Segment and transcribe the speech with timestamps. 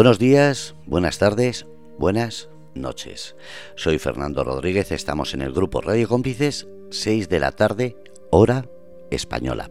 [0.00, 1.66] Buenos días, buenas tardes,
[1.98, 3.36] buenas noches.
[3.76, 7.98] Soy Fernando Rodríguez, estamos en el grupo Radio Cómplices, 6 de la tarde,
[8.30, 8.64] hora
[9.10, 9.70] española.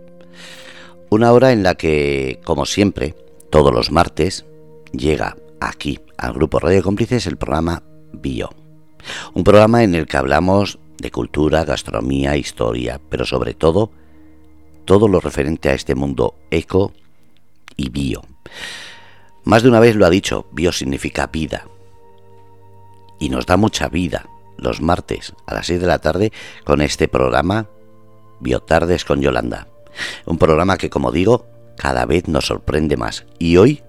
[1.09, 3.15] Una hora en la que, como siempre,
[3.49, 4.45] todos los martes,
[4.91, 7.81] llega aquí al grupo Radio Cómplices el programa
[8.13, 8.51] Bio.
[9.33, 13.89] Un programa en el que hablamos de cultura, gastronomía, historia, pero sobre todo,
[14.85, 16.93] todo lo referente a este mundo eco
[17.75, 18.21] y bio.
[19.49, 21.65] Más de una vez lo ha dicho, bio significa vida.
[23.17, 26.31] Y nos da mucha vida los martes a las 6 de la tarde
[26.65, 27.67] con este programa
[28.41, 29.67] Biotardes con Yolanda.
[30.27, 33.25] Un programa que, como digo, cada vez nos sorprende más.
[33.39, 33.81] Y hoy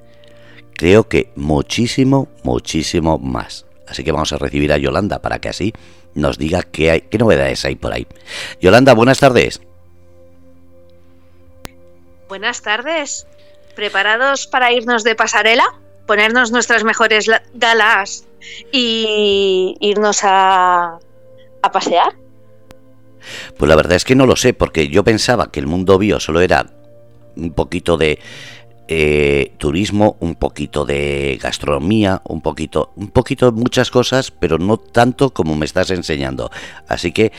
[0.72, 3.66] creo que muchísimo, muchísimo más.
[3.86, 5.74] Así que vamos a recibir a Yolanda para que así
[6.14, 8.06] nos diga qué, hay, qué novedades hay por ahí.
[8.62, 9.60] Yolanda, buenas tardes.
[12.30, 13.26] Buenas tardes.
[13.74, 15.64] ¿Preparados para irnos de pasarela?
[16.06, 18.26] Ponernos nuestras mejores galas
[18.72, 20.98] y irnos a,
[21.62, 22.14] a pasear.
[23.56, 26.18] Pues la verdad es que no lo sé, porque yo pensaba que el mundo bio
[26.20, 26.66] solo era
[27.36, 28.18] un poquito de
[28.88, 35.30] eh, turismo, un poquito de gastronomía, un poquito, un poquito muchas cosas, pero no tanto
[35.30, 36.50] como me estás enseñando.
[36.88, 37.30] Así que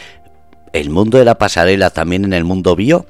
[0.71, 3.05] el mundo de la pasarela también en el mundo bio.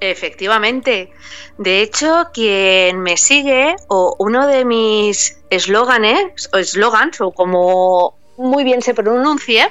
[0.00, 1.12] Efectivamente.
[1.58, 8.64] De hecho, quien me sigue, o uno de mis eslóganes, o eslogans, o como muy
[8.64, 9.68] bien se pronuncie,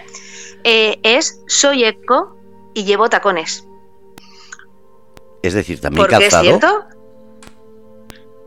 [0.63, 2.35] eh, es soy eco
[2.73, 3.67] y llevo tacones.
[5.43, 6.43] Es decir, también calzado.
[6.43, 6.85] Es cierto?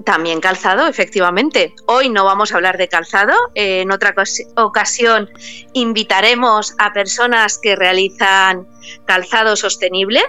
[0.09, 1.75] También calzado, efectivamente.
[1.84, 3.34] Hoy no vamos a hablar de calzado.
[3.55, 4.14] en otra
[4.56, 5.28] ocasión
[5.75, 8.67] invitaremos a personas que realizan
[9.05, 10.23] calzado sostenible.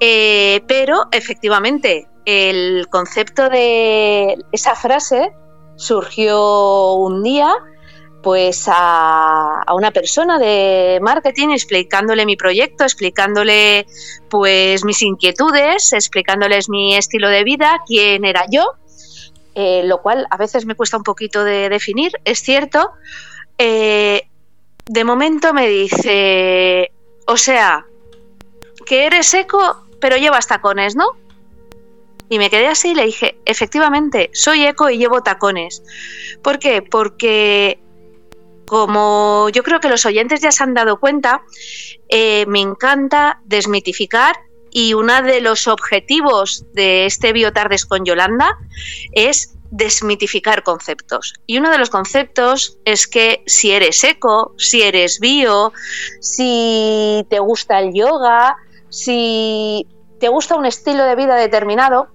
[0.00, 5.32] Eh, pero efectivamente, el concepto de esa frase
[5.76, 7.54] surgió un día
[8.22, 13.86] pues a, una persona de marketing explicándole mi proyecto, explicándole
[14.28, 18.74] pues mis inquietudes, explicándoles mi estilo de vida, quién era yo,
[19.58, 22.92] eh, lo cual a veces me cuesta un poquito de definir, es cierto.
[23.56, 24.28] Eh,
[24.84, 26.92] de momento me dice,
[27.26, 27.86] o sea,
[28.84, 31.16] que eres eco, pero llevas tacones, ¿no?
[32.28, 35.82] Y me quedé así y le dije, efectivamente, soy eco y llevo tacones.
[36.42, 36.82] ¿Por qué?
[36.82, 37.80] Porque
[38.66, 41.40] como yo creo que los oyentes ya se han dado cuenta,
[42.10, 44.36] eh, me encanta desmitificar
[44.76, 48.58] y uno de los objetivos de este Biotardes con Yolanda
[49.12, 51.32] es desmitificar conceptos.
[51.46, 55.72] Y uno de los conceptos es que si eres eco, si eres bio,
[56.20, 58.58] si te gusta el yoga,
[58.90, 59.86] si
[60.20, 62.08] te gusta un estilo de vida determinado,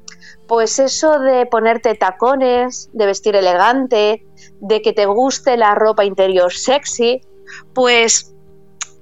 [0.47, 4.23] pues eso de ponerte tacones, de vestir elegante,
[4.59, 7.22] de que te guste la ropa interior sexy,
[7.73, 8.35] pues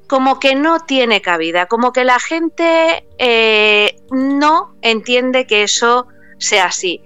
[0.10, 6.08] como que no tiene cabida, como que la gente eh, no entiende que eso
[6.40, 7.04] sea así.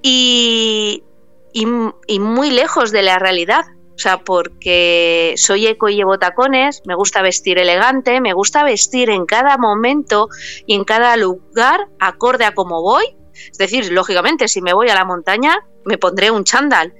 [0.00, 1.04] Y,
[1.52, 3.64] y, muy lejos de la realidad.
[3.94, 9.10] O sea, porque soy eco y llevo tacones, me gusta vestir elegante, me gusta vestir
[9.10, 10.28] en cada momento
[10.66, 13.04] y en cada lugar acorde a cómo voy.
[13.34, 16.94] Es decir, lógicamente, si me voy a la montaña, me pondré un chándal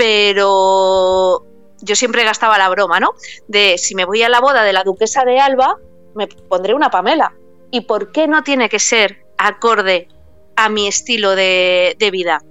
[0.00, 1.44] pero
[1.82, 3.14] yo siempre gastaba la broma, ¿no?
[3.48, 5.76] De si me voy a la boda de la duquesa de Alba,
[6.14, 7.34] me pondré una Pamela.
[7.70, 10.08] ¿Y por qué no tiene que ser acorde
[10.56, 12.42] a mi estilo de, vida?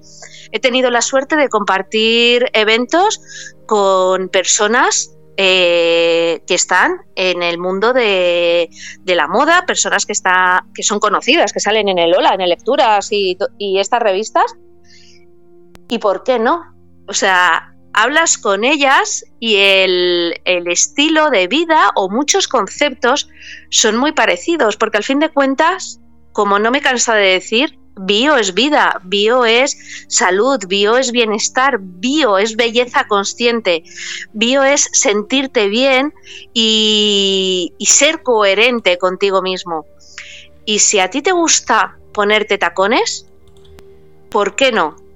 [0.52, 3.22] He tenido la suerte de compartir eventos
[3.68, 8.70] con personas eh, que están en el mundo de,
[9.06, 12.50] la moda, personas que, está, que son conocidas, que salen en el Ola, en el
[12.50, 14.56] Lecturas y, y estas revistas.
[15.90, 16.62] ¿Y por qué no?
[17.08, 23.30] O sea, hablas con ellas y el, estilo de vida o muchos conceptos
[23.70, 26.00] son muy parecidos, porque al fin de cuentas,
[26.32, 31.80] como no me cansa de decir, bio es vida, bio es salud, bio es bienestar,
[31.82, 33.84] bio es belleza consciente,
[34.34, 36.14] bio es sentirte bien
[36.54, 39.86] y, y ser coherente contigo mismo.
[40.66, 43.26] Y si a ti te gusta ponerte tacones,
[44.30, 45.09] ¿por qué no?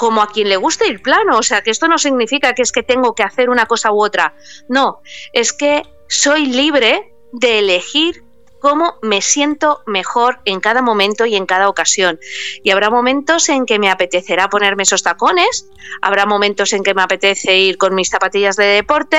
[0.00, 1.36] Como a quien le guste ir plano.
[1.36, 4.02] O sea, que esto no significa que es que tengo que hacer una cosa u
[4.02, 4.34] otra.
[4.66, 5.02] No,
[5.34, 8.24] es que soy libre de elegir
[8.60, 12.18] cómo me siento mejor en cada momento y en cada ocasión.
[12.62, 15.68] Y habrá momentos en que me apetecerá ponerme esos tacones,
[16.02, 19.18] habrá momentos en que me apetece ir con mis zapatillas de deporte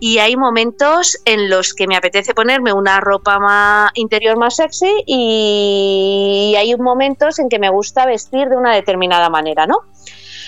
[0.00, 6.54] y hay momentos en los que me apetece ponerme una ropa interior más sexy y
[6.56, 9.82] hay momentos en que me gusta vestir de una determinada manera, ¿no?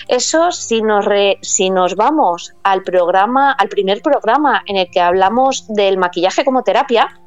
[0.09, 1.07] Eso si nos,
[1.43, 6.65] si nos vamos al programa, al primer programa en el que hablamos del maquillaje como
[6.65, 7.21] terapia,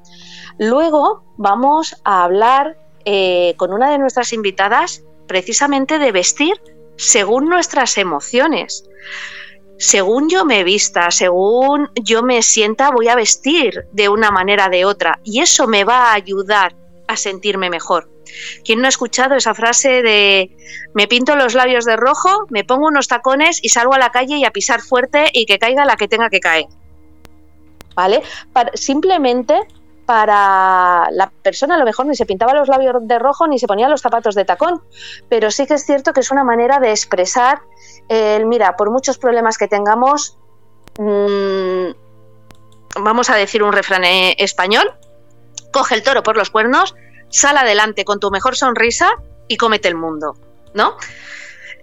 [0.57, 6.53] luego vamos a hablar eh, con una de nuestras invitadas precisamente de vestir
[6.95, 8.89] según nuestras emociones.
[9.77, 14.69] Según yo me vista, según yo me sienta, voy a vestir de una manera o
[14.69, 15.19] de otra.
[15.23, 16.75] Y eso me va a ayudar
[17.07, 18.09] a sentirme mejor.
[18.63, 20.55] ¿Quién no ha escuchado esa frase de
[20.93, 24.37] me pinto los labios de rojo, me pongo unos tacones y salgo a la calle
[24.37, 26.65] y a pisar fuerte y que caiga la que tenga que caer?
[27.95, 28.23] ¿Vale?
[28.73, 29.59] simplemente
[30.05, 33.67] para la persona a lo mejor ni se pintaba los labios de rojo ni se
[33.67, 34.81] ponía los zapatos de tacón,
[35.29, 37.61] pero sí que es cierto que es una manera de expresar
[38.09, 40.37] el, mira, por muchos problemas que tengamos,
[40.99, 41.91] mmm,
[43.01, 44.93] vamos a decir un refrán eh, español,
[45.71, 46.95] coge el toro por los cuernos,
[47.29, 49.09] sal adelante con tu mejor sonrisa
[49.47, 50.35] y cómete el mundo,
[50.73, 50.97] ¿no?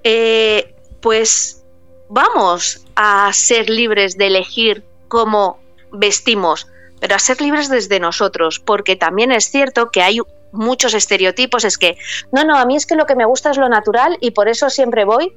[0.05, 1.65] Eh, pues
[2.09, 5.59] vamos a ser libres de elegir cómo
[5.93, 6.69] vestimos,
[7.01, 10.21] pero a ser libres desde nosotros, porque también es cierto que hay
[10.53, 11.97] muchos estereotipos, es que,
[12.33, 14.49] no, no, a mí es que lo que me gusta es lo natural y por
[14.49, 15.35] eso siempre voy.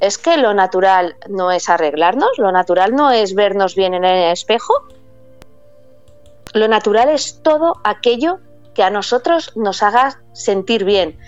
[0.00, 4.32] Es que lo natural no es arreglarnos, lo natural no es vernos bien en el
[4.32, 4.72] espejo,
[6.54, 8.38] lo natural es todo aquello
[8.74, 11.18] que a nosotros nos haga sentir bien.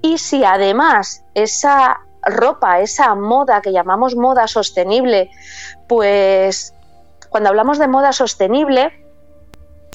[0.00, 5.30] Y si además esa ropa, esa moda que llamamos moda sostenible,
[5.88, 6.72] pues
[7.28, 8.92] cuando hablamos de moda sostenible,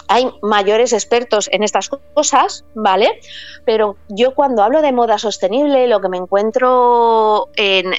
[0.08, 3.20] hay mayores expertos en estas cosas, ¿vale?
[3.66, 7.94] Pero yo cuando hablo de moda sostenible, lo que me encuentro en,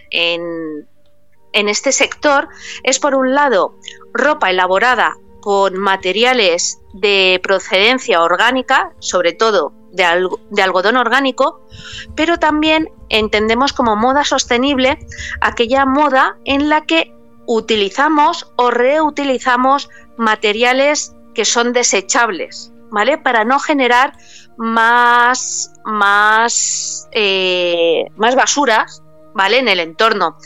[1.52, 2.48] este sector
[2.84, 3.75] es, por un lado,
[4.12, 10.04] ropa elaborada con materiales de procedencia orgánica, sobre todo de,
[10.62, 11.60] algodón orgánico,
[12.14, 14.98] pero también entendemos como moda sostenible
[15.40, 17.12] aquella moda en la que
[17.46, 23.18] utilizamos o reutilizamos materiales que son desechables, ¿vale?
[23.18, 24.14] Para no generar
[24.56, 29.02] más, más, eh, más basuras
[29.34, 29.58] ¿vale?
[29.58, 30.38] En el entorno.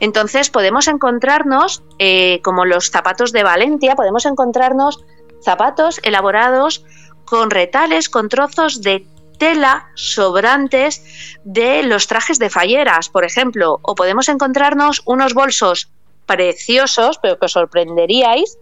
[0.00, 5.04] Entonces podemos encontrarnos, eh, como los zapatos de Valencia, podemos encontrarnos
[5.44, 6.82] zapatos elaborados
[7.26, 9.06] con retales, con trozos de
[9.38, 15.90] tela sobrantes de los trajes de falleras, por ejemplo, o podemos encontrarnos unos bolsos
[16.28, 18.58] preciosos, pero que os sorprenderíais,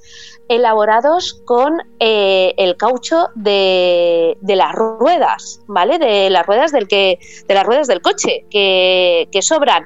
[0.48, 5.98] elaborados con eh, el caucho de, las ruedas, ¿vale?
[5.98, 9.84] De las ruedas del que, de las ruedas del coche que, sobran.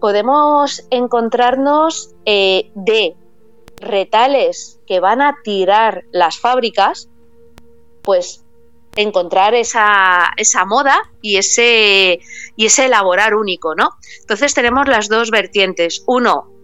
[0.00, 3.16] Podemos encontrarnos eh, de
[3.80, 7.08] retales que van a tirar las fábricas,
[8.02, 8.44] pues
[8.94, 12.20] encontrar esa, esa moda y ese,
[12.56, 13.90] y ese elaborar único, ¿no?
[14.20, 16.02] Entonces tenemos las dos vertientes.
[16.06, 16.57] Uno,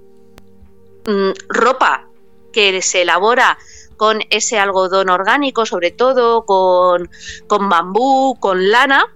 [1.06, 2.08] Mm, ropa
[2.52, 3.58] que se elabora
[3.96, 7.10] con ese algodón orgánico, sobre todo con,
[7.46, 9.06] con bambú, con lana,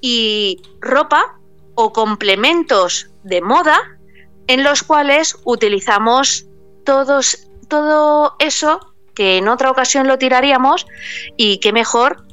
[0.00, 1.38] y ropa
[1.74, 3.98] o complementos de moda
[4.46, 6.46] en los cuales utilizamos
[6.84, 10.86] todos, todo eso que en otra ocasión lo tiraríamos
[11.36, 12.24] y qué mejor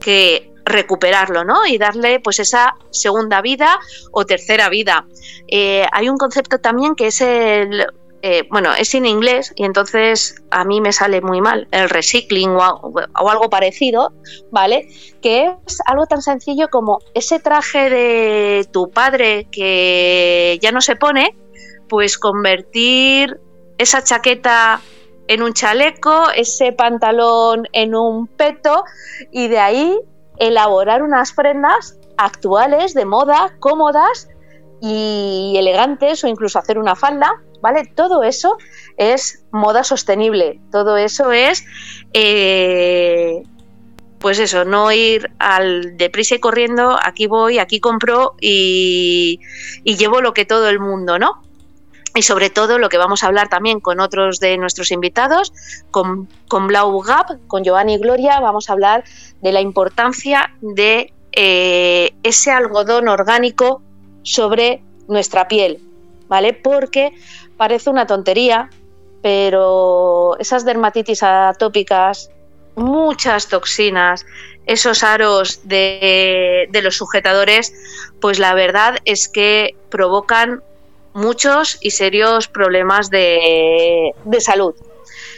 [0.00, 1.66] que recuperarlo, ¿no?
[1.66, 3.78] Y darle pues esa segunda vida
[4.12, 5.06] o tercera vida.
[5.48, 7.86] Eh, hay un concepto también que es el
[8.20, 12.50] eh, bueno, es en inglés y entonces a mí me sale muy mal el recycling
[12.50, 14.12] o, algo parecido,
[14.50, 14.88] ¿vale?
[15.22, 20.96] Que es algo tan sencillo como ese traje de tu padre que ya no se
[20.96, 21.36] pone,
[21.88, 23.38] pues convertir
[23.78, 24.80] esa chaqueta
[25.28, 28.82] en un chaleco, ese pantalón en un peto
[29.30, 29.96] y de ahí
[30.38, 34.28] elaborar unas prendas actuales, de moda, cómodas
[34.80, 37.84] y elegantes o incluso hacer una falda ¿vale?
[37.84, 38.56] Todo eso
[38.96, 41.64] es moda sostenible, todo eso es,
[42.12, 43.42] eh,
[44.18, 49.40] pues eso, no ir al deprisa y corriendo, aquí voy, aquí compro y,
[49.84, 51.42] llevo lo que todo el mundo, ¿no?
[52.14, 55.52] y sobre todo lo que vamos a hablar también con otros de nuestros invitados,
[55.92, 59.04] con, con Blau Gap, con Giovanni y Gloria, vamos a hablar
[59.40, 63.82] de la importancia de eh, ese algodón orgánico
[64.22, 65.78] sobre nuestra piel,
[66.26, 66.52] ¿vale?
[66.52, 67.12] Porque
[67.58, 68.70] parece una tontería,
[69.20, 72.30] pero esas dermatitis atópicas,
[72.76, 74.24] muchas toxinas,
[74.64, 77.74] esos aros de, los sujetadores,
[78.20, 80.62] pues la verdad es que provocan
[81.12, 84.74] muchos y serios problemas de, salud.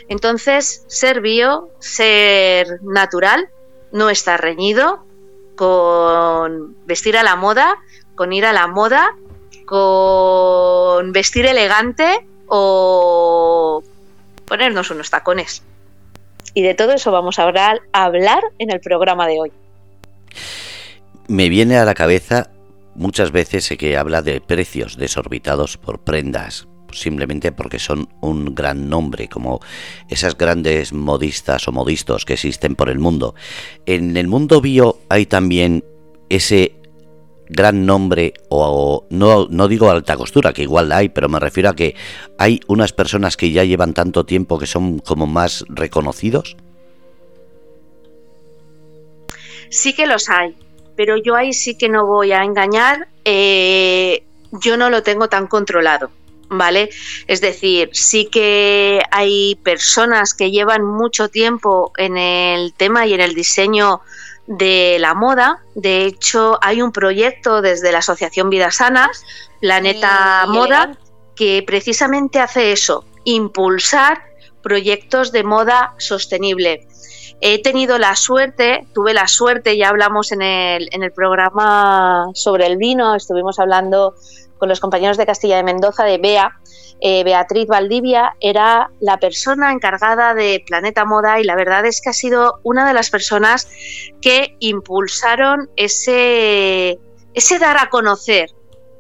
[0.09, 3.49] Entonces, ser bio, ser natural,
[3.93, 5.05] no está reñido
[5.57, 7.77] con vestir a la moda,
[8.15, 9.17] con ir a la moda
[9.71, 13.85] con vestir elegante o
[14.45, 15.63] ponernos unos tacones.
[16.55, 17.81] Y de todo eso vamos a hablar,
[18.59, 19.53] en el programa de hoy.
[21.29, 22.51] Me viene a la cabeza
[22.97, 29.29] muchas veces que habla de precios desorbitados por prendas, simplemente porque son un gran nombre,
[29.29, 29.61] como
[30.09, 33.37] esas grandes modistas o modistos que existen por el mundo.
[33.87, 35.85] En el mundo bio hay también
[36.29, 36.80] ese
[37.51, 41.69] gran nombre o no, no digo alta costura, que igual la hay, pero me refiero
[41.69, 41.97] a que
[42.39, 46.57] hay unas personas que ya llevan tanto tiempo que son como más reconocidos.
[49.69, 50.55] Sí que los hay,
[50.97, 55.47] pero yo ahí sí que no voy a engañar, eh, yo no lo tengo tan
[55.47, 56.11] controlado.
[56.53, 56.91] ¿Vale?
[57.29, 63.21] Es decir, sí que hay personas que llevan mucho tiempo en el tema y en
[63.21, 64.01] el diseño
[64.51, 65.63] de la moda.
[65.77, 69.09] De hecho, hay un proyecto desde la Asociación Vida Sana,
[69.61, 70.99] Planeta Moda,
[71.37, 74.25] que precisamente hace eso, impulsar
[74.61, 76.89] proyectos de moda sostenible.
[77.41, 82.67] He tenido la suerte, tuve la suerte, ya hablamos en el, en el programa sobre
[82.67, 84.17] el vino, estuvimos hablando
[84.61, 86.61] con los compañeros de Castilla de Mendoza, de BEA,
[87.01, 92.11] eh, Beatriz Valdivia era la persona encargada de Planeta Moda y la verdad es que
[92.11, 93.69] ha sido una de las personas
[94.21, 96.99] que impulsaron ese,
[97.33, 98.51] ese dar a conocer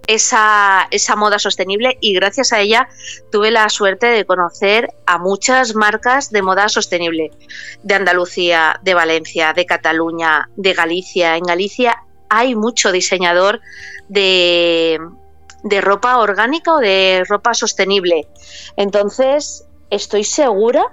[0.06, 2.88] esa, esa, moda sostenible y gracias a ella
[3.30, 7.30] tuve la suerte de conocer a muchas marcas de moda sostenible
[7.82, 11.36] de Andalucía, de Valencia, de Cataluña, de Galicia.
[11.36, 13.60] En Galicia hay mucho diseñador
[14.08, 14.98] de,
[15.62, 18.26] de ropa orgánica o de ropa sostenible.
[18.76, 20.92] Entonces, estoy segura,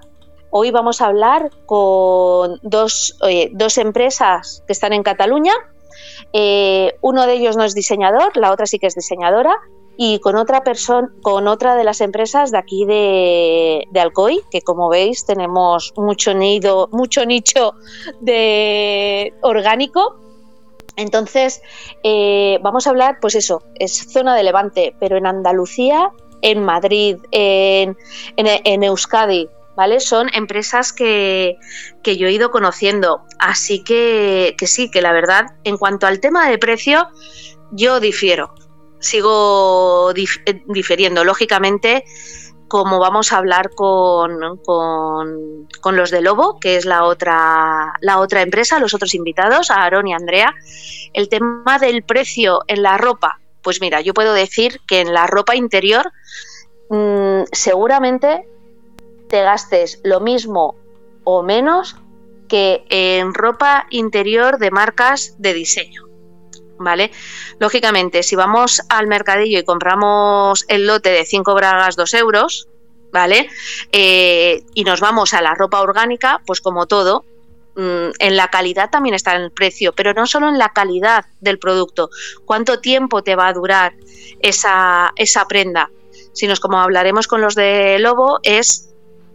[0.50, 3.18] hoy vamos a hablar con dos,
[3.52, 5.54] dos empresas que están en Cataluña.
[6.34, 9.56] Eh, uno de ellos no es diseñador, la otra sí que es diseñadora,
[9.98, 14.62] y con otra persona, con otra de las empresas de aquí de, de, Alcoy, que
[14.62, 17.74] como veis tenemos mucho nido, mucho nicho
[18.22, 20.27] de orgánico
[20.98, 21.62] entonces,
[22.04, 26.12] eh, vamos a hablar, pues eso, es zona de Levante, pero en Andalucía,
[26.42, 27.96] en Madrid, en,
[28.36, 30.00] Euskadi, ¿vale?
[30.00, 31.58] Son empresas que,
[32.04, 33.22] yo he ido conociendo.
[33.40, 37.08] Así que, que sí, que la verdad, en cuanto al tema de precio,
[37.72, 38.56] yo difiero.
[39.00, 41.24] Sigo difiriendo.
[41.24, 42.06] Lógicamente,
[42.68, 48.42] como vamos a hablar con, con, los de Lobo, que es la otra, la otra
[48.42, 50.54] empresa, los otros invitados, Aaron y Andrea,
[51.14, 53.40] el tema del precio en la ropa.
[53.62, 56.12] Pues mira, yo puedo decir que en la ropa interior
[56.90, 58.48] mm, seguramente
[59.30, 60.76] te gastes lo mismo
[61.24, 61.98] o menos
[62.48, 66.07] que en ropa interior de marcas de diseño.
[66.80, 67.12] ¿Vale?
[67.60, 72.68] Lógicamente, si vamos al mercadillo y compramos el lote de 5 bragas 2 euros,
[73.12, 73.50] ¿vale?
[73.92, 77.26] Eh, y nos vamos a la ropa orgánica, pues como todo,
[77.76, 81.60] mm, en la calidad también está el precio, pero no solo en la calidad del
[81.60, 82.10] producto,
[82.46, 83.94] cuánto tiempo te va a durar
[84.40, 85.14] esa,
[85.48, 85.90] prenda,
[86.34, 88.90] sino como hablaremos con los de Lobo, es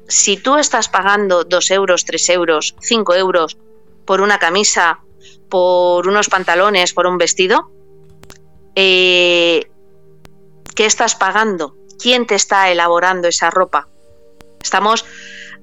[0.08, 3.56] si tú estás pagando 2 euros, 3 euros, 5 euros
[4.04, 5.00] por una camisa
[5.52, 7.70] por unos pantalones, por un vestido,
[8.74, 9.70] eh,
[10.74, 11.76] ¿qué estás pagando?
[11.98, 13.86] ¿Quién te está elaborando esa ropa?
[14.62, 15.04] Estamos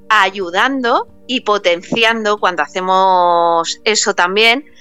[0.08, 4.72] ayudando y potenciando cuando hacemos eso también,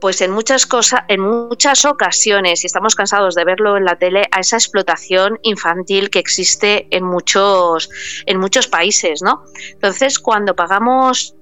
[0.00, 4.26] pues en muchas cosas, en muchas ocasiones, y estamos cansados de verlo en la tele,
[4.32, 7.90] a esa explotación infantil que existe en muchos,
[8.24, 9.44] en muchos países, ¿no?
[9.72, 11.34] Entonces, cuando pagamos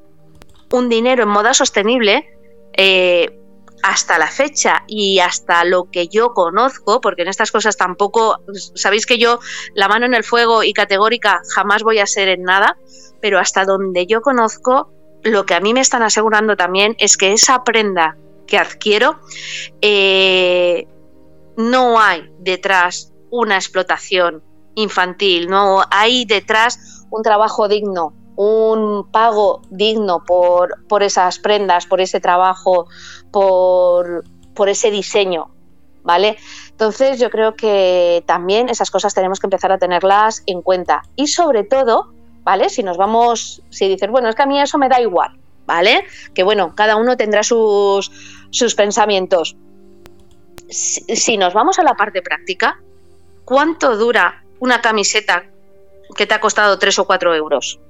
[0.72, 2.37] un dinero en moda sostenible,
[2.78, 3.36] eh,
[3.82, 8.38] hasta la fecha y hasta lo que yo conozco, porque en estas cosas tampoco,
[8.74, 9.40] sabéis que yo
[9.74, 12.76] la mano en el fuego y categórica jamás voy a ser en nada,
[13.20, 14.92] pero hasta donde yo conozco,
[15.22, 18.16] lo que a mí me están asegurando también es que esa prenda
[18.46, 19.18] que adquiero,
[19.82, 20.86] eh,
[21.56, 24.42] no hay detrás una explotación
[24.76, 32.00] infantil, no hay detrás un trabajo digno, un pago digno por, por esas prendas, por
[32.00, 32.86] ese trabajo,
[33.32, 34.22] por,
[34.54, 35.50] por ese diseño,
[36.04, 36.36] ¿vale?
[36.70, 41.02] Entonces yo creo que también esas cosas tenemos que empezar a tenerlas en cuenta.
[41.16, 42.12] Y sobre todo,
[42.44, 42.68] ¿vale?
[42.68, 46.04] Si nos vamos, si dices, bueno, es que a mí eso me da igual, ¿vale?
[46.32, 48.12] Que bueno, cada uno tendrá sus,
[48.50, 49.56] sus pensamientos.
[50.68, 52.78] Si, si nos vamos a la parte práctica,
[53.44, 55.42] ¿cuánto dura una camiseta
[56.14, 57.80] que te ha costado 3 o 4 euros?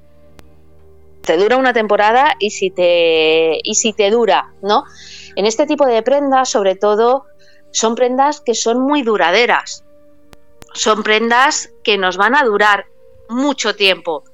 [1.28, 4.84] Te dura una temporada y si te, y si te dura, ¿no?
[5.36, 7.26] En este tipo de prendas, sobre todo,
[7.70, 9.84] son prendas que son muy duraderas,
[10.72, 12.86] son prendas que nos van a durar
[13.28, 14.24] mucho tiempo.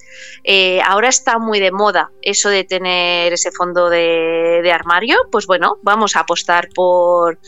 [0.44, 5.78] Eh, ahora está muy de moda eso de tener ese fondo de, armario, pues bueno,
[5.82, 7.40] vamos a apostar por,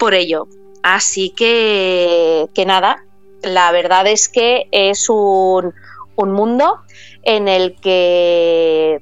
[0.00, 0.48] por ello.
[0.82, 3.04] Así que, que nada,
[3.42, 5.74] la verdad es que es un,
[6.16, 6.80] un mundo
[7.22, 9.00] en el que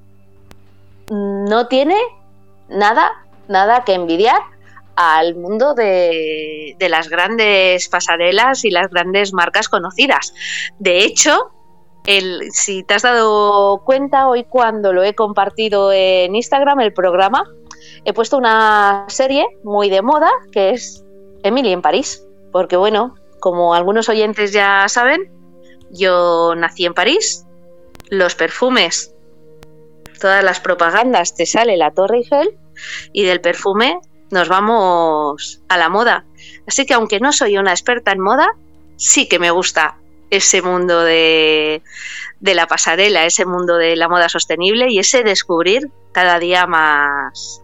[1.10, 1.96] no tiene
[2.68, 3.10] nada,
[3.48, 4.40] nada que envidiar
[4.96, 10.34] al mundo de, las grandes pasarelas y las grandes marcas conocidas.
[10.78, 11.52] De hecho,
[12.50, 17.44] si te has dado cuenta, hoy cuando lo he compartido en Instagram, el programa,
[18.04, 21.04] he puesto una serie muy de moda que es
[21.44, 22.26] Emily en París.
[22.50, 25.30] Porque bueno, como algunos oyentes ya saben,
[25.90, 27.46] yo nací en París,
[28.10, 29.14] los perfumes,
[30.20, 32.58] todas las propagandas te sale la Torre Eiffel
[33.12, 33.98] y del perfume
[34.30, 36.24] nos vamos a la moda.
[36.66, 38.48] Así que aunque no soy una experta en moda,
[38.96, 39.96] sí que me gusta
[40.30, 41.82] ese mundo de,
[42.40, 47.62] de la pasarela, ese mundo de la moda sostenible y ese descubrir cada día más,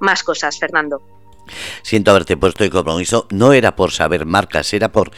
[0.00, 1.00] más cosas, Fernando.
[1.82, 3.26] Siento haberte puesto en compromiso.
[3.30, 5.10] No era por saber marcas, era por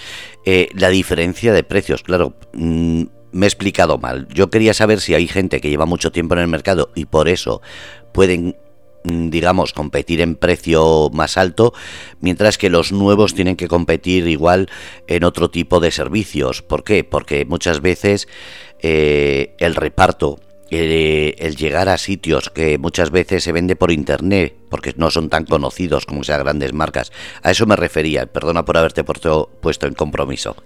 [0.45, 2.03] eh, la diferencia de precios.
[2.03, 3.05] Claro, mm,
[3.35, 4.29] me he explicado mal.
[4.33, 7.29] Yo quería saber si hay gente que lleva mucho tiempo en el mercado y por
[7.29, 7.61] eso
[8.13, 8.57] pueden
[9.03, 11.75] mm, digamos, competir en precio más alto,
[12.21, 14.71] mientras que los nuevos tienen que competir igual
[15.09, 16.63] en otro tipo de servicios.
[16.63, 17.05] ¿Por qué?
[17.05, 18.29] Porque muchas veces
[18.81, 20.39] eh, el reparto
[20.71, 25.45] el, llegar a sitios que muchas veces se vende por internet, porque no son tan
[25.45, 27.13] conocidos como sean grandes marcas.
[27.43, 28.27] A eso me refería.
[28.27, 29.51] Perdona por haberte puesto
[29.87, 30.57] en compromiso.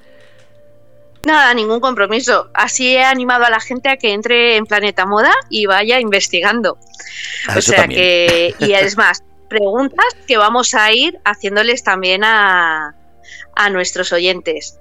[1.28, 2.48] Nada, ningún compromiso.
[2.54, 6.78] Así he animado a la gente a que entre en Planeta Moda y vaya investigando.
[7.54, 12.96] o sea que, y es más, preguntas que vamos a ir haciéndoles también a,
[13.54, 14.78] a nuestros oyentes.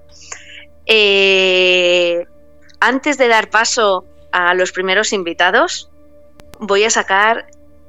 [0.85, 2.25] Eh,
[2.79, 5.91] antes de dar paso a los primeros invitados,
[6.59, 7.47] voy a sacar,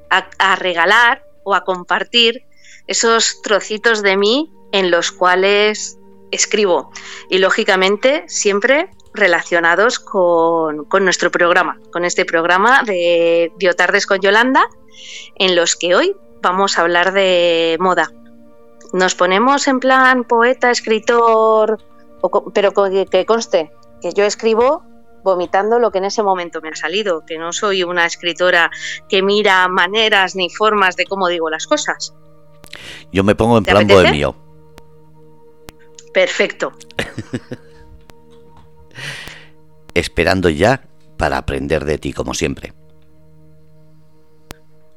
[0.09, 2.43] a, regalar o a compartir
[2.87, 5.97] esos trocitos de mí en los cuales
[6.31, 6.91] escribo
[7.29, 14.67] y lógicamente siempre relacionados con, con, nuestro programa, con este programa de Biotardes con Yolanda,
[15.35, 18.11] en los que hoy vamos a hablar de moda.
[18.93, 21.77] Nos ponemos en plan poeta, escritor,
[22.53, 24.83] pero que conste que yo escribo
[25.23, 28.71] vomitando lo que en ese momento me ha salido, que no soy una escritora
[29.07, 32.15] que mira maneras ni formas de cómo digo las cosas.
[33.11, 34.35] Yo me pongo en plan bohemio.
[36.13, 36.73] Perfecto.
[39.93, 40.81] Esperando ya
[41.17, 42.73] para aprender de ti, como siempre.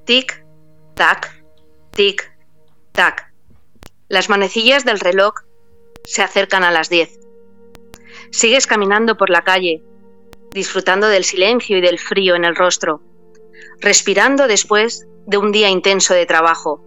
[0.04, 0.44] Tic,
[0.94, 1.44] tac,
[1.90, 2.36] tic,
[2.92, 3.32] tac.
[4.08, 5.34] Las manecillas del reloj
[6.04, 7.18] se acercan a las 10.
[8.30, 9.82] Sigues caminando por la calle,
[10.52, 13.02] disfrutando del silencio y del frío en el rostro,
[13.80, 16.84] respirando después de un día intenso de trabajo.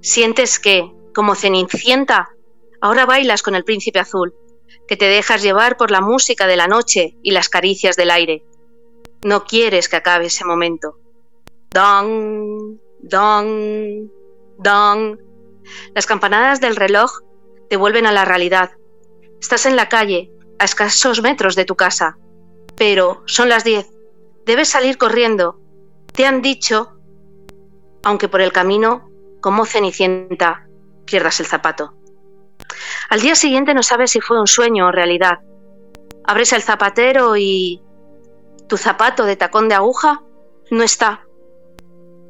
[0.00, 2.30] Sientes que, como cenicienta,
[2.80, 4.34] ahora bailas con el príncipe azul,
[4.86, 8.44] que te dejas llevar por la música de la noche y las caricias del aire.
[9.22, 10.98] No quieres que acabe ese momento.
[11.70, 14.08] Dong, dong,
[14.58, 15.18] dong.
[15.94, 17.10] Las campanadas del reloj
[17.68, 18.70] te vuelven a la realidad.
[19.40, 22.16] Estás en la calle, a escasos metros de tu casa.
[22.76, 23.88] Pero son las diez.
[24.46, 25.60] Debes salir corriendo.
[26.14, 26.96] Te han dicho,
[28.02, 29.10] aunque por el camino,
[29.40, 30.68] como cenicienta,
[31.04, 31.97] pierdas el zapato.
[33.10, 35.40] Al día siguiente no sabes si fue un sueño o realidad.
[36.24, 37.82] Abres el zapatero y...
[38.68, 40.22] Tu zapato de tacón de aguja
[40.70, 41.26] no está.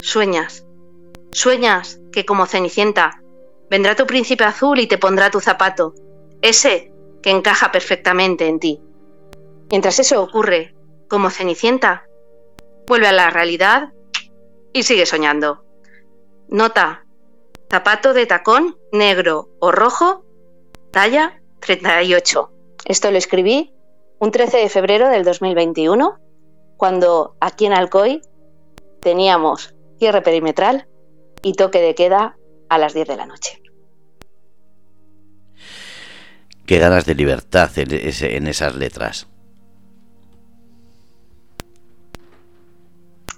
[0.00, 0.64] Sueñas.
[1.32, 3.20] Sueñas que como cenicienta
[3.70, 5.94] vendrá tu príncipe azul y te pondrá tu zapato,
[6.42, 8.80] ese que encaja perfectamente en ti.
[9.70, 10.74] Mientras eso ocurre,
[11.08, 12.06] como Cenicienta,
[12.86, 13.92] vuelve a la realidad
[14.72, 15.64] y sigue soñando.
[16.48, 17.04] Nota,
[17.70, 20.24] zapato de tacón negro o rojo,
[20.90, 22.50] talla 38.
[22.84, 23.72] Esto lo escribí
[24.18, 26.18] un 13 de febrero del 2021,
[26.76, 28.20] cuando aquí en Alcoy
[29.00, 30.86] teníamos cierre perimetral
[31.42, 32.36] y toque de queda
[32.68, 33.62] a las 10 de la noche.
[36.66, 39.26] Qué ganas de libertad en, esas letras.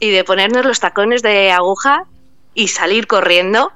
[0.02, 2.06] y de ponernos los tacones de aguja
[2.54, 3.70] y salir corriendo,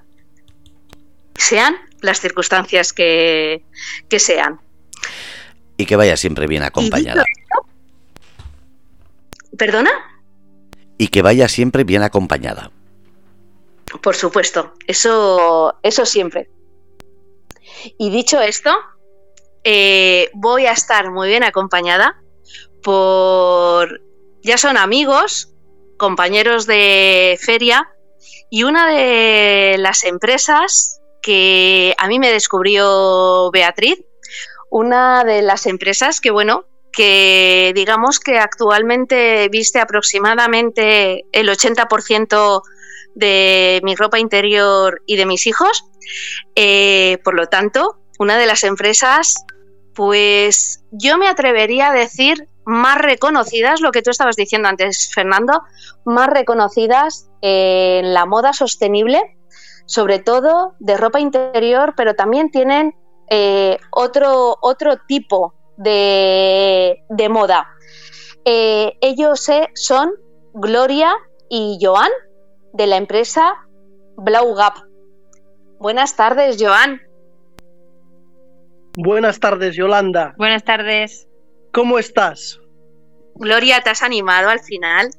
[1.37, 3.63] sean las circunstancias que,
[4.19, 4.61] sean.
[5.77, 7.25] Y que vaya siempre bien acompañada.
[9.57, 9.91] ¿Perdona?
[10.99, 12.71] Y que vaya siempre bien acompañada.
[14.03, 16.51] Por supuesto, eso, eso siempre.
[17.99, 18.71] Y dicho esto,
[19.65, 22.21] eh, voy a estar muy bien acompañada
[22.83, 24.03] por,
[24.43, 25.55] ya son amigos,
[25.97, 27.89] compañeros de feria
[28.51, 34.05] y una de las empresas que a mí me descubrió Beatriz,
[34.71, 42.63] una de las empresas que, bueno, que digamos que actualmente viste aproximadamente el 80%
[43.15, 45.85] de mi ropa interior y de mis hijos.
[46.55, 49.45] Eh, por lo tanto, una de las empresas,
[49.95, 55.63] pues yo me atrevería a decir más reconocidas, lo que tú estabas diciendo antes, Fernando,
[56.05, 59.37] más reconocidas en la moda sostenible,
[59.87, 62.95] sobre todo de ropa interior, pero también tienen
[63.31, 67.69] eh, otro, otro tipo de, moda.
[68.45, 70.13] Eh, ellos eh, son
[70.53, 71.13] Gloria
[71.49, 72.11] y Joan
[72.73, 73.55] de la empresa
[74.17, 74.75] Blau Gap.
[75.79, 77.01] Buenas tardes, Joan.
[78.97, 80.35] Buenas tardes, Yolanda.
[80.39, 81.29] Buenas tardes.
[81.73, 82.61] ¿Cómo estás?
[83.35, 85.11] Gloria, ¿te has animado al final?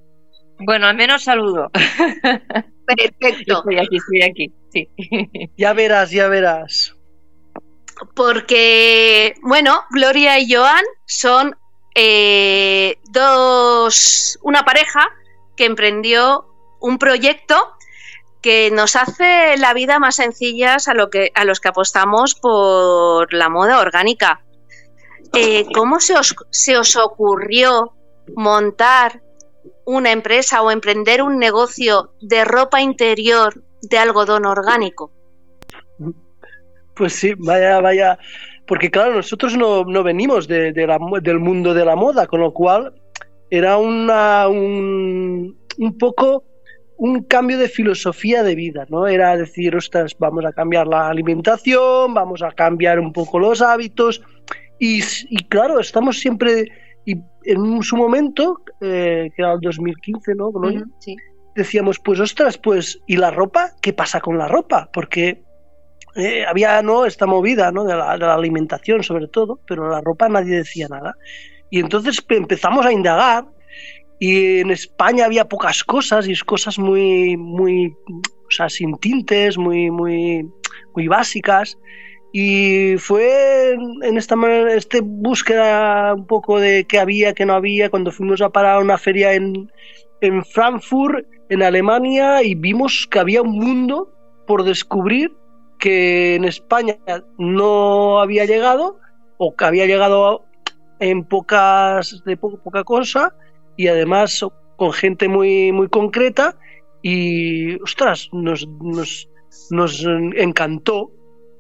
[0.59, 1.69] Bueno, al menos saludo.
[2.85, 3.57] Perfecto.
[3.57, 4.89] Estoy aquí, estoy aquí, sí.
[5.57, 6.95] Ya verás, ya verás.
[8.13, 11.55] Porque, bueno, Gloria y Joan son
[11.95, 15.07] eh, dos, una pareja
[15.55, 16.45] que emprendió
[16.81, 17.55] un proyecto
[18.41, 23.33] que nos hace la vida más sencilla a, lo que, a los que apostamos por
[23.33, 24.41] la moda orgánica.
[25.33, 27.93] Eh, ¿Cómo se os, se os ocurrió
[28.35, 29.21] montar
[29.85, 35.11] una empresa o emprender un negocio de ropa interior de algodón orgánico?
[36.95, 38.17] Pues sí, vaya, vaya,
[38.67, 42.93] porque claro, nosotros no, venimos de, del mundo de la moda, con lo cual
[43.49, 46.43] era una, un, un poco
[46.97, 49.07] un cambio de filosofía de vida, ¿no?
[49.07, 54.21] Era decir, ostras, vamos a cambiar la alimentación, vamos a cambiar un poco los hábitos,
[54.79, 55.01] y,
[55.47, 56.71] claro, estamos siempre,
[57.05, 60.51] y en su momento, eh, que era el 2015, ¿no?
[61.55, 63.71] Decíamos, pues ostras, pues, ¿y la ropa?
[63.81, 64.89] ¿Qué pasa con la ropa?
[64.91, 65.43] Porque
[66.15, 67.05] eh, había ¿no?
[67.05, 67.83] esta movida ¿no?
[67.83, 71.15] de, la, de la alimentación sobre todo, pero la ropa nadie decía nada.
[71.69, 73.45] Y entonces empezamos a indagar
[74.19, 79.91] y en España había pocas cosas y cosas muy muy o sea sin tintes muy
[79.91, 80.49] muy
[80.95, 81.77] muy básicas
[82.37, 84.35] y fue en esta
[84.67, 88.79] este búsqueda un poco de qué había, qué no había, cuando fuimos a parar a
[88.79, 89.71] una feria en,
[90.19, 94.11] en Frankfurt, en Alemania, y vimos que había un mundo
[94.45, 95.31] por descubrir
[95.79, 96.97] que en España
[97.37, 98.99] no había llegado,
[99.37, 100.43] o que había llegado
[100.99, 103.33] en pocas, de poca cosa,
[103.77, 104.45] y además
[104.75, 106.57] con gente muy, muy concreta,
[107.01, 109.29] y ostras, nos, nos,
[109.69, 110.03] nos
[110.35, 111.13] encantó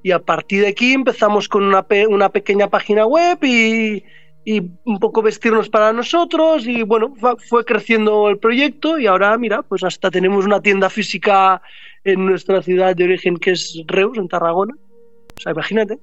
[0.05, 4.03] y a partir de aquí empezamos con una, una pequeña página web y,
[4.45, 7.15] y, un poco vestirnos para nosotros y bueno,
[7.49, 11.59] fue creciendo el proyecto y ahora mira, pues hasta tenemos una tienda física
[12.03, 14.75] en nuestra ciudad de origen que es Reus, en Tarragona.
[14.75, 15.97] O sea, imagínate.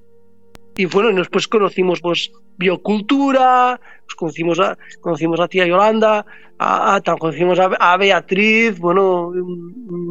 [0.75, 6.25] Y bueno, después conocimos pues biocultura, pues, conocimos a, conocimos a tía Yolanda,
[6.59, 9.31] a, conocimos a, Beatriz, bueno,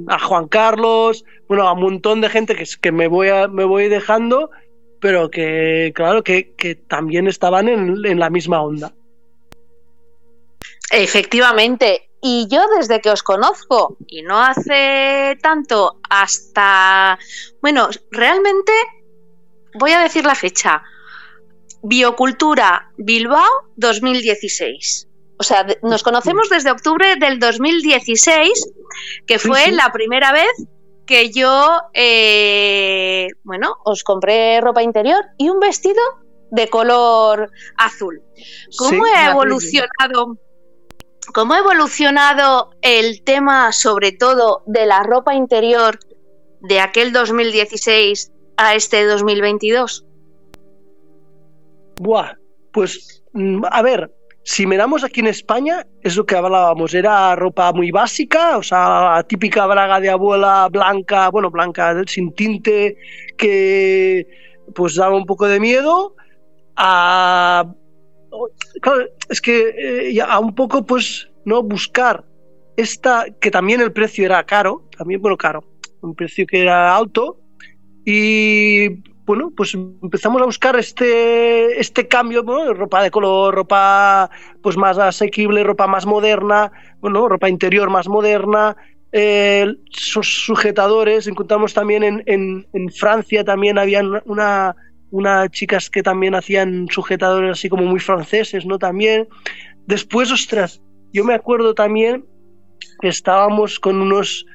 [0.08, 3.64] a Juan Carlos, bueno, a un montón de gente que, que me, voy a, me
[3.64, 4.50] voy dejando,
[5.00, 8.92] pero que, claro, que, que también estaban en, en la misma onda.
[10.92, 17.18] Efectivamente, y yo desde que os conozco, y no hace tanto, hasta,
[17.60, 18.72] bueno, realmente
[19.74, 20.82] voy a decir la fecha,
[21.82, 25.08] Biocultura Bilbao 2016.
[25.38, 28.72] O sea, nos conocemos desde octubre del 2016,
[29.26, 30.52] que fue la primera vez
[31.04, 36.00] que yo, eh, bueno, os compré ropa interior y un vestido
[36.52, 38.22] de color azul.
[38.78, 40.38] ¿Cómo ha evolucionado?
[41.34, 45.98] ¿Cómo ha evolucionado el tema, sobre todo, de la ropa interior
[46.60, 50.04] de aquel 2016 a este 2022?
[52.00, 52.34] Buah,
[52.72, 54.10] pues mm, a ver,
[54.44, 59.24] si miramos aquí en España, es lo que hablábamos, era ropa muy básica, o sea,
[59.28, 62.96] típica braga de abuela blanca, bueno, blanca sin tinte,
[63.36, 64.26] que
[64.74, 66.16] pues daba un poco de miedo,
[66.76, 67.72] a,
[68.80, 71.62] claro, es que eh, a un poco pues, ¿no?
[71.62, 72.24] Buscar
[72.76, 75.62] esta, que también el precio era caro, también, bueno, caro,
[76.00, 77.38] un precio que era alto,
[78.04, 78.88] y
[79.24, 82.42] bueno, pues empezamos a buscar este, este cambio,
[82.74, 88.76] ropa de color, ropa pues más asequible, ropa más moderna, bueno, ropa interior más moderna,
[89.12, 94.74] eh, sujetadores, encontramos también en, en, Francia también había una,
[95.10, 98.78] unas chicas que también hacían sujetadores así como muy franceses, ¿no?
[98.78, 99.28] También.
[99.86, 100.80] Después, ostras,
[101.12, 102.24] yo me acuerdo también
[103.00, 104.46] que estábamos con unos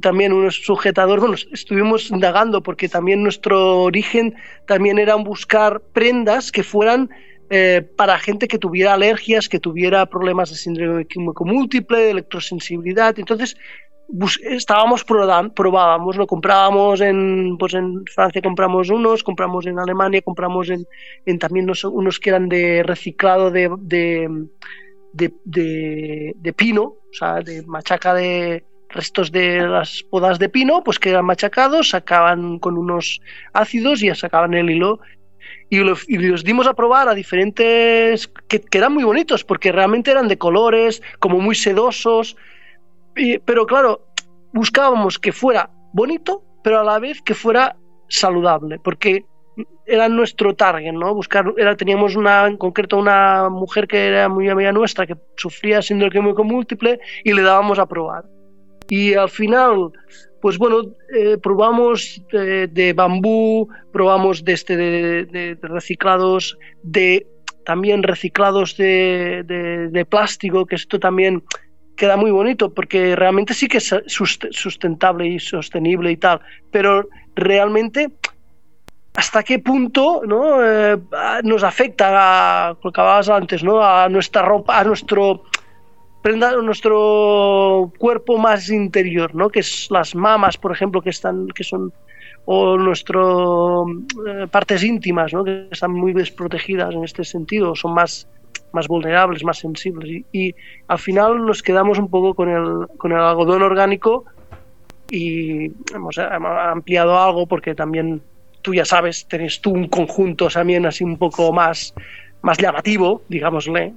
[0.00, 4.34] también unos sujetadores, bueno, estuvimos indagando porque también nuestro origen
[4.66, 7.10] también era buscar prendas que fueran
[7.50, 13.18] eh, para gente que tuviera alergias, que tuviera problemas de síndrome químico múltiple, de electrosensibilidad.
[13.18, 13.56] Entonces,
[14.42, 20.86] estábamos probábamos, lo comprábamos en, pues en Francia compramos unos, compramos en Alemania, compramos en,
[21.38, 24.48] también unos, que eran de reciclado de, de,
[25.12, 30.98] de, de, pino, o sea, de machaca de restos de las podas de pino, pues
[30.98, 33.20] que eran machacados, sacaban con unos
[33.52, 35.00] ácidos y sacaban el hilo
[35.72, 40.36] y, los dimos a probar a diferentes que, eran muy bonitos porque realmente eran de
[40.36, 42.36] colores, como muy sedosos,
[43.46, 44.06] pero claro,
[44.52, 47.76] buscábamos que fuera bonito, pero a la vez que fuera
[48.08, 49.24] saludable, porque
[49.86, 51.14] era nuestro target, ¿no?
[51.14, 55.80] Buscar, era, teníamos una, en concreto una mujer que era muy amiga nuestra que sufría
[55.80, 58.24] síndrome múltiple y le dábamos a probar.
[58.92, 59.90] Y al final
[60.42, 60.82] pues bueno,
[61.14, 67.26] eh, probamos de, bambú, probamos de, este, de, reciclados, de
[67.64, 71.44] también reciclados de, plástico, que esto también
[71.96, 76.40] queda muy bonito porque realmente sí que es sustentable y sostenible y tal,
[76.72, 78.10] pero realmente
[79.14, 80.58] hasta qué punto ¿no?
[80.66, 80.98] Eh,
[81.44, 83.80] nos afecta, a, lo que hablabas antes, ¿no?
[83.80, 85.44] a nuestra ropa, a nuestro
[86.22, 89.50] prenda nuestro cuerpo más interior, ¿no?
[89.50, 91.92] Que es las mamas, por ejemplo, que están, que son
[92.44, 93.24] o nuestras
[94.26, 95.44] eh, partes íntimas, ¿no?
[95.44, 98.26] Que están muy desprotegidas en este sentido, son más
[98.72, 100.54] más vulnerables, más sensibles y,
[100.88, 104.24] al final nos quedamos un poco con el, con el algodón orgánico
[105.10, 108.22] y hemos, ampliado algo porque también
[108.62, 111.94] tú ya sabes, tenés tú un conjunto también así un poco más,
[112.40, 113.92] más llamativo, digámosle,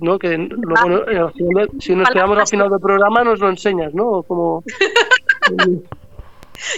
[0.00, 0.18] ¿no?
[0.18, 4.22] Que eh, si nos quedamos al final del programa nos lo enseñas, ¿no?
[4.22, 4.62] Como...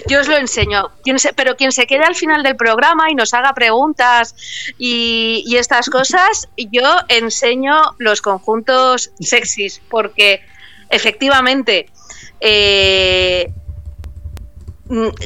[0.07, 0.91] Yo os lo enseño,
[1.37, 4.35] pero quien se quede al final del programa y nos haga preguntas
[4.77, 10.41] y, estas cosas, yo enseño los conjuntos sexys, porque
[10.91, 11.87] efectivamente
[12.41, 13.53] eh,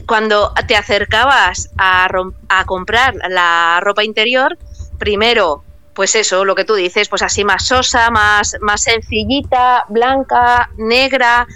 [0.07, 2.09] cuando te acercabas a,
[2.49, 4.59] a comprar la ropa interior,
[4.99, 10.71] primero pues eso, lo que tú dices, pues así más sosa, más, más sencillita, blanca,
[10.77, 11.47] negra,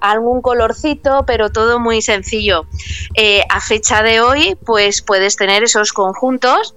[0.00, 2.66] algún colorcito, pero todo muy sencillo.
[3.14, 6.74] Eh, a fecha de hoy, pues puedes tener esos conjuntos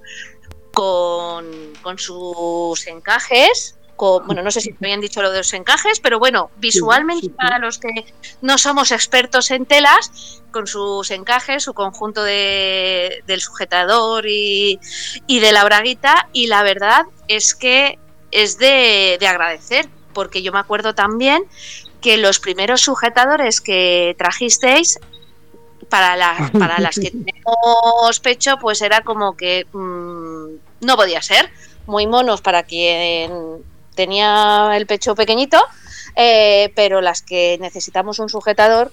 [0.72, 1.46] con,
[1.82, 6.18] con sus encajes, bueno, no sé si me han dicho lo de los encajes, pero
[6.18, 8.06] bueno, visualmente para los que
[8.40, 14.78] no somos expertos en telas, con sus encajes, su conjunto de, del sujetador y,
[15.28, 17.98] de la braguita, y la verdad es que
[18.30, 21.44] es de, agradecer, porque yo me acuerdo también
[22.00, 24.98] que los primeros sujetadores que trajisteis
[25.90, 31.50] para las, para las que tenemos pecho, pues era como que mm, no podía ser.
[31.86, 33.64] Muy monos para quien
[34.00, 35.58] tenía el pecho pequeñito,
[36.16, 38.90] eh, pero las que necesitamos un sujetador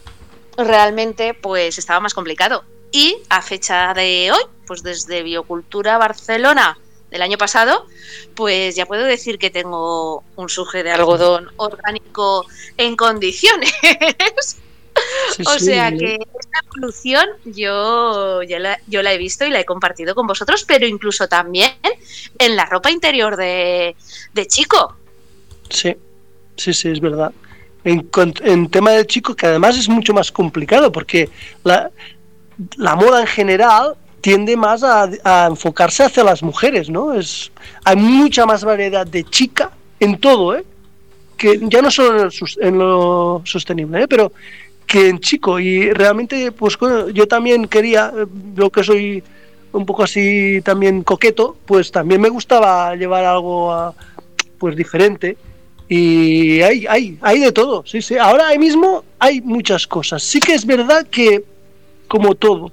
[0.57, 2.65] realmente pues estaba más complicado.
[2.91, 6.77] Y a fecha de hoy, pues desde Biocultura Barcelona
[7.09, 7.85] del año pasado,
[8.35, 13.73] pues ya puedo decir que tengo un suje de algodón orgánico en condiciones.
[15.45, 20.15] o sea que esta evolución yo, la, yo la he visto y la he compartido
[20.15, 21.71] con vosotros, pero incluso también
[22.39, 23.95] en la ropa interior de,
[24.47, 24.95] chico.
[25.69, 25.95] Sí,
[26.55, 27.31] sí, sí, es verdad.
[27.83, 31.29] En, tema de chico, que además es mucho más complicado, porque
[31.63, 31.89] la,
[32.95, 37.13] moda en general tiende más a, enfocarse hacia las mujeres, ¿no?
[37.13, 37.51] Es,
[37.85, 40.65] hay mucha más variedad de chica en todo, ¿eh?
[41.37, 44.07] Que ya no solo en, lo sostenible, ¿eh?
[44.07, 44.31] pero
[44.87, 45.59] que en chico.
[45.59, 46.77] Y realmente, pues
[47.13, 48.11] yo también quería,
[48.55, 49.23] lo que soy
[49.73, 53.93] un poco así también coqueto, pues también me gustaba llevar algo ah,
[54.57, 55.37] pues diferente.
[55.89, 58.17] Y hay, hay, hay de todo, sí, sí.
[58.17, 60.23] Ahora mismo hay muchas cosas.
[60.23, 61.43] Sí que es verdad que,
[62.07, 62.71] como todo,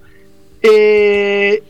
[0.63, 1.63] eh,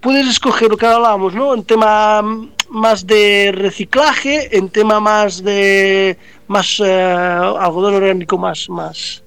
[0.00, 1.54] puedes escoger lo que hablábamos, ¿no?
[1.54, 2.22] En tema
[2.70, 6.16] más de reciclaje, en tema más de
[6.48, 9.23] más eh, algodón orgánico más, más,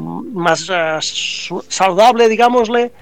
[0.00, 0.98] más eh,
[1.68, 2.92] saludable, digámosle,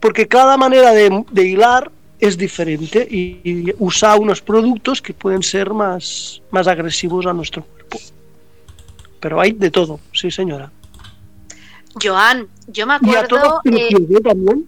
[0.00, 6.42] porque cada manera de, hilar es diferente y, usa unos productos que pueden ser más,
[6.50, 7.98] más agresivos a nuestro cuerpo.
[9.20, 10.70] Pero hay de todo, sí señora.
[12.02, 13.14] Joan, yo me acuerdo...
[13.14, 14.66] ¿Y a todos eh, también?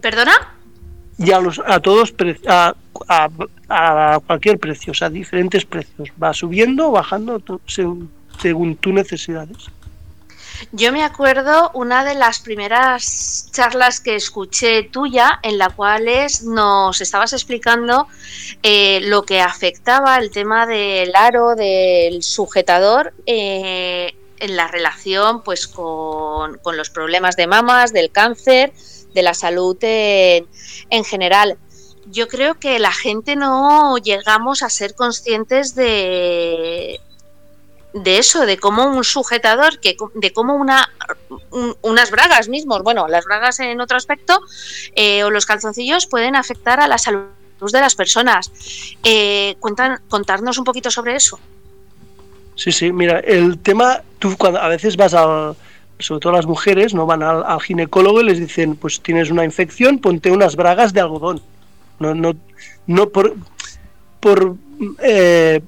[0.00, 0.32] ¿Perdona?
[1.16, 2.12] Y a, los, a todos,
[2.48, 2.74] a,
[3.08, 3.28] a,
[3.68, 6.10] a cualquier precio, o sea, diferentes precios.
[6.22, 9.56] Va subiendo o bajando según, según tus necesidades.
[10.72, 16.06] Yo me acuerdo una de las primeras charlas que escuché tuya en la cual
[16.44, 18.06] nos estabas explicando
[18.62, 25.66] eh, lo que afectaba el tema del aro, del sujetador eh, en la relación pues
[25.66, 28.72] con, con, los problemas de mamas, del cáncer,
[29.12, 30.46] de la salud en,
[30.90, 31.58] en general
[32.06, 37.00] yo creo que la gente no llegamos a ser conscientes de,
[37.94, 40.90] de eso, de cómo un sujetador, que, de cómo una,
[41.50, 44.40] un, unas bragas mismos, bueno, las bragas en otro aspecto,
[44.96, 47.28] eh, o los calzoncillos pueden afectar a la salud
[47.60, 48.52] de las personas.
[49.02, 51.38] Eh, cuentan, contarnos un poquito sobre eso.
[52.56, 55.56] Sí, sí, mira, el tema, tú cuando a veces vas al,
[55.98, 59.44] sobre todo las mujeres, no van al, al ginecólogo y les dicen, pues tienes una
[59.44, 61.40] infección, ponte unas bragas de algodón.
[62.00, 62.34] No, no,
[62.86, 63.34] no por,
[64.20, 64.56] por
[65.00, 65.60] eh,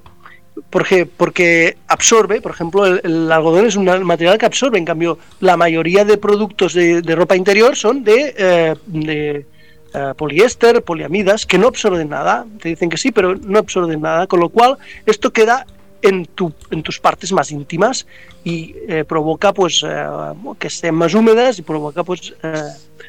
[0.70, 5.18] porque, porque absorbe, por ejemplo, el, el, algodón es un material que absorbe, en cambio,
[5.40, 9.46] la mayoría de productos de, de ropa interior son de, eh, de
[9.94, 14.26] eh, poliéster, poliamidas, que no absorben nada, te dicen que sí, pero no absorben nada,
[14.26, 14.76] con lo cual
[15.06, 15.66] esto queda
[16.02, 18.06] en, tu, en tus partes más íntimas
[18.44, 19.84] y eh, provoca pues
[20.58, 22.34] que estén más húmedas y provoca pues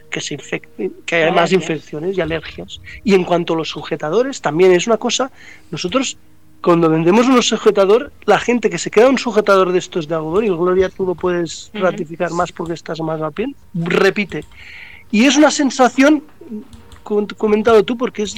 [0.10, 2.80] que se infecten, que haya más infecciones y alergias.
[3.04, 5.32] Y en cuanto a los sujetadores, también es una cosa,
[5.70, 6.18] nosotros
[6.62, 10.46] cuando vendemos un sujetador, la gente que se queda un sujetador de estos de algodón,
[10.46, 11.82] y Gloria tú lo puedes uh -huh.
[11.82, 14.44] ratificar más porque estás más al pie, repite.
[15.12, 16.24] Y es una sensación,
[17.04, 18.36] comentado tú, porque es...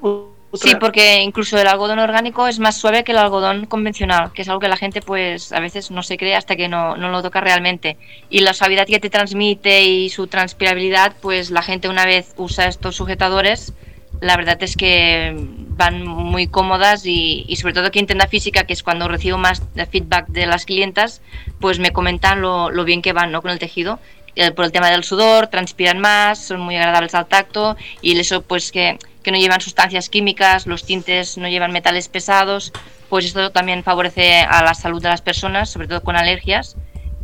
[0.00, 0.30] Otra...
[0.70, 4.48] Sí, porque incluso el algodón orgánico es más suave que el algodón convencional, que es
[4.48, 7.20] algo que la gente pues a veces no se cree hasta que no, no lo
[7.20, 7.98] toca realmente.
[8.30, 12.68] Y la suavidad que te transmite y su transpirabilidad, pues la gente una vez usa
[12.68, 13.74] estos sujetadores,
[14.20, 15.34] la verdad es que
[15.76, 19.62] van muy cómodas y, sobre todo aquí en tienda física, que es cuando recibo más
[19.90, 21.20] feedback de las clientas,
[21.60, 23.42] pues me comentan lo, lo bien que van ¿no?
[23.42, 23.98] con el tejido.
[24.38, 28.42] Eh, por el tema del sudor, transpiran más, son muy agradables al tacto y eso
[28.42, 32.70] pues que, que no llevan sustancias químicas, los tintes no llevan metales pesados,
[33.08, 36.76] pues esto también favorece a la salud de las personas, sobre todo con alergias.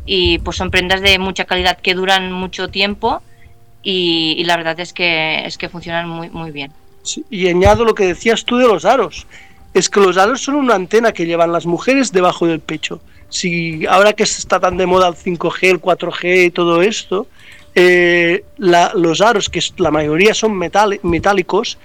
[0.04, 3.22] Y pues son prendas de mucha calidad que duran mucho tiempo
[3.82, 6.72] y, y la verdad es que, es que funcionan muy, muy bien.
[7.30, 9.26] Y añado lo que decías tú de los aros.
[9.74, 13.00] Es que los aros son una antena que llevan las mujeres debajo del pecho.
[13.28, 17.26] Si ahora que está tan de moda el 5G, el 4G y todo esto,
[17.74, 21.78] eh, los aros, que la mayoría son metálicos,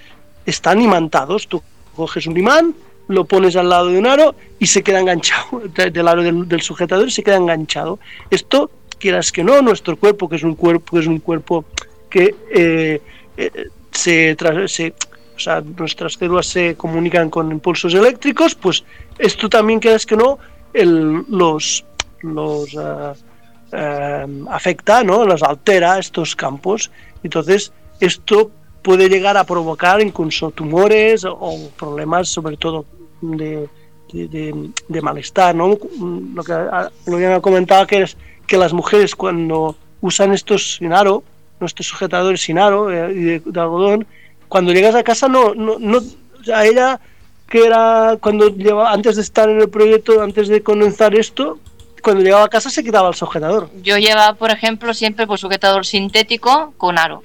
[0.44, 1.48] están imantados.
[1.48, 1.62] Tú
[1.96, 2.74] coges un imán,
[3.08, 6.60] lo pones al lado de un aro y se queda enganchado, del aro del, del
[6.60, 7.98] sujetador y se queda enganchado.
[8.30, 11.64] Esto, quieras que no, nuestro cuerpo, que es un cuerpo, que es un cuerpo
[12.10, 13.00] que eh,
[13.36, 13.68] eh,
[13.98, 14.94] se, se,
[15.36, 18.84] o sea, nuestras células se comunican con impulsos eléctricos, pues
[19.18, 20.38] esto también quieras que no,
[20.72, 21.84] los,
[22.22, 25.24] uh, uh, afecta, ¿no?
[25.24, 26.90] los altera estos campos.
[27.22, 28.50] Entonces, esto
[28.82, 32.84] puede llegar a provocar incluso tumores o problemas, sobre todo
[33.20, 33.68] de,
[34.12, 35.54] de, malestar.
[35.54, 35.76] ¿no?
[36.34, 36.52] Lo que
[37.06, 41.24] lo que comentaba que es que las mujeres cuando usan estos sin aro,
[41.60, 44.06] nuestros sujetadores sin aro eh, y de, de, algodón,
[44.48, 46.00] cuando llegas a casa no, no, no
[46.52, 47.00] a ella
[47.48, 51.58] que era cuando llevaba, antes de estar en el proyecto, antes de comenzar esto,
[52.02, 53.70] cuando llegaba a casa se quitaba el sujetador.
[53.82, 57.22] Yo llevaba, por ejemplo, siempre pues sujetador sintético con aro.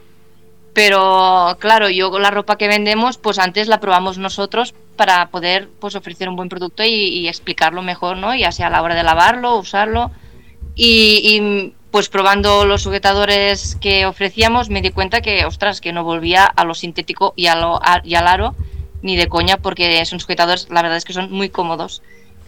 [0.73, 5.69] Pero claro, yo con la ropa que vendemos, pues antes la probamos nosotros para poder
[5.79, 8.33] pues ofrecer un buen producto y, y explicarlo mejor, ¿no?
[8.33, 10.09] Ya sea a la hora de lavarlo, usarlo.
[10.73, 16.03] Y, y pues probando los sujetadores que ofrecíamos me di cuenta que, ostras, que no
[16.03, 18.55] volvía a lo sintético y, a lo, y al aro
[19.03, 22.01] ni de coña porque son sujetadores, la verdad es que son muy cómodos.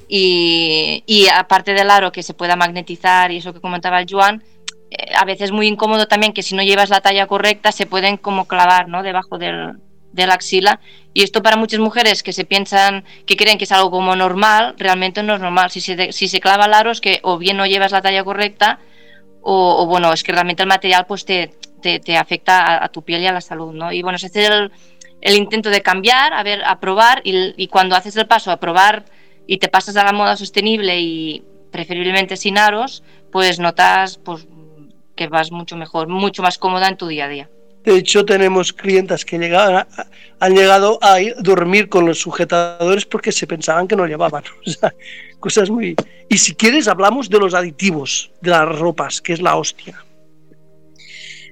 [0.07, 4.41] Y, y aparte del aro que se pueda magnetizar y eso que comentaba el Joan,
[4.89, 8.17] eh, a veces muy incómodo también que si no llevas la talla correcta se pueden
[8.17, 9.03] como clavar ¿no?
[9.03, 9.73] debajo del,
[10.11, 10.79] de la axila
[11.13, 14.73] y esto para muchas mujeres que se piensan que creen que es algo como normal
[14.79, 17.57] realmente no es normal si se, si se clava el aro es que o bien
[17.57, 18.79] no llevas la talla correcta
[19.47, 23.27] o, bueno es que realmente el material pues te, te, afecta a, tu piel y
[23.27, 23.91] a la salud ¿no?
[23.91, 24.71] y bueno es el,
[25.21, 28.59] el intento de cambiar a ver a probar y, y cuando haces el paso a
[28.59, 29.05] probar
[29.45, 34.47] y te pasas a la moda sostenible y preferiblemente sin aros pues notas pues
[35.15, 37.49] que vas mucho mejor mucho más cómoda en tu día a día
[37.85, 43.87] de hecho, tenemos clientas que han llegado a dormir con los sujetadores porque se pensaban
[43.87, 44.43] que no llevaban.
[44.65, 44.93] O sea,
[45.39, 45.95] cosas muy.
[46.27, 50.03] Y si quieres, hablamos de los aditivos de las ropas, que es la hostia.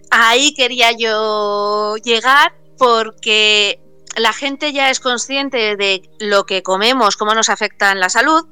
[0.09, 3.79] ahí quería yo llegar porque
[4.15, 8.45] la gente ya es consciente de lo que comemos, cómo nos afecta en la salud,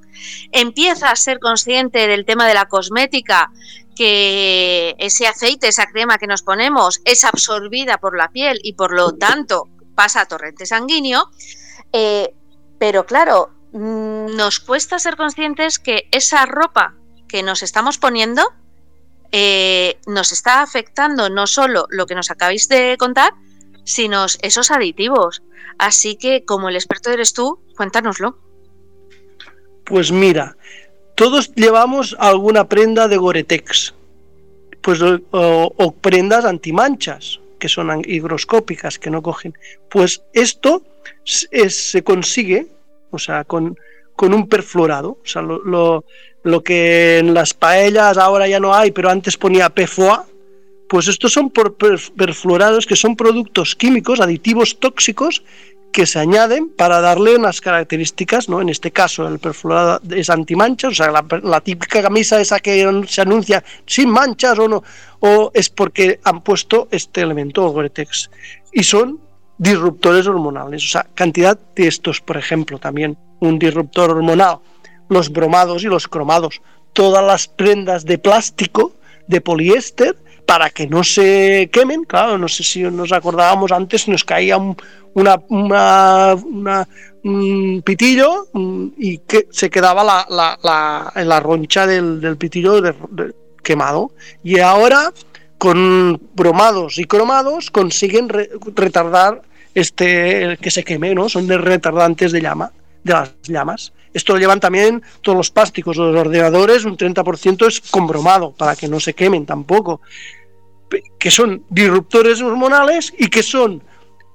[0.52, 3.52] empieza a ser consciente del tema de la cosmética,
[3.96, 8.94] que ese aceite, esa crema que nos ponemos es absorbida por la piel y por
[8.94, 11.30] lo tanto pasa a torrente sanguíneo,
[11.94, 12.34] eh,
[12.80, 16.96] pero claro, mm, nos cuesta ser conscientes que esa ropa
[17.28, 18.44] que nos estamos poniendo
[19.32, 23.34] eh, nos está afectando no solo lo que nos acabáis de contar,
[23.86, 25.42] sino esos aditivos.
[25.78, 28.38] Así que, como el experto eres tú, cuéntanoslo.
[29.86, 30.56] Pues mira,
[31.22, 33.94] todos llevamos alguna prenda de Goretex,
[34.82, 39.56] pues o, prendas antimanchas, que son higroscópicas, que no cogen.
[39.88, 40.82] Pues esto
[41.24, 42.70] se consigue,
[43.12, 43.78] o sea, con,
[44.16, 45.20] con un perfluorado.
[45.24, 46.04] O sea, lo,
[46.42, 50.26] lo, que en las paellas ahora ya no hay, pero antes ponía PFOA,
[50.90, 55.44] pues estos son perfluorados que son productos químicos, aditivos tóxicos
[55.92, 58.62] que se añaden para darle unas características, ¿no?
[58.62, 61.12] En este caso el perfluorado es antimanchas, o sea,
[61.44, 64.84] la, típica camisa esa que se anuncia sin manchas o no,
[65.20, 68.30] o es porque han puesto este elemento, Gore-Tex,
[68.74, 69.20] y son
[69.58, 74.60] disruptores hormonales, o sea, cantidad de estos, por ejemplo, también un disruptor hormonal,
[75.10, 76.62] los bromados y los cromados,
[76.94, 78.94] todas las prendas de plástico,
[79.28, 80.18] de poliéster,
[80.52, 82.04] para que no se quemen.
[82.04, 84.76] Claro, no sé si nos acordábamos antes, nos caía un,
[85.14, 86.86] una,
[87.86, 92.84] pitillo mm, y que se quedaba la, la, la, roncha del, pitillo
[93.64, 94.12] quemado.
[94.44, 95.14] Y ahora,
[95.58, 98.28] con bromados y cromados, consiguen
[98.76, 99.44] retardar
[99.74, 101.30] este que se queme, ¿no?
[101.30, 102.74] Son de retardantes de llama,
[103.06, 103.94] de las llamas.
[104.14, 108.76] Esto lo llevan también todos los plásticos, los ordenadores, un 30% es con bromado, para
[108.76, 110.02] que no se quemen tampoco
[111.18, 113.82] que son disruptores hormonales y que son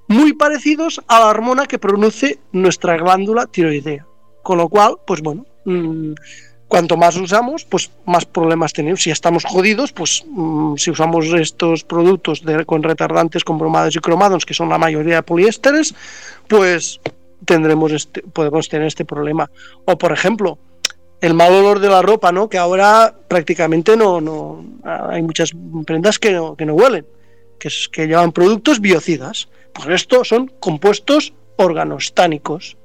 [0.07, 4.05] muy parecidos a la hormona que produce nuestra glándula tiroidea.
[4.43, 6.13] Con lo cual, pues bueno, mm,
[6.67, 9.01] cuanto más usamos, pues más problemas tenemos.
[9.01, 14.45] Si estamos jodidos, pues mm, si usamos estos productos con retardantes, con bromados y cromados,
[14.45, 15.93] que son la mayoría de poliésteres,
[16.47, 16.99] pues
[17.45, 19.49] tendremos este, podemos tener este problema.
[19.85, 20.57] O por ejemplo,
[21.21, 22.49] el mal olor de la ropa, ¿no?
[22.49, 25.51] Que ahora prácticamente no, no hay muchas
[25.85, 27.05] prendas que no, que no huelen,
[27.59, 29.49] que, es, que llevan productos biocidas.
[29.73, 32.77] Pues esto son compuestos organostánicos,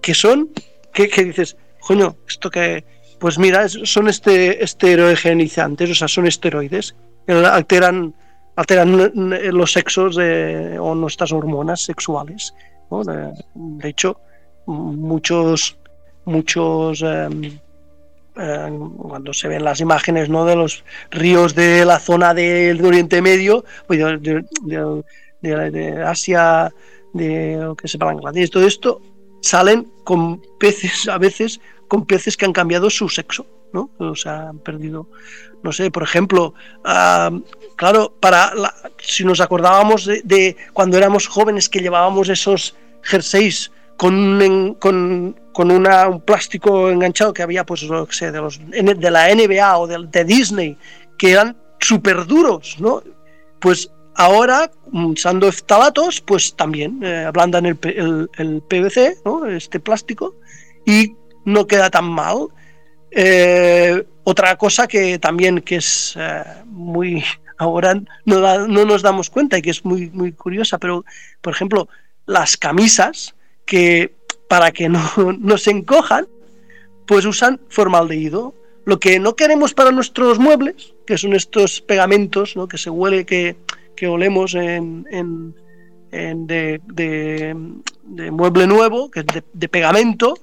[0.00, 0.50] que son,
[0.92, 2.84] que, dices, coño, esto que,
[3.18, 6.94] pues mira, son este, esterogenizantes, o sea, son esteroides,
[7.26, 8.14] que alteran,
[8.56, 9.10] alteran
[9.52, 12.54] los sexos o nuestras hormonas sexuales.
[12.90, 14.20] De, hecho,
[14.66, 15.78] muchos,
[16.24, 17.04] muchos
[18.34, 20.44] cuando se ven las imágenes ¿no?
[20.44, 23.98] de los ríos de la zona del Oriente Medio, pues
[25.40, 26.72] de, Asia,
[27.12, 29.00] de lo que se Bangladesh, todo esto,
[29.40, 33.90] salen con peces, a veces con peces que han cambiado su sexo, ¿no?
[33.98, 35.08] O sea, han perdido,
[35.62, 36.54] no sé, por ejemplo,
[37.76, 38.52] claro, para
[38.98, 43.70] si nos acordábamos de, cuando éramos jóvenes que llevábamos esos jerseys
[44.00, 49.10] con, con, con una, un plástico enganchado que había, pues, no sé, de, los, de
[49.10, 50.78] la NBA o de, Disney,
[51.18, 53.02] que eran súper duros, ¿no?
[53.60, 57.78] Pues ahora, usando eftalatos, pues también eh, ablandan el,
[58.38, 59.44] el, PVC, ¿no?
[59.44, 60.34] Este plástico,
[60.86, 62.48] y no queda tan mal.
[63.10, 67.22] Eh, otra cosa que también que es eh, muy
[67.58, 71.04] ahora no, no, nos damos cuenta y que es muy, muy curiosa, pero
[71.42, 71.86] por ejemplo,
[72.24, 73.34] las camisas
[73.70, 74.12] que
[74.48, 75.00] para que no,
[75.38, 76.26] no se encojan,
[77.06, 78.52] pues usan formaldehído.
[78.84, 83.56] Lo que no queremos para nuestros muebles, que son estos pegamentos que se huele, que,
[84.08, 85.04] olemos en,
[86.10, 87.56] de,
[88.32, 90.34] mueble nuevo, que es de, pegamento,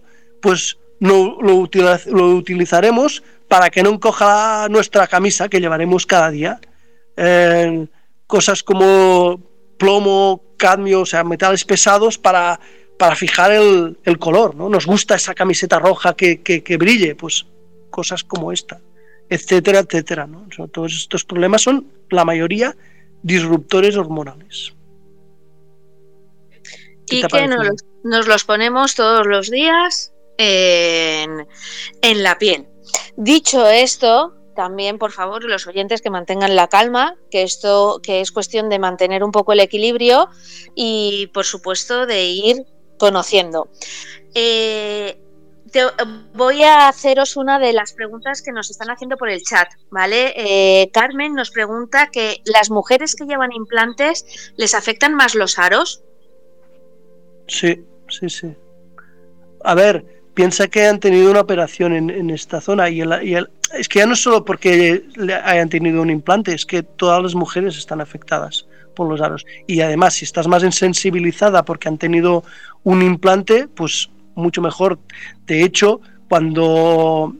[0.41, 1.67] pues no, lo,
[2.05, 6.61] lo, utilizaremos para que no encoja nuestra camisa que llevaremos cada día.
[7.17, 7.87] Eh,
[8.27, 9.41] cosas como
[9.77, 12.59] plomo, cadmio, o sea, metales pesados para
[12.97, 14.69] para fijar el, color, ¿no?
[14.69, 17.45] Nos gusta esa camiseta roja que, brille, pues
[17.89, 18.81] cosas como esta,
[19.29, 20.47] etcétera, etcétera, ¿no?
[20.69, 22.75] todos estos problemas son, la mayoría,
[23.21, 24.73] disruptores hormonales.
[27.09, 31.47] Y que nos, los ponemos todos los días en,
[32.01, 32.67] en la piel.
[33.15, 38.31] Dicho esto, también, por favor, los oyentes que mantengan la calma, que esto que es
[38.31, 40.29] cuestión de mantener un poco el equilibrio
[40.75, 42.65] y, por supuesto, de ir
[42.97, 43.69] conociendo.
[44.33, 45.17] Eh,
[46.33, 50.33] voy a haceros una de las preguntas que nos están haciendo por el chat, ¿vale?
[50.35, 56.03] Eh, Carmen nos pregunta que las mujeres que llevan implantes, ¿les afectan más los aros?
[57.47, 58.55] Sí, sí, sí.
[59.63, 64.05] A ver, piensa que han tenido una operación en, esta zona y, es que ya
[64.05, 65.05] no es solo porque
[65.43, 68.66] hayan tenido un implante, es que todas las mujeres están afectadas
[68.97, 69.45] por los aros.
[69.67, 72.43] Y además, si estás más insensibilizada porque han tenido
[72.83, 74.99] un implante, pues mucho mejor.
[75.45, 77.33] De hecho, cuando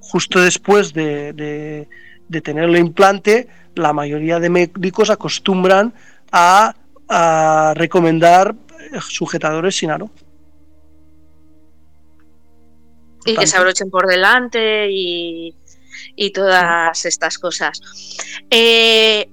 [0.00, 1.86] justo después de,
[2.42, 5.94] tener el implante, la mayoría de médicos acostumbran
[6.32, 6.74] a,
[7.76, 8.54] recomendar
[9.00, 10.10] sujetadores sin aro.
[13.24, 15.54] Y que se abrochen por delante y,
[16.14, 17.80] y todas estas cosas.
[18.50, 19.28] Eh,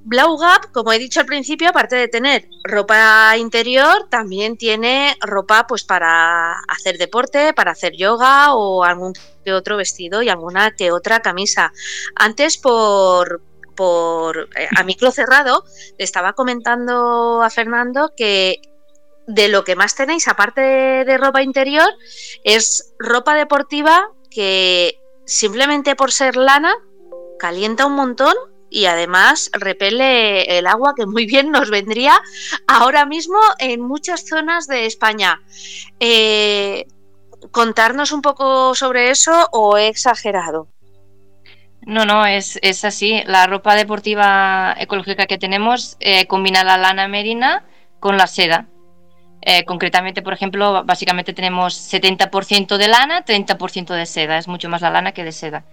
[0.71, 6.53] como he dicho al principio, aparte de tener ropa interior, también tiene ropa pues para
[6.67, 11.71] hacer deporte, para hacer yoga o algún que otro vestido y alguna que otra camisa.
[12.15, 13.41] Antes por
[13.75, 15.65] por eh, a micro cerrado
[15.97, 18.61] le estaba comentando a Fernando que
[19.27, 21.89] de lo que más tenéis aparte de ropa interior
[22.43, 26.73] es ropa deportiva que simplemente por ser lana,
[27.39, 28.35] calienta un montón
[28.69, 32.19] y además repele el agua que muy bien nos vendría
[32.67, 35.41] ahora mismo en muchas zonas de España.
[35.99, 36.87] Eh,
[37.51, 40.69] ¿Contarnos un poco sobre eso o he exagerado?
[41.85, 43.21] No, no, es, así.
[43.25, 47.65] La ropa deportiva ecológica que tenemos eh, combina la lana merina
[47.99, 48.67] con la seda.
[49.45, 54.37] Eh, concretamente, por ejemplo, básicamente tenemos 70% de lana, 30% de seda.
[54.37, 55.65] Es mucho más la lana que de seda.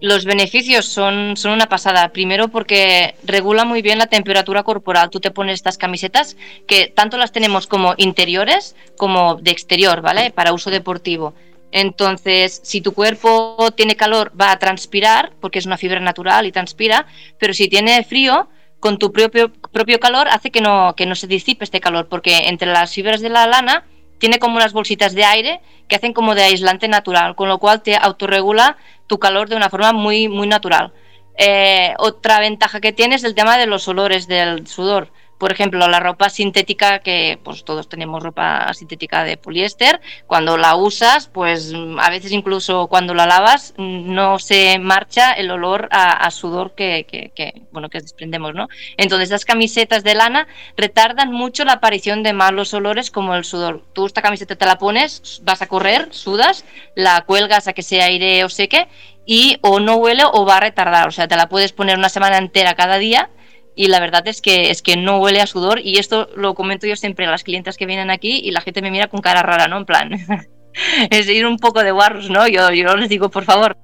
[0.00, 2.08] Los beneficios son, son una pasada.
[2.08, 5.08] Primero porque regula muy bien la temperatura corporal.
[5.08, 10.30] Tú te pones estas camisetas que tanto las tenemos como interiores como de exterior, ¿vale?
[10.30, 11.32] Para uso deportivo.
[11.72, 16.52] Entonces, si tu cuerpo tiene calor, va a transpirar, porque es una fibra natural y
[16.52, 17.06] transpira,
[17.38, 18.48] pero si tiene frío,
[18.84, 22.48] con tu propio, propio calor hace que no, que no se disipe este calor, porque
[22.50, 23.86] entre las fibras de la lana
[24.18, 27.80] tiene como unas bolsitas de aire que hacen como de aislante natural, con lo cual
[27.80, 28.76] te autorregula
[29.06, 30.92] tu calor de una forma muy, muy natural.
[31.38, 35.86] Eh, otra ventaja que tiene es el tema de los olores del sudor por ejemplo,
[35.88, 41.72] la ropa sintética, que pues todos tenemos ropa sintética de poliéster, cuando la usas, pues
[41.98, 47.32] a veces incluso cuando la lavas no se marcha el olor a, sudor que,
[47.72, 48.68] bueno, que desprendemos, ¿no?
[48.96, 53.82] Entonces, las camisetas de lana retardan mucho la aparición de malos olores como el sudor.
[53.92, 56.64] Tú esta camiseta te la pones, vas a correr, sudas,
[56.94, 58.88] la cuelgas a que se aire o seque
[59.26, 62.08] y o no huele o va a retardar, o sea, te la puedes poner una
[62.08, 63.30] semana entera cada día
[63.76, 66.86] y la verdad es que es que no huele a sudor y esto lo comento
[66.86, 69.42] yo siempre a las clientes que vienen aquí y la gente me mira con cara
[69.42, 69.78] rara, ¿no?
[69.78, 70.12] En plan,
[71.10, 72.46] es ir un poco de guarros, ¿no?
[72.46, 73.76] Yo, yo les digo, por favor,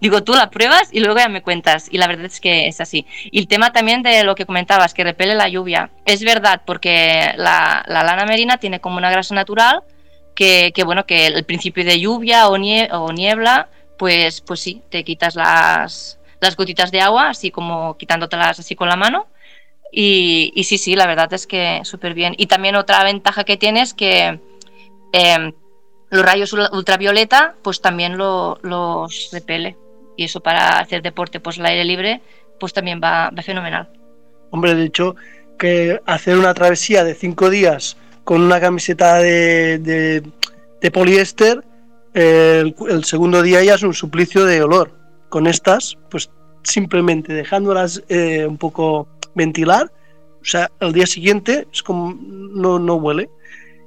[0.00, 2.80] digo, tú la pruebas y luego ya me cuentas y la verdad es que es
[2.80, 3.06] así.
[3.30, 7.32] Y el tema también de lo que comentabas, que repele la lluvia, es verdad porque
[7.36, 9.82] la, lana merina tiene como una grasa natural
[10.34, 13.68] que, que bueno, que el principio de lluvia o, o niebla,
[13.98, 18.88] pues, pues sí, te quitas las, las gotitas de agua, así como quitándotelas así con
[18.88, 19.26] la mano.
[19.94, 22.34] Y, sí, sí, la verdad es que súper bien.
[22.38, 24.40] Y también otra ventaja que tiene es que
[25.12, 25.52] em,
[26.10, 29.76] los rayos ultravioleta, pues también lo, los repele.
[30.16, 32.22] Y eso para hacer deporte pues al aire libre,
[32.58, 33.90] pues también va, fenomenal.
[34.50, 35.14] Hombre, de hecho,
[35.58, 41.62] que hacer una travesía de cinco días con una camiseta de, de, poliéster,
[42.14, 44.92] el, segundo día ya es un suplicio de olor
[45.28, 46.30] con estas, pues
[46.62, 49.92] simplemente dejándolas eh, un poco ventilar,
[50.40, 53.30] o sea, al día siguiente es como no, no huele.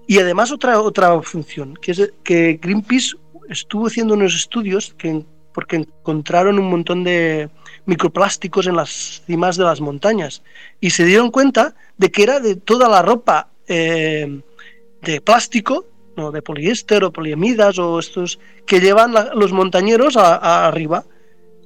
[0.08, 3.18] Y además otra, otra función, que es que Greenpeace
[3.50, 5.24] estuvo haciendo unos estudios que,
[5.54, 7.50] porque encontraron un montón de
[7.86, 10.42] microplásticos en las cimas de las montañas
[10.80, 14.42] y se dieron cuenta de que era de toda la ropa eh,
[15.02, 15.86] de plástico,
[16.18, 21.06] no, de poliéster o poliamidas o estos que llevan los montañeros a, arriba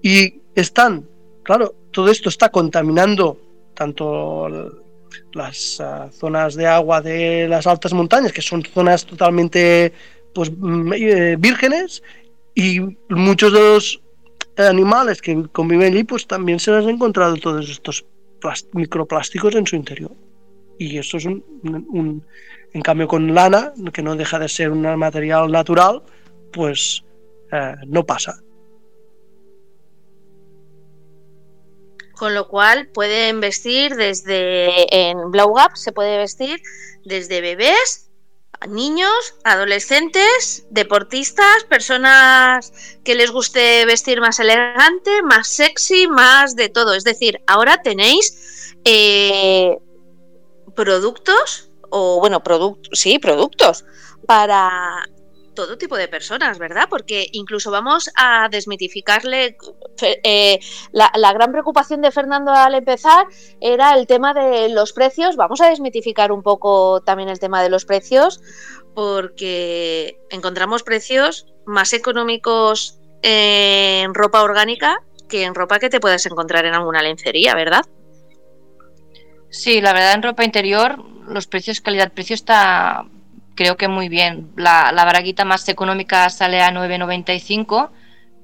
[0.01, 1.05] y están,
[1.43, 3.37] claro, todo esto está contaminando
[3.79, 4.47] tanto
[5.31, 9.93] las ah, zonas de agua de las altas montañas, que son zonas totalmente
[10.33, 12.03] pues, mm, eh, vírgenes,
[12.55, 14.01] y muchos de los
[14.57, 18.05] animales que conviven allí, pues también se han encontrado todos estos
[18.73, 20.11] microplásticos en su interior.
[20.77, 21.41] Y esto es un,
[22.73, 26.01] en cambio con lana, que no deja de ser un material natural,
[26.51, 27.03] pues
[27.53, 28.41] eh, no pasa.
[32.19, 36.61] Con lo cual pueden vestir desde en Blow Up se puede vestir
[37.05, 38.09] desde bebés
[38.67, 42.73] niños, adolescentes, deportistas, personas
[43.05, 46.93] que les guste vestir más elegante, más sexy, más de todo.
[46.93, 49.77] Es decir, ahora tenéis eh,
[50.75, 53.85] productos, o bueno, productos, sí, productos
[54.27, 55.07] para
[55.59, 56.87] todo tipo de personas, ¿verdad?
[56.89, 59.57] Porque incluso vamos a desmitificarle.
[60.23, 60.57] Eh,
[60.93, 63.27] la, la, gran preocupación de Fernando al empezar
[63.59, 65.35] era el tema de los precios.
[65.35, 68.39] Vamos a desmitificar un poco también el tema de los precios,
[68.95, 76.65] porque encontramos precios más económicos en ropa orgánica que en ropa que te puedes encontrar
[76.65, 77.85] en alguna lencería, ¿verdad?
[79.49, 83.05] Sí, la verdad en ropa interior los precios, calidad-precio está
[83.59, 84.51] creo que muy bien.
[84.55, 87.89] La, la braguita más económica sale a 9,95.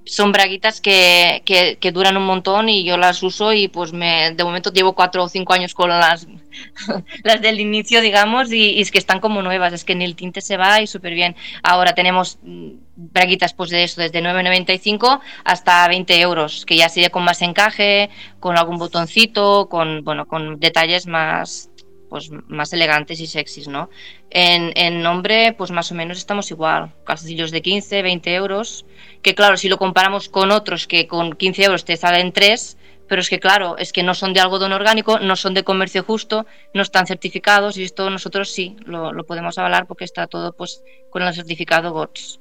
[0.04, 4.44] Son braguitas que, que, duran un montón y yo las uso y pues me, de
[4.44, 6.28] momento llevo cuatro o cinco años con las,
[7.24, 10.42] las del inicio, digamos, y, es que están como nuevas, es que ni el tinte
[10.42, 11.38] se va y súper bien.
[11.64, 17.10] Ahora tenemos mm, braguitas pues de eso, desde 9,95 hasta 20 euros, que ya sería
[17.10, 18.10] con más encaje,
[18.42, 21.70] con algún botoncito, con, bueno, con detalles más,
[22.10, 23.90] pues más elegantes y sexys, ¿no?
[24.30, 28.86] En, en, nombre, pues más o menos estamos igual, calzoncillos de 15, 20 euros,
[29.22, 32.78] que claro, si lo comparamos con otros que con 15 euros te salen 3,
[33.08, 36.04] pero es que claro, es que no son de algodón orgánico, no son de comercio
[36.04, 40.84] justo, no están certificados y esto nosotros sí lo, podemos avalar porque está todo pues
[41.10, 42.40] con el certificado GOTS.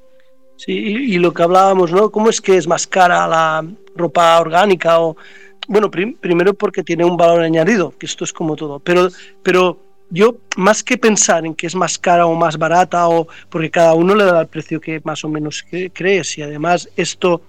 [0.56, 2.10] Sí, y lo que hablábamos, ¿no?
[2.10, 5.16] ¿Cómo es que es más cara la ropa orgánica o
[5.68, 9.08] bueno, primero porque tiene un valor añadido, que esto es como todo, pero,
[9.42, 9.78] pero
[10.10, 13.94] yo más que pensar en que es más cara o más barata, o porque cada
[13.94, 17.42] uno le da el precio que más o menos crees, y además esto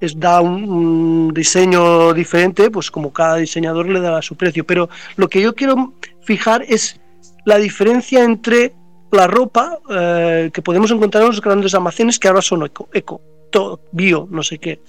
[0.00, 5.28] es, da un, diseño diferente, pues como cada diseñador le da su precio, pero lo
[5.28, 7.00] que yo quiero fijar es
[7.44, 8.72] la diferencia entre
[9.12, 13.20] la ropa eh, que podemos encontrar en los grandes almacenes que ahora son eco, eco
[13.50, 14.80] todo, bio, no sé qué.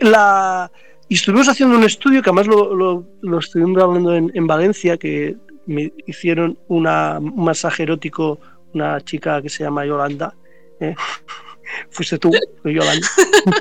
[0.00, 0.70] La,
[1.14, 5.92] y estuvimos haciendo un estudio que además lo, lo, estuvimos hablando en, Valencia, que me
[6.08, 8.40] hicieron una, un masaje erótico
[8.72, 10.34] una chica que se llama Yolanda.
[10.80, 10.96] ¿eh?
[11.90, 12.32] Fuiste tú,
[12.64, 13.06] Yolanda.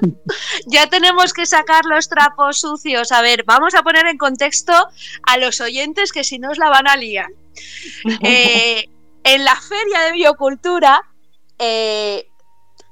[0.66, 3.12] ya tenemos que sacar los trapos sucios.
[3.12, 4.74] A ver, vamos a poner en contexto
[5.22, 7.30] a los oyentes que si no os la van a liar.
[8.24, 8.90] Eh,
[9.24, 11.04] en la feria de biocultura
[11.60, 12.26] eh,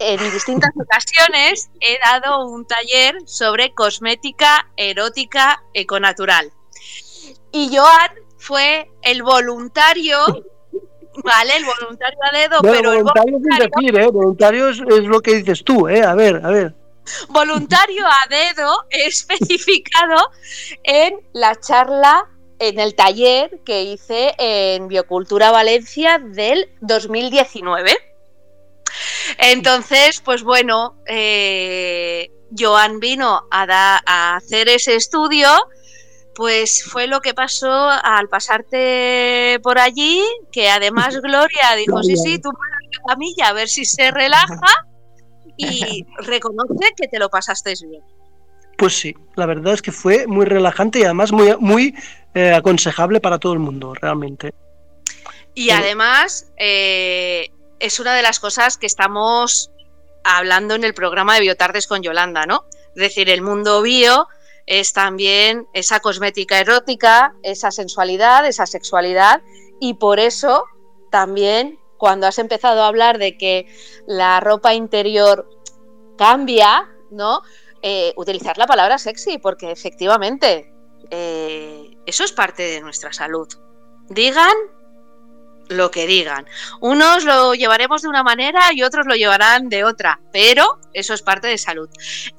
[0.02, 6.52] en distintas ocasiones he dado un taller sobre cosmética erótica econatural.
[7.52, 10.18] Y Joan fue el voluntario,
[11.24, 11.58] ¿vale?
[11.58, 12.92] El voluntario a dedo, pero.
[12.92, 14.08] Voluntario, el voluntario, decir, ¿eh?
[14.08, 16.04] voluntario es, lo que dices tú, ¿eh?
[16.04, 16.74] A ver, a ver.
[17.30, 20.32] Voluntario a dedo especificado
[20.84, 22.28] en la charla
[22.60, 28.11] en el taller que hice en Biocultura Valencia del 2019.
[29.38, 35.48] Entonces, pues bueno, eh, Joan vino a, a hacer ese estudio
[36.36, 42.40] pues fue lo que pasó al pasarte por allí, que además Gloria dijo, sí, sí,
[42.40, 44.88] tú para la camilla a ver si se relaja
[45.58, 48.02] y reconoce que te lo pasaste bien.
[48.78, 51.94] Pues sí, la verdad es que fue muy relajante y además muy, muy
[52.34, 54.54] eh, aconsejable para todo el mundo, realmente.
[55.54, 57.52] Y además, eh,
[57.82, 59.72] es una de las cosas que estamos
[60.24, 62.66] hablando en el programa de Biotardes con Yolanda, ¿no?
[62.96, 64.28] Es decir, el mundo bio
[64.68, 69.42] es también esa cosmética erótica, esa sensualidad, esa sexualidad,
[69.80, 70.64] y por eso
[71.10, 73.68] también cuando has empezado a hablar de que
[74.06, 75.50] la ropa interior
[76.18, 77.42] cambia, ¿no?
[77.82, 80.72] Eh, utilizar la palabra sexy, porque efectivamente
[81.10, 83.48] eh, eso es parte de nuestra salud.
[84.10, 84.54] Digan
[85.72, 86.46] lo que digan.
[86.80, 91.22] Unos lo llevaremos de una manera y otros lo llevarán de otra, pero eso es
[91.22, 91.90] parte de salud.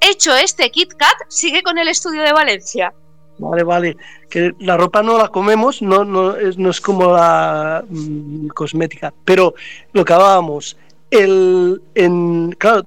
[0.01, 2.93] Hecho este Kit Kat, sigue con el estudio de Valencia.
[3.39, 3.97] Vale, vale.
[4.29, 9.13] Que la ropa no la comemos, no, es como la mm, cosmética.
[9.25, 9.55] Pero
[9.93, 10.77] lo que hablábamos,
[11.11, 12.87] el, en, claro,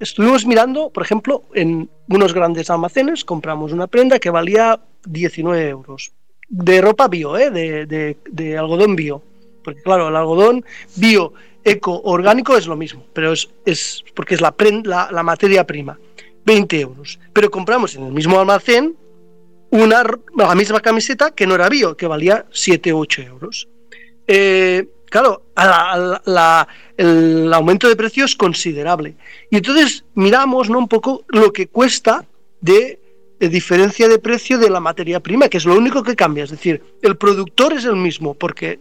[0.00, 6.12] estuvimos mirando, por ejemplo, en unos grandes almacenes, compramos una prenda que valía 19 euros.
[6.48, 7.50] De ropa bio, ¿eh?
[7.50, 9.22] de, de, de algodón bio
[9.62, 10.64] porque claro, el algodón
[10.96, 11.32] bio,
[11.64, 14.54] eco, orgánico es lo mismo, pero es, es porque es la,
[14.84, 15.98] la, materia prima,
[16.44, 17.18] 20 euros.
[17.32, 18.96] Pero compramos en el mismo almacén
[19.70, 20.04] una,
[20.36, 23.68] la misma camiseta que no era bio, que valía 7 o 8 euros.
[24.26, 25.42] Eh, claro,
[26.96, 29.14] el aumento de precio es considerable.
[29.50, 30.78] Y entonces miramos ¿no?
[30.78, 32.24] un poco lo que cuesta
[32.60, 32.98] de,
[33.38, 36.44] diferencia de precio de la materia prima, que es lo único que cambia.
[36.44, 38.78] Es decir, el productor es el mismo, porque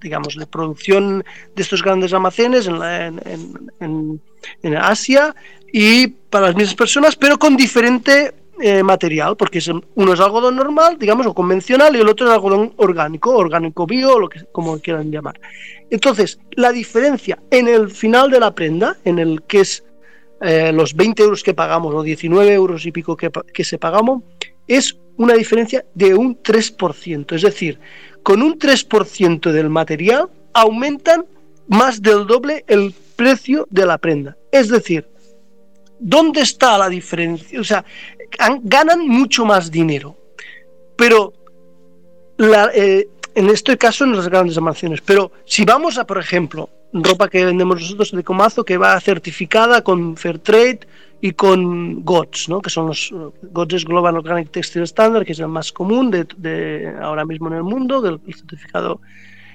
[0.00, 1.24] digamos, la producción
[1.54, 4.20] de estos grandes almacenes en,
[4.62, 5.34] en, Asia
[5.72, 10.56] y para las mismas personas, pero con diferente eh, material, porque es, uno es algodón
[10.56, 14.78] normal, digamos, o convencional, y el otro es algodón orgánico, orgánico bio, lo que como
[14.78, 15.40] quieran llamar.
[15.90, 19.84] Entonces, la diferencia en el final de la prenda, en el que es
[20.40, 24.22] eh, los 20 euros que pagamos o 19 euros y pico que, que se pagamos,
[24.66, 27.34] es una diferencia de un 3%.
[27.34, 27.78] Es decir,
[28.22, 31.24] con un 3% del material aumentan
[31.68, 34.36] más del doble el precio de la prenda.
[34.50, 35.06] Es decir,
[35.98, 37.60] ¿dónde está la diferencia?
[37.60, 37.84] O sea,
[38.62, 40.16] ganan mucho más dinero.
[40.96, 41.32] Pero
[42.74, 45.00] eh, en este caso en las grandes almacenes.
[45.00, 49.82] Pero si vamos a, por ejemplo, ropa que vendemos nosotros de Comazo que va certificada
[49.82, 50.80] con Fairtrade
[51.24, 52.60] y con GOTS, ¿no?
[52.60, 57.24] que son los GOTS Global Organic Textile Standard, que es el más común de, ahora
[57.24, 59.00] mismo en el mundo, del certificado,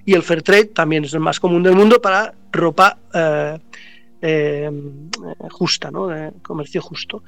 [0.06, 3.60] y el Fairtrade también es el más común del mundo para ropa eh,
[4.22, 4.72] eh,
[5.52, 6.08] justa, ¿no?
[6.08, 7.22] de comercio justo.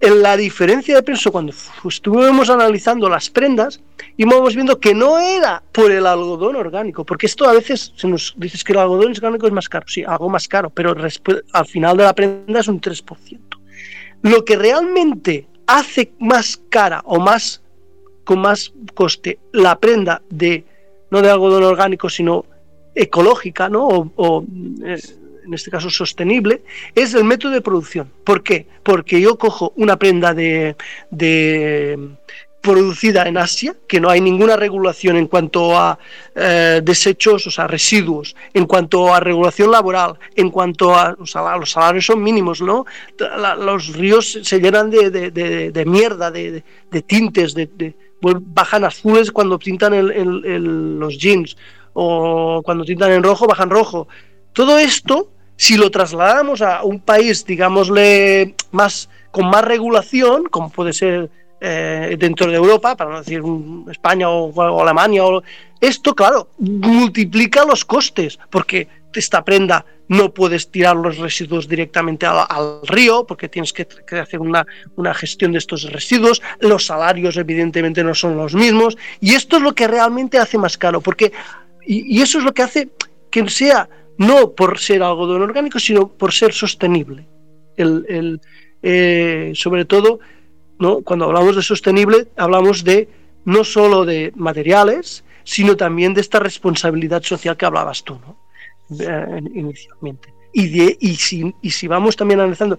[0.00, 1.52] En la diferencia de precio cuando
[1.88, 3.80] estuvimos analizando las prendas
[4.16, 8.34] íbamos viendo que no era por el algodón orgánico, porque esto a veces se nos
[8.36, 10.94] dice que el algodón orgánico es más caro, sí, algo más caro, pero
[11.52, 13.38] al final de la prenda es un 3%.
[14.22, 17.62] Lo que realmente hace más cara o más
[18.24, 20.64] con más coste la prenda de
[21.10, 22.44] no de algodón orgánico, sino
[22.94, 24.10] ecológica, ¿no?
[24.84, 25.00] Eh,
[25.46, 26.62] en este caso sostenible,
[26.94, 28.10] es el método de producción.
[28.24, 28.66] ¿Por qué?
[28.82, 30.76] Porque yo cojo una prenda de,
[32.60, 35.98] producida en Asia, que no hay ninguna regulación en cuanto a
[36.34, 42.04] eh, desechos, o sea, residuos, en cuanto a regulación laboral, en cuanto a los salarios
[42.04, 42.84] son mínimos, ¿no?
[43.60, 46.62] los ríos se llenan de, mierda, de,
[47.06, 49.92] tintes, de, bajan azules cuando tintan
[50.98, 51.56] los jeans,
[51.98, 54.08] o cuando tintan en rojo, bajan rojo.
[54.52, 60.92] Todo esto si lo trasladamos a un país, digámosle, más, con más regulación, como puede
[60.92, 61.30] ser
[61.60, 63.42] eh, dentro de Europa, para no decir
[63.90, 65.22] España o, Alemania,
[65.80, 72.80] esto, claro, multiplica los costes, porque esta prenda no puedes tirar los residuos directamente al,
[72.82, 73.88] río, porque tienes que,
[74.20, 79.34] hacer una, una, gestión de estos residuos, los salarios evidentemente no son los mismos, y
[79.34, 81.32] esto es lo que realmente hace más caro, porque,
[81.86, 82.90] y eso es lo que hace
[83.30, 83.88] que sea
[84.18, 87.26] no por ser algodón orgánico, sino por ser sostenible.
[87.76, 88.40] El,
[88.82, 90.20] eh, sobre todo,
[90.78, 91.02] ¿no?
[91.02, 93.08] cuando hablamos de sostenible, hablamos de
[93.44, 98.36] no solo de materiales, sino también de esta responsabilidad social que hablabas tú ¿no?
[98.98, 100.32] Eh, inicialmente.
[100.52, 102.78] Y, de, y, si, y si vamos también analizando,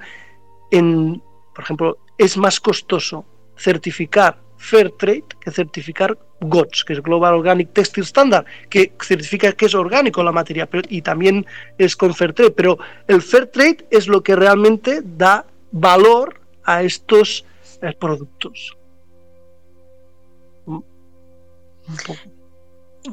[0.71, 1.21] en,
[1.53, 3.25] por ejemplo, es más costoso
[3.55, 9.65] certificar Fair Trade que certificar GOTS, que es Global Organic Textile Standard, que certifica que
[9.65, 11.45] es orgánico la materia y también
[11.77, 12.51] es con Fair Trade.
[12.51, 12.77] Pero
[13.07, 17.45] el Fair Trade es lo que realmente da valor a estos
[17.81, 18.77] eh, productos.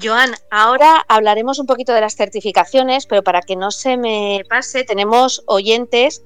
[0.03, 4.83] Joan, ahora hablaremos un poquito de las certificaciones, pero para que no se me pase,
[4.85, 6.23] tenemos oyentes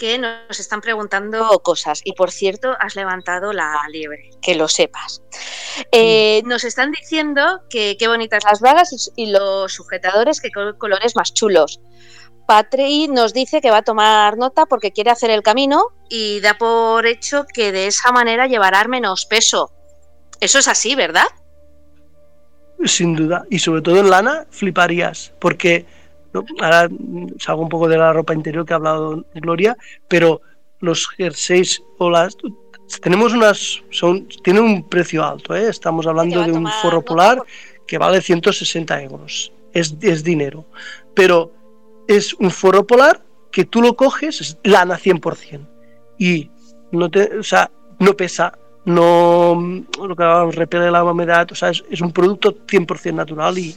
[0.00, 2.00] que nos están preguntando cosas.
[2.04, 5.22] Y por cierto, has levantado la liebre, que lo sepas.
[5.92, 10.48] Eh, nos están diciendo que qué bonitas las bragas y, los sujetadores, que
[10.78, 11.82] colores más chulos.
[12.46, 16.54] Patri nos dice que va a tomar nota porque quiere hacer el camino y da
[16.54, 19.70] por hecho que de esa manera llevará menos peso.
[20.40, 21.26] Eso es así, ¿verdad?
[22.86, 23.44] Sin duda.
[23.50, 25.84] Y sobre todo en lana fliparías, porque
[26.60, 26.88] Ahora
[27.38, 29.76] salgo un poco de la ropa interior que ha hablado Gloria,
[30.08, 30.40] pero
[30.80, 32.36] los jerseys o las
[33.02, 35.68] tenemos unas son tienen un precio alto, ¿eh?
[35.68, 37.42] estamos hablando de un forro polar
[37.86, 40.64] que vale 160 euros, es, es dinero,
[41.14, 41.52] pero
[42.08, 43.22] es un forro polar
[43.52, 45.66] que tú lo coges, es lana 100%
[46.18, 46.50] y
[46.92, 52.00] no te, o sea, no pesa, no lo que repele la humedad, o sea, es,
[52.00, 53.76] un producto 100% natural y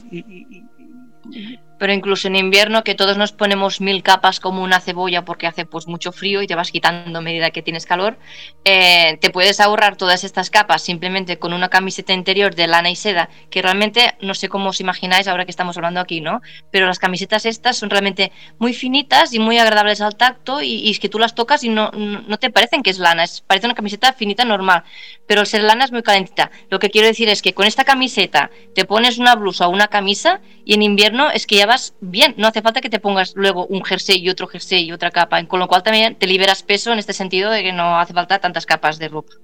[1.78, 5.66] pero incluso en invierno que todos nos ponemos mil capas como una cebolla porque hace
[5.66, 8.16] pues mucho frío y te vas quitando a medida que tienes calor,
[8.64, 12.96] eh, te puedes ahorrar todas estas capas simplemente con una camiseta interior de lana y
[12.96, 16.40] seda, que realmente no sé cómo os imagináis ahora que estamos hablando aquí, ¿no?
[16.70, 20.98] Pero las camisetas estas son realmente muy finitas y muy agradables al tacto y, es
[20.98, 23.74] que tú las tocas y no, no, te parecen que es lana, es, parece una
[23.74, 24.84] camiseta finita normal,
[25.26, 26.50] pero el ser lana es muy calentita.
[26.70, 29.88] Lo que quiero decir es que con esta camiseta te pones una blusa o una
[29.88, 31.66] camisa y en invierno es que ya
[32.00, 35.10] bien, no hace falta que te pongas luego un jersey y otro jersey y otra
[35.10, 38.12] capa, con lo cual también te liberas peso en este sentido de que no hace
[38.12, 39.34] falta tantas capas de ropa.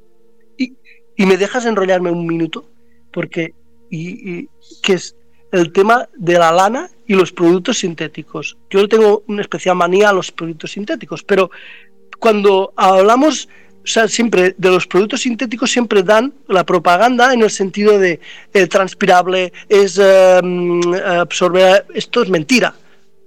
[0.56, 0.76] Y,
[1.26, 2.70] me dejas enrollarme un minuto,
[3.12, 3.54] porque
[3.90, 4.48] y,
[4.82, 5.16] que es
[5.52, 8.56] el tema de la lana y los productos sintéticos.
[8.70, 11.50] Yo tengo una especial manía a los productos sintéticos, pero
[12.18, 13.48] cuando hablamos
[13.82, 18.20] o sea, siempre de los productos sintéticos siempre dan la propaganda en el sentido de
[18.52, 20.40] eh, transpirable, es eh,
[21.04, 22.74] absorber, esto es mentira.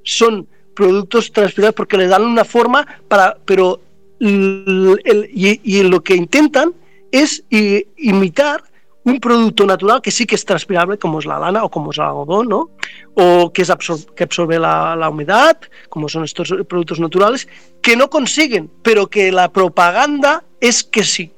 [0.03, 3.81] Son productos transpirables porque le dan una forma para, pero
[4.19, 6.73] y, lo que intentan
[7.11, 8.63] es imitar
[9.05, 11.97] un producto natural que sí que es transpirable, como es la lana o como es
[11.97, 12.71] el algodón, ¿no?
[13.15, 13.71] O que, es
[14.15, 15.57] que absorbe la, humedad,
[15.89, 17.47] como son estos productos naturales,
[17.81, 21.33] que no consiguen, pero que la propaganda es que sí.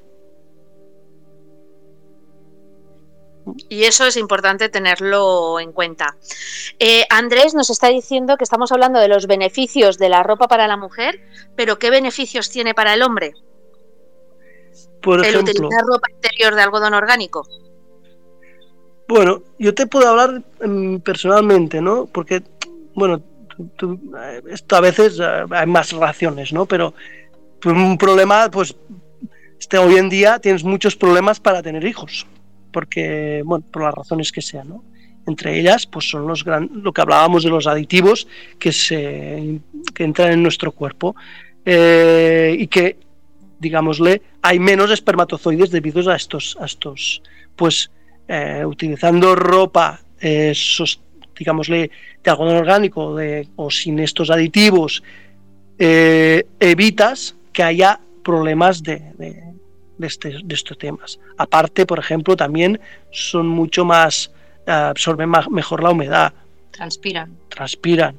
[3.69, 6.17] Y eso es importante tenerlo en cuenta.
[6.79, 10.67] Eh, Andrés nos está diciendo que estamos hablando de los beneficios de la ropa para
[10.67, 11.21] la mujer,
[11.55, 13.33] pero ¿qué beneficios tiene para el hombre?
[15.05, 17.47] Por el utilizar ropa interior de algodón orgánico.
[19.07, 22.07] Bueno, yo te puedo hablar mm, personalmente, ¿no?
[22.07, 22.41] Porque,
[22.93, 23.21] bueno,
[24.49, 26.65] esto a veces eh, hay más relaciones, ¿no?
[26.65, 26.93] Pero
[27.65, 28.75] un problema, pues,
[29.59, 32.25] este, hoy en día tienes muchos problemas para tener hijos
[32.75, 34.83] porque, bueno, por las razones que sean, ¿no?
[35.25, 38.27] Entre ellas, pues son los gran, lo que hablábamos de los aditivos
[38.59, 39.61] que, se,
[39.93, 41.15] que entran en nuestro cuerpo
[41.63, 42.97] eh, y que,
[43.59, 47.21] digámosle, hay menos espermatozoides debido a estos, a estos
[47.55, 47.89] pues,
[48.27, 50.53] eh, utilizando ropa, eh,
[51.37, 51.91] digámosle,
[52.23, 53.15] de algodón orgánico
[53.55, 55.03] o sin estos aditivos,
[55.77, 61.19] evitas que haya problemas de, de, este, de estos temas.
[61.37, 62.79] Aparte, por ejemplo, también
[63.11, 64.31] son mucho más,
[64.65, 66.33] eh, absorben mejor la humedad.
[66.71, 67.37] Transpiran.
[67.49, 68.15] Transpiran.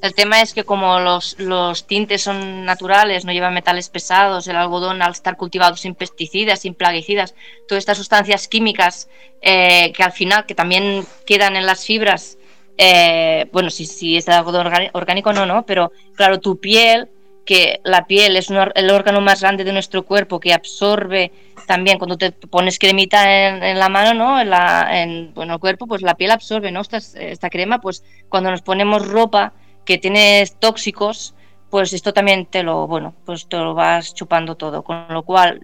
[0.00, 4.56] El tema es que como los, los, tintes son naturales, no llevan metales pesados, el
[4.56, 7.34] algodón al estar cultivado sin pesticidas, sin plaguicidas,
[7.66, 9.08] todas estas sustancias químicas
[9.42, 12.38] eh, que al final, que también quedan en las fibras,
[12.76, 17.08] eh, bueno, si, si es de algodón orgánico no, no, pero claro, tu piel
[17.44, 21.32] que la piel es el órgano más grande de nuestro cuerpo que absorbe
[21.66, 24.40] también cuando te pones cremita en, la mano, ¿no?
[24.40, 26.82] En, la, en el cuerpo, pues la piel absorbe, ¿no?
[26.82, 29.54] Esta, esta crema, pues cuando nos ponemos ropa
[29.88, 31.34] que tiene tóxicos,
[31.70, 34.84] pues esto también te lo, bueno, pues te lo vas chupando todo.
[34.84, 35.58] Con lo cual,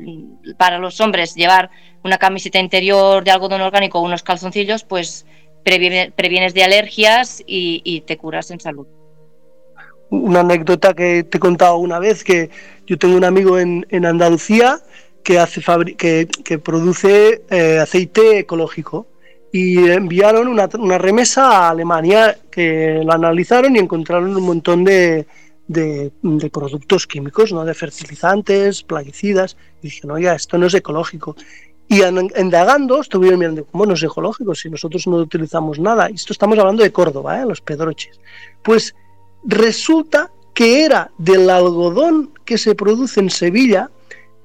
[0.57, 1.68] para los hombres, llevar
[2.03, 5.27] una camiseta interior de algodón orgánico o unos calzoncillos, pues
[5.62, 8.87] previenes de alergias y te curas en salud
[10.11, 12.49] una anécdota que te he contado una vez, que
[12.87, 14.81] yo tengo un amigo en, en Andalucía
[15.25, 15.61] que, hace
[15.97, 19.09] que, que produce eh, aceite ecológico
[19.55, 20.66] y enviaron una,
[20.98, 25.28] remesa a Alemania que lo analizaron y encontraron un montón de,
[26.50, 27.64] productos químicos, ¿no?
[27.64, 31.36] de fertilizantes, plaguicidas, y dijeron, oye, esto no es ecológico.
[31.86, 36.11] Y indagando, estuvieron mirando, ¿cómo no es ecológico si nosotros no utilizamos nada?
[36.11, 37.46] Y esto estamos hablando de Córdoba, ¿eh?
[37.46, 38.18] los pedroches.
[38.61, 38.96] Pues
[39.44, 43.88] resulta que era del algodón que se produce en Sevilla.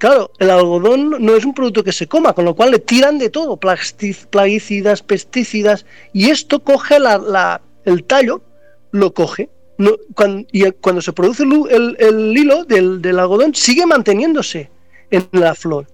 [0.00, 3.18] Claro, el algodón no es un producto que se coma, con lo cual le tiran
[3.18, 5.84] de todo, plaguicidas, pesticidas,
[6.14, 6.96] y esto coge
[7.84, 8.40] el tallo,
[8.92, 9.50] lo coge.
[10.52, 14.70] y cuando se produce el, hilo del, algodón, sigue manteniéndose
[15.10, 15.86] en la flor.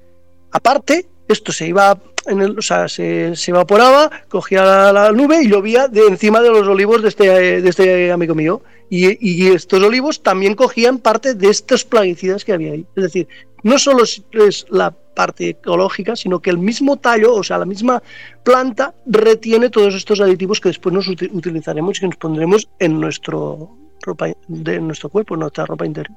[0.53, 5.89] Aparte, esto se iba en el, o sea, se, evaporaba, cogía la, nube y llovía
[5.89, 8.63] de encima de los olivos de este, de este amigo mío.
[8.89, 12.87] Y, estos olivos también cogían parte de estos plaguicidas que había ahí.
[12.95, 13.27] Es decir,
[13.67, 18.01] no solo es, la parte ecológica, sino que el mismo tallo, o sea, la misma
[18.45, 24.29] planta, retiene todos estos aditivos que después nos utilizaremos y nos pondremos en nuestro, ropa,
[24.47, 26.17] de nuestro cuerpo, en nuestra ropa interior.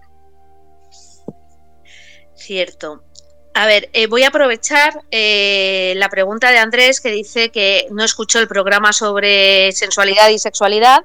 [2.36, 3.04] Cierto.
[3.56, 8.04] A ver, eh, voy a aprovechar eh, la pregunta de Andrés que dice que no
[8.04, 11.04] escuchó el programa sobre sensualidad y sexualidad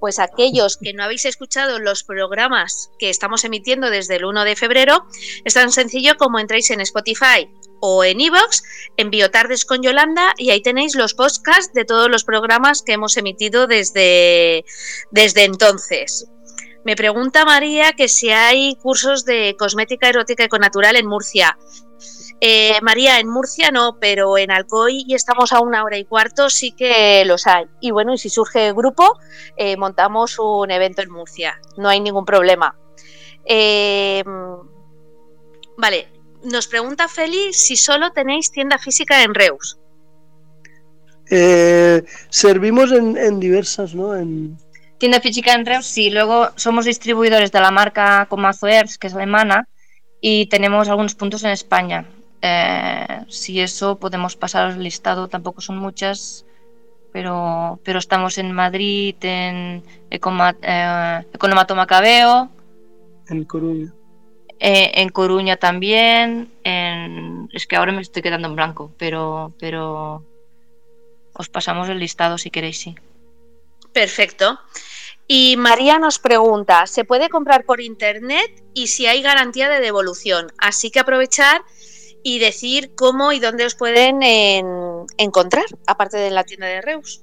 [0.00, 4.56] pues aquellos que no habéis escuchado los programas que estamos emitiendo desde el 1 de
[4.56, 5.06] febrero,
[5.44, 7.48] es tan sencillo como entráis en Spotify
[7.80, 8.62] o en Evox,
[8.96, 13.16] en Biotardes con Yolanda, y ahí tenéis los podcasts de todos los programas que hemos
[13.16, 14.64] emitido desde,
[15.10, 16.26] desde entonces.
[16.84, 21.58] Me pregunta María que si hay cursos de cosmética erótica econatural en Murcia.
[22.42, 26.48] Eh, María, en Murcia no, pero en Alcoy y estamos a una hora y cuarto
[26.48, 27.66] sí que los hay.
[27.80, 29.18] Y bueno, y si surge el grupo,
[29.56, 31.60] eh, montamos un evento en Murcia.
[31.76, 32.74] No hay ningún problema.
[33.44, 34.24] Eh,
[35.76, 36.08] vale,
[36.44, 39.78] nos pregunta Félix si solo tenéis tienda física en Reus.
[42.30, 44.16] servimos en, diversas, ¿no?
[44.16, 44.56] En...
[44.96, 46.08] Tienda física en Reus, sí.
[46.08, 49.68] Luego somos distribuidores de la marca Comazo Airs, que es alemana,
[50.22, 52.06] y tenemos algunos puntos en España.
[52.42, 56.46] Eh, si eso podemos pasar al listado, tampoco son muchas,
[57.12, 62.50] pero, pero estamos en Madrid, en Ecoma, eh, Economato Macabeo.
[63.28, 63.92] En Coruña.
[64.58, 66.50] Eh, en Coruña también.
[66.64, 70.24] En, es que ahora me estoy quedando en blanco, pero, pero
[71.32, 72.94] os pasamos el listado si queréis, sí.
[73.92, 74.58] Perfecto.
[75.26, 80.52] Y María nos pregunta, ¿se puede comprar por internet y si hay garantía de devolución?
[80.58, 81.62] Así que aprovechar
[82.22, 87.22] y decir cómo y dónde os pueden en- encontrar, aparte de la tienda de Reus.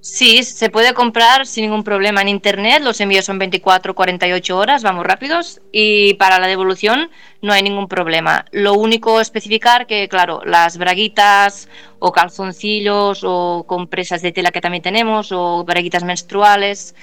[0.00, 2.82] Sí, se puede comprar sin ningún problema en internet.
[2.82, 5.60] Los envíos son 24, 48 horas, vamos rápidos.
[5.72, 7.10] Y para la devolución
[7.42, 8.44] no hay ningún problema.
[8.52, 14.82] Lo único especificar que, claro, las braguitas o calzoncillos o compresas de tela que también
[14.82, 16.94] tenemos o braguitas menstruales,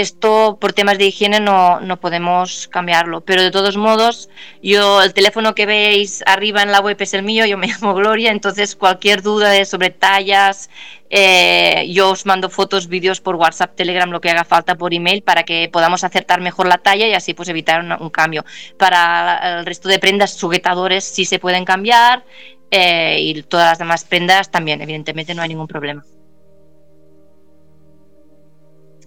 [0.00, 3.22] esto por temas de higiene no, no podemos cambiarlo.
[3.22, 4.28] Pero de todos modos,
[4.62, 7.94] yo el teléfono que veis arriba en la web es el mío, yo me llamo
[7.94, 10.68] Gloria, entonces cualquier duda sobre tallas,
[11.08, 15.22] eh, yo os mando fotos, vídeos por WhatsApp, Telegram, lo que haga falta por email
[15.22, 18.44] para que podamos acertar mejor la talla y así pues evitar un cambio.
[18.78, 22.24] Para el resto de prendas, sujetadores sí se pueden cambiar
[22.70, 26.04] eh, y todas las demás prendas también, evidentemente no hay ningún problema.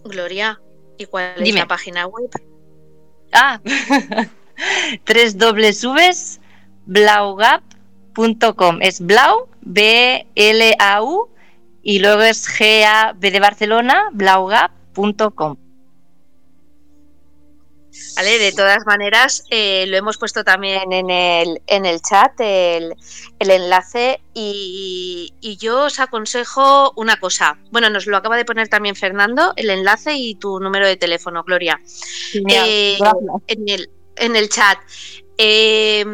[0.04, 0.60] Gloria,
[1.00, 2.30] ¿y cuál es la página web?
[3.32, 3.60] Ah,
[5.06, 5.86] tres dobles
[6.86, 8.80] blaugap.com.
[8.82, 11.30] Es blau, B-L-A-U,
[11.82, 15.58] y luego es G-A-B de Barcelona, blaugap.com.
[18.16, 22.96] Vale, de todas maneras, eh, lo hemos puesto también en el, en el chat, el,
[23.40, 27.58] el enlace, y, y yo os aconsejo una cosa.
[27.72, 31.44] Bueno, nos lo acaba de poner también Fernando, el enlace y tu número de teléfono,
[31.44, 31.80] Gloria.
[32.34, 32.98] Eh,
[33.48, 34.80] en, el, en el chat.
[35.38, 36.06] Eh,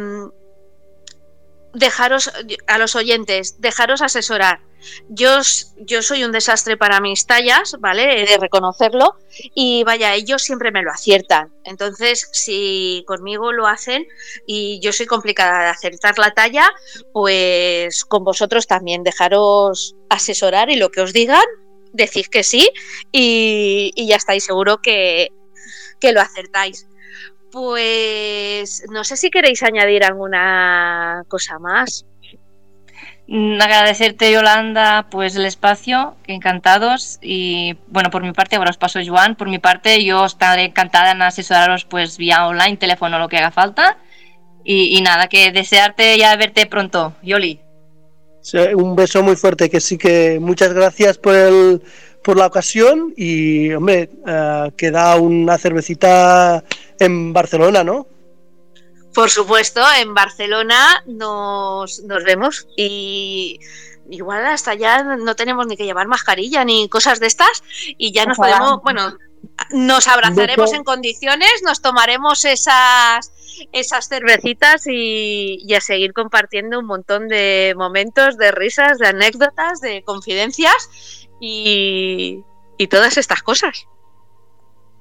[1.76, 2.32] dejaros
[2.68, 4.62] a los oyentes, dejaros asesorar.
[5.10, 5.40] Yo,
[5.78, 8.22] yo soy un desastre para mis tallas, ¿vale?
[8.22, 9.16] He de reconocerlo.
[9.54, 11.52] Y vaya, ellos siempre me lo aciertan.
[11.64, 14.08] Entonces, si conmigo lo hacen
[14.46, 16.70] y yo soy complicada de acertar la talla,
[17.14, 21.46] pues con vosotros también dejaros asesorar y lo que os digan,
[21.94, 22.70] decid que sí
[23.12, 25.32] y, y ya estáis seguro que,
[26.00, 26.88] que lo acertáis.
[27.56, 32.06] Pues no sé si queréis añadir alguna cosa más.
[33.30, 37.18] Mm, Agradecerte, Yolanda, pues el espacio, que encantados.
[37.22, 39.38] Y bueno, por mi parte, ahora os paso Joan.
[39.38, 43.52] Por mi parte, yo estaré encantada en asesoraros pues vía online, teléfono, lo que haga
[43.52, 44.00] falta.
[44.66, 47.62] Y, y nada, que desearte ya verte pronto, Yoli.
[48.42, 51.82] Sí, Un beso muy fuerte, que sí que muchas gracias por el,
[52.26, 56.64] por la ocasión y, hombre, eh, queda una cervecita
[57.00, 58.08] en Barcelona, ¿no?
[59.14, 63.60] Por supuesto, en Barcelona nos, nos vemos y
[64.10, 67.64] igual hasta ya no tenemos ni que llevar mascarilla ni cosas de estas
[67.98, 68.58] y ya nos Ojalá.
[68.58, 69.18] podemos, bueno,
[69.70, 73.32] nos abrazaremos en condiciones, nos tomaremos esas
[73.72, 79.80] esas cervecitas y, y a seguir compartiendo un montón de momentos, de risas, de anécdotas,
[79.80, 80.90] de confidencias
[81.40, 82.44] y,
[82.78, 83.86] y todas estas cosas.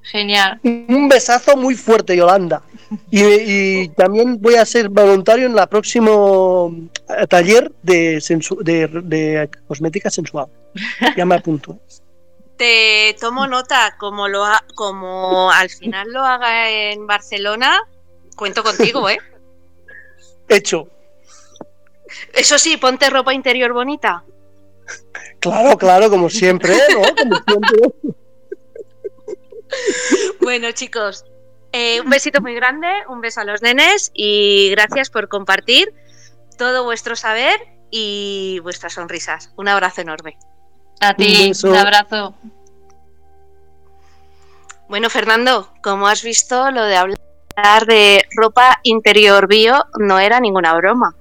[0.03, 0.61] Genial.
[0.62, 2.62] Un besazo muy fuerte, Yolanda.
[3.11, 6.74] Y, y también voy a ser voluntario en el próximo
[7.09, 10.47] eh, taller de, sensu- de, de cosmética sensual.
[11.16, 11.78] Ya me apunto.
[12.59, 17.80] Te tomo nota, como lo ha- como al final lo haga en Barcelona,
[18.37, 19.18] cuento contigo, ¿eh?
[20.49, 20.89] Hecho.
[22.35, 24.22] Eso sí, ponte ropa interior bonita.
[25.41, 27.03] Claro, claro, como siempre, ¿no?
[27.14, 27.78] Como siempre.
[30.41, 31.24] Bueno, chicos,
[31.72, 35.93] eh, un besito muy grande, un beso a los nenes y gracias por compartir
[36.57, 37.59] todo vuestro saber
[37.91, 39.53] y vuestras sonrisas.
[39.57, 40.37] Un abrazo enorme.
[41.01, 41.68] A Un ti, beso.
[41.68, 42.35] un abrazo.
[44.89, 50.74] Bueno, Fernando, como has visto, lo de hablar de ropa interior bio no era ninguna
[50.74, 51.16] broma.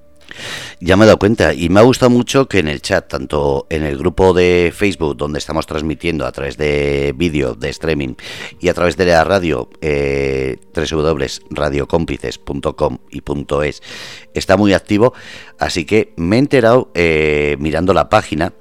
[0.79, 3.67] Ya me he dado cuenta y me ha gustado mucho que en el chat, tanto
[3.69, 8.15] en el grupo de Facebook donde estamos transmitiendo a través de vídeo, de streaming
[8.59, 13.23] y a través de la radio, eh, www.radiocómplices.com y
[13.63, 13.81] .es,
[14.34, 15.13] está muy activo,
[15.59, 18.51] así que me he enterado eh, mirando la página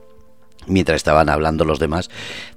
[0.67, 2.11] mientras estaban hablando los demás,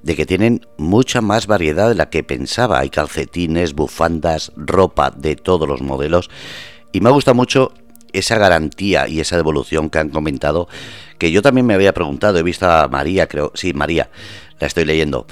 [0.04, 2.80] de que tienen mucha más variedad de la que pensaba.
[2.80, 6.30] Hay calcetines, bufandas, ropa de todos los modelos.
[6.92, 7.74] Y me ha gustado mucho
[8.18, 10.68] esa garantía y esa devolución que han comentado,
[11.18, 14.10] que yo también me había preguntado, he visto a María, creo, sí, María,
[14.60, 15.28] la estoy leyendo.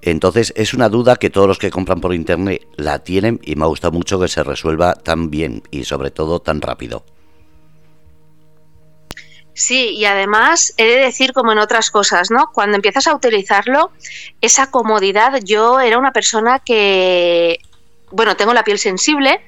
[0.00, 3.64] Entonces es una duda que todos los que compran por internet la tienen y me
[3.64, 7.04] ha gustado mucho que se resuelva tan bien y sobre todo tan rápido.
[9.58, 12.50] Sí, y además he de decir como en otras cosas, ¿no?
[12.52, 13.90] Cuando empiezas a utilizarlo,
[14.40, 17.58] esa comodidad, yo era una persona que
[18.10, 19.40] bueno, tengo la piel sensible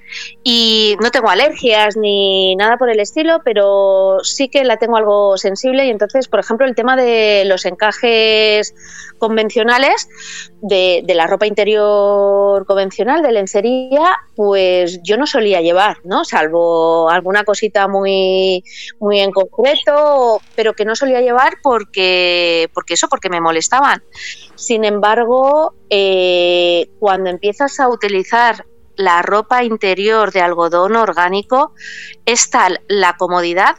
[0.43, 5.37] y no tengo alergias ni nada por el estilo, pero sí que la tengo algo
[5.37, 8.75] sensible y entonces, por ejemplo, el tema de los encajes
[9.19, 10.09] convencionales
[10.61, 16.25] de, la ropa interior convencional, de lencería, pues yo no solía llevar, ¿no?
[16.25, 18.65] Salvo alguna cosita muy,
[18.99, 24.03] muy en concreto, pero que no solía llevar porque, porque eso, porque me molestaban.
[24.55, 28.65] Sin embargo, eh, cuando empiezas a utilizar
[28.97, 31.75] la ropa interior de algodón orgánico,
[32.27, 33.77] es tal la comodidad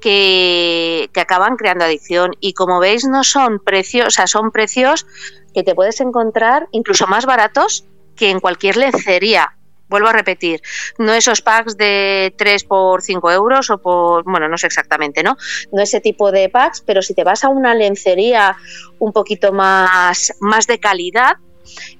[0.00, 2.32] que, acaban creando adicción.
[2.40, 5.06] Y como veis, no son precios, o sea, son precios
[5.54, 7.86] que te puedes encontrar incluso más baratos
[8.16, 9.56] que en cualquier lencería.
[9.88, 10.62] Vuelvo a repetir,
[10.98, 15.36] no esos packs de 3 por 5 euros o por, bueno, no sé exactamente, ¿no?
[15.70, 18.56] No ese tipo de packs, pero si te vas a una lencería
[18.98, 21.36] un poquito más, más de calidad,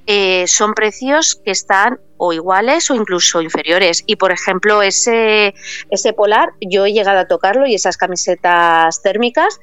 [0.06, 4.04] eh, son precios que están o iguales o incluso inferiores.
[4.06, 5.54] Y por ejemplo, ese,
[5.90, 9.58] ese polar, yo he llegado a tocarlo y esas camisetas térmicas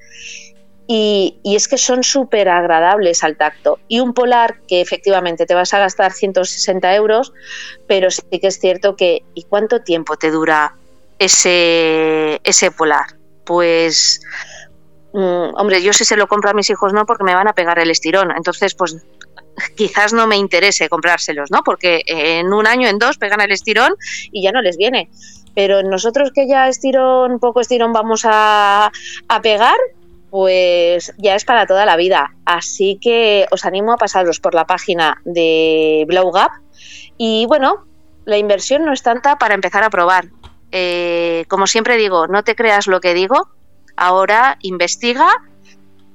[0.91, 3.77] y, es que son súper agradables al tacto.
[3.87, 7.31] Y un polar que efectivamente te vas a gastar 160 euros,
[7.87, 10.75] pero sí que es cierto que ¿y cuánto tiempo te dura
[11.19, 13.05] ese, ese polar?
[13.45, 14.19] Pues,
[15.13, 17.53] mm, hombre, yo si se lo compro a mis hijos no, porque me van a
[17.53, 18.31] pegar el estirón.
[18.35, 18.97] Entonces, pues
[19.75, 21.63] quizás no me interese comprárselos, ¿no?
[21.63, 23.95] Porque en un año, en dos, pegan el estirón
[24.31, 25.09] y ya no les viene.
[25.55, 28.91] Pero nosotros que ya estirón, poco estirón vamos a,
[29.27, 29.77] a pegar,
[30.29, 32.35] pues ya es para toda la vida.
[32.45, 36.51] Así que os animo a pasaros por la página de Blow Gap.
[37.17, 37.85] Y bueno,
[38.25, 40.29] la inversión no es tanta para empezar a probar.
[40.71, 43.49] Eh, como siempre digo, no te creas lo que digo.
[43.95, 45.27] Ahora investiga,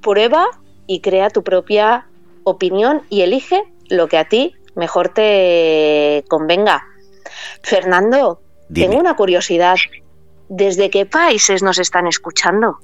[0.01, 0.47] prueba
[0.87, 2.07] y crea tu propia
[2.45, 6.85] opinión y elige lo que a ti mejor te convenga.
[7.61, 8.41] Fernando,
[8.73, 9.75] tengo una curiosidad.
[10.47, 12.77] ¿Desde qué países nos están escuchando?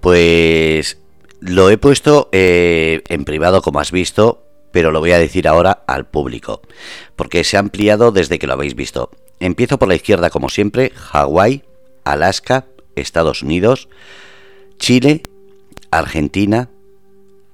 [0.00, 0.98] Pues
[1.40, 5.84] lo he puesto eh, en privado, como has visto, pero lo voy a decir ahora
[5.86, 6.60] al público,
[7.14, 9.10] porque se ha ampliado desde que lo habéis visto.
[9.38, 11.62] Empiezo por la izquierda, como siempre, Hawái,
[12.04, 12.66] Alaska,
[12.96, 13.88] Estados Unidos,
[14.78, 15.22] Chile,
[15.90, 16.68] Argentina,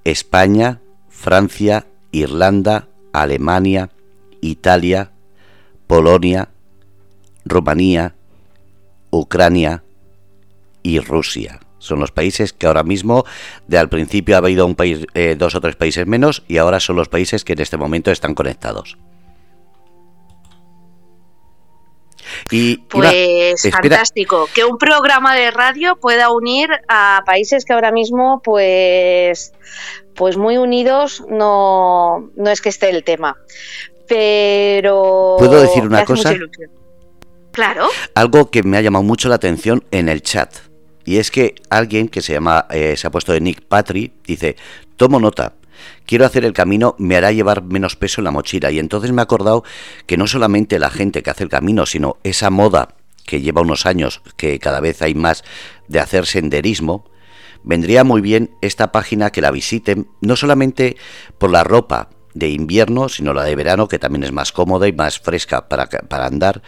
[0.05, 0.81] España,
[1.19, 3.91] Francia, Irlanda, Alemania,
[4.41, 5.11] Italia,
[5.89, 6.51] Polonia,
[7.45, 8.14] Rumanía,
[9.11, 9.83] Ucrania
[10.85, 11.59] y Rusia.
[11.81, 13.25] Son los países que ahora mismo,
[13.66, 16.79] de al principio ha habido un país, eh, dos o tres países menos, y ahora
[16.79, 18.97] son los países que en este momento están conectados.
[22.51, 28.41] Y, pues fantástico, que un programa de radio pueda unir a países que ahora mismo,
[28.43, 29.53] pues,
[30.14, 33.37] pues muy unidos, no, no es que esté el tema.
[34.07, 35.37] Pero.
[35.39, 36.35] ¿Puedo decir una cosa?
[37.53, 37.89] Claro.
[38.14, 40.55] Algo que me ha llamado mucho la atención en el chat.
[41.05, 44.57] Y es que alguien que se llama, eh, se ha puesto de Nick Patry, dice,
[44.97, 45.55] tomo nota,
[46.07, 48.70] quiero hacer el camino, me hará llevar menos peso en la mochila.
[48.70, 49.64] Y entonces me he acordado
[50.07, 52.95] que no solamente la gente que hace el camino, sino esa moda
[53.26, 55.45] que lleva unos años, que cada vez hay más
[55.87, 57.05] de hacer senderismo,
[57.62, 60.97] vendría muy bien esta página que la visiten, no solamente
[61.37, 64.93] por la ropa de invierno, sino la de verano, que también es más cómoda y
[64.93, 66.62] más fresca para, para andar,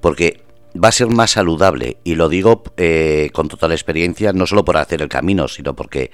[0.00, 0.45] porque
[0.82, 4.76] va a ser más saludable y lo digo eh, con total experiencia, no solo por
[4.76, 6.10] hacer el camino, sino porque,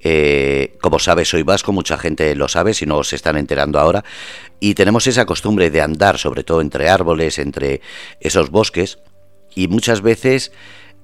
[0.00, 4.04] eh, como sabes, soy vasco, mucha gente lo sabe, si no se están enterando ahora,
[4.60, 7.80] y tenemos esa costumbre de andar, sobre todo entre árboles, entre
[8.20, 8.98] esos bosques,
[9.54, 10.52] y muchas veces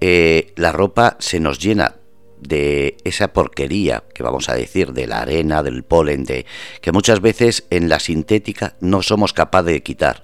[0.00, 1.96] eh, la ropa se nos llena
[2.40, 6.46] de esa porquería que vamos a decir de la arena, del polen, de
[6.80, 10.23] que muchas veces en la sintética no somos capaces de quitar.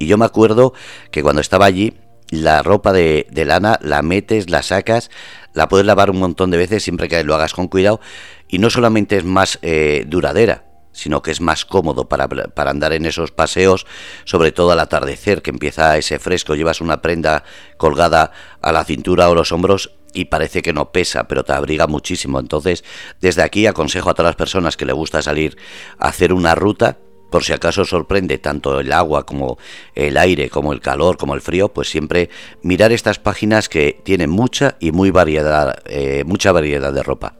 [0.00, 0.72] Y yo me acuerdo
[1.10, 1.92] que cuando estaba allí,
[2.30, 5.10] la ropa de, lana la metes, la sacas,
[5.52, 8.00] la puedes lavar un montón de veces siempre que lo hagas con cuidado.
[8.48, 12.94] Y no solamente es más eh, duradera, sino que es más cómodo para, para, andar
[12.94, 13.86] en esos paseos,
[14.24, 17.44] sobre todo al atardecer, que empieza ese fresco, llevas una prenda
[17.76, 18.32] colgada
[18.62, 22.40] a la cintura o los hombros y parece que no pesa, pero te abriga muchísimo.
[22.40, 22.84] Entonces,
[23.20, 25.58] desde aquí aconsejo a todas las personas que le gusta salir
[25.98, 26.96] a hacer una ruta,
[27.30, 29.58] por si acaso sorprende tanto el agua como
[29.94, 32.28] el aire, como el calor, como el frío, pues siempre
[32.62, 37.34] mirar estas páginas que tienen mucha y muy variedad, eh, mucha variedad de ropa.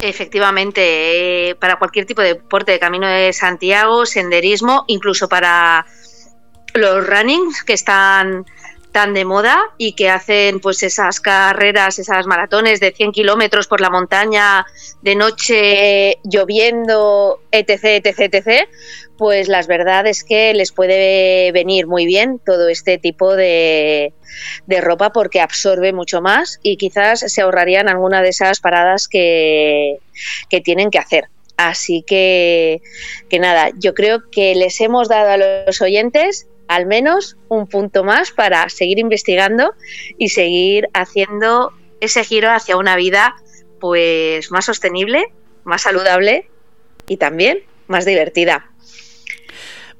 [0.00, 5.86] Efectivamente, eh, para cualquier tipo de deporte de camino de Santiago, senderismo, incluso para
[6.74, 8.46] los runnings que están
[8.92, 13.80] tan de moda y que hacen pues esas carreras, esas maratones de 100 kilómetros por
[13.80, 14.66] la montaña
[15.02, 18.68] de noche lloviendo, etc, etc, etc,
[19.16, 24.12] pues las verdad es que les puede venir muy bien todo este tipo de,
[24.66, 29.98] de ropa porque absorbe mucho más y quizás se ahorrarían alguna de esas paradas que,
[30.48, 31.28] que tienen que hacer.
[31.56, 32.80] Así que,
[33.28, 35.36] que nada, yo creo que les hemos dado a
[35.66, 39.74] los oyentes al menos un punto más para seguir investigando
[40.18, 43.36] y seguir haciendo ese giro hacia una vida
[43.80, 45.32] pues más sostenible,
[45.64, 46.48] más saludable
[47.06, 48.70] y también más divertida.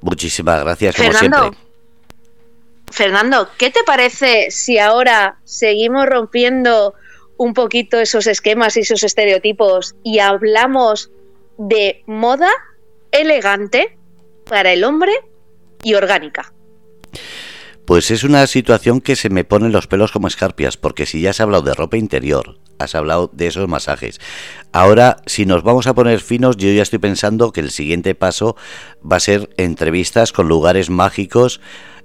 [0.01, 1.51] Muchísimas gracias, como siempre.
[2.91, 6.93] Fernando, ¿qué te parece si ahora seguimos rompiendo
[7.37, 11.11] un poquito esos esquemas y esos estereotipos y hablamos
[11.57, 12.49] de moda
[13.11, 13.97] elegante
[14.45, 15.13] para el hombre
[15.83, 16.51] y orgánica?
[17.85, 21.31] Pues es una situación que se me ponen los pelos como escarpias, porque si ya
[21.31, 24.21] has hablado de ropa interior, has hablado de esos masajes.
[24.71, 28.55] Ahora, si nos vamos a poner finos, yo ya estoy pensando que el siguiente paso
[29.01, 31.61] va a ser entrevistas con lugares mágicos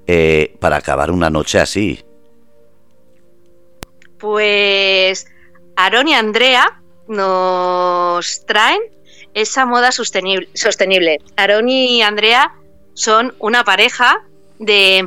[0.06, 2.02] eh, para acabar una noche así.
[4.18, 5.26] Pues
[5.76, 8.81] Aaron y Andrea nos traen
[9.35, 10.48] esa moda sostenible.
[10.55, 11.20] sostenible.
[11.36, 12.55] Aaron y Andrea
[12.94, 14.24] son una pareja
[14.59, 14.98] de,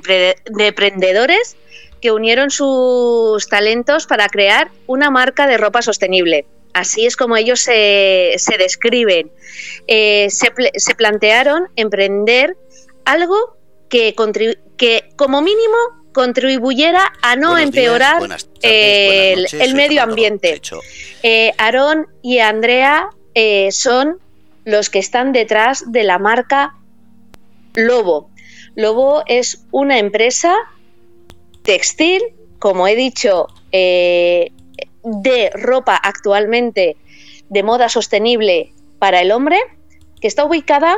[0.59, 1.55] emprendedores
[2.01, 6.45] que unieron sus talentos para crear una marca de ropa sostenible.
[6.73, 9.31] Así es como ellos se, describen.
[9.87, 12.55] Eh, se, plantearon emprender
[13.05, 13.57] algo
[13.89, 14.15] que,
[14.77, 15.77] que como mínimo
[16.17, 18.23] contribuyera a no empeorar
[18.63, 20.59] el, medio ambiente.
[21.21, 24.17] Eh, Aarón y Andrea eh, son
[24.65, 26.75] los que están detrás de la marca
[27.75, 28.31] Lobo.
[28.77, 30.55] Lobo es una empresa
[31.63, 32.21] textil,
[32.59, 34.51] como he dicho, eh,
[35.03, 36.95] de ropa actualmente
[37.49, 39.57] de moda sostenible para el hombre,
[40.21, 40.95] que está ubicada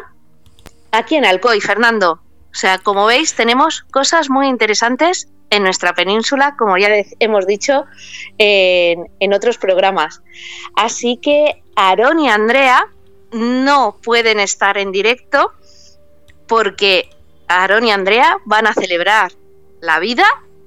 [0.92, 2.20] aquí en Alcoy, Fernando.
[2.52, 6.90] O sea, como veis, tenemos cosas muy interesantes en nuestra península, como ya
[7.20, 7.86] hemos dicho
[8.38, 10.22] en, otros programas.
[10.76, 12.88] Así que Aarón y Andrea
[13.32, 15.54] no pueden estar en directo
[16.46, 17.10] porque
[17.50, 19.34] Aarón y Andrea van a celebrar
[19.82, 20.24] la vida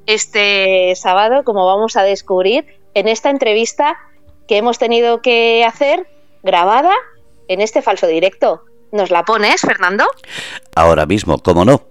[0.06, 3.96] este sábado, como vamos a descubrir en esta entrevista
[4.48, 6.08] que hemos tenido que hacer
[6.42, 6.92] grabada
[7.46, 8.64] en este falso directo.
[8.90, 10.04] ¿Nos la pones, Fernando?
[10.74, 11.86] Ahora mismo, ¿cómo no?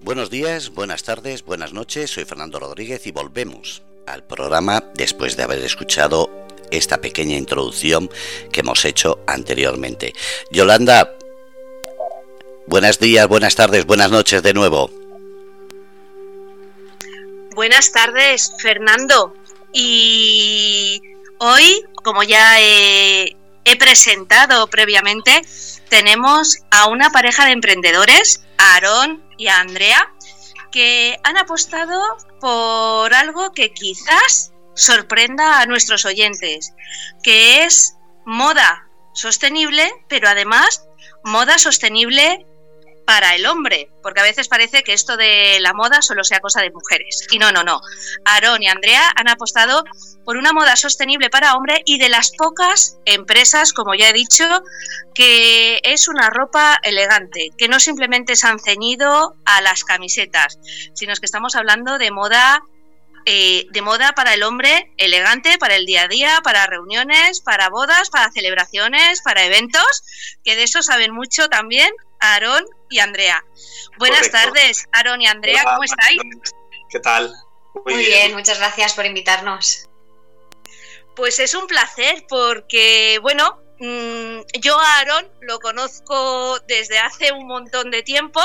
[0.00, 5.42] Buenos días, buenas tardes, buenas noches, soy Fernando Rodríguez y volvemos al programa después de
[5.42, 6.30] haber escuchado
[6.70, 8.10] esta pequeña introducción
[8.52, 10.12] que hemos hecho anteriormente.
[10.50, 11.16] Yolanda,
[12.66, 14.90] Buenos días, buenas tardes, buenas noches de nuevo.
[17.54, 19.34] Buenas tardes, Fernando.
[19.72, 21.00] Y
[21.38, 23.36] hoy, como ya he,
[23.78, 25.42] presentado previamente,
[25.90, 30.10] tenemos a una pareja de emprendedores, a Aarón y a Andrea,
[30.72, 32.00] que han apostado
[32.40, 36.72] por algo que quizás sorprenda a nuestros oyentes,
[37.22, 40.82] que es moda sostenible, pero además
[41.24, 42.46] moda sostenible
[43.04, 46.62] para el hombre, porque a veces parece que esto de la moda solo sea cosa
[46.62, 47.26] de mujeres.
[47.30, 47.80] Y no, no, no.
[48.24, 49.84] Aarón y Andrea han apostado
[50.24, 54.44] por una moda sostenible para hombre y de las pocas empresas, como ya he dicho,
[55.14, 60.58] que es una ropa elegante, que no simplemente se han ceñido a las camisetas,
[60.94, 62.62] sino que estamos hablando de moda
[63.26, 67.68] eh, de moda para el hombre elegante, para el día a día, para reuniones, para
[67.68, 70.02] bodas, para celebraciones, para eventos,
[70.44, 71.90] que de eso saben mucho también
[72.20, 73.44] Aarón y Andrea.
[73.98, 76.20] Buenas tardes, Aarón y Andrea, ¿cómo estáis?
[76.90, 77.32] ¿Qué tal?
[77.84, 78.34] Muy, bien.
[78.34, 79.88] muchas gracias por invitarnos.
[81.16, 87.90] Pues es un placer porque, bueno, yo a Aarón lo conozco desde hace un montón
[87.90, 88.40] de tiempo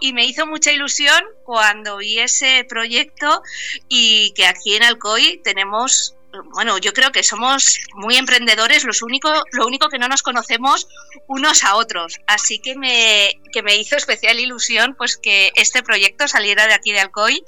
[0.00, 3.42] y me hizo mucha ilusión cuando vi ese proyecto
[3.88, 6.16] y que aquí en Alcoy tenemos
[6.52, 10.88] bueno, yo creo que somos muy emprendedores, los único, lo único que no nos conocemos
[11.28, 12.18] unos a otros.
[12.26, 16.92] Así que me, que me hizo especial ilusión pues que este proyecto saliera de aquí
[16.92, 17.44] de Alcoy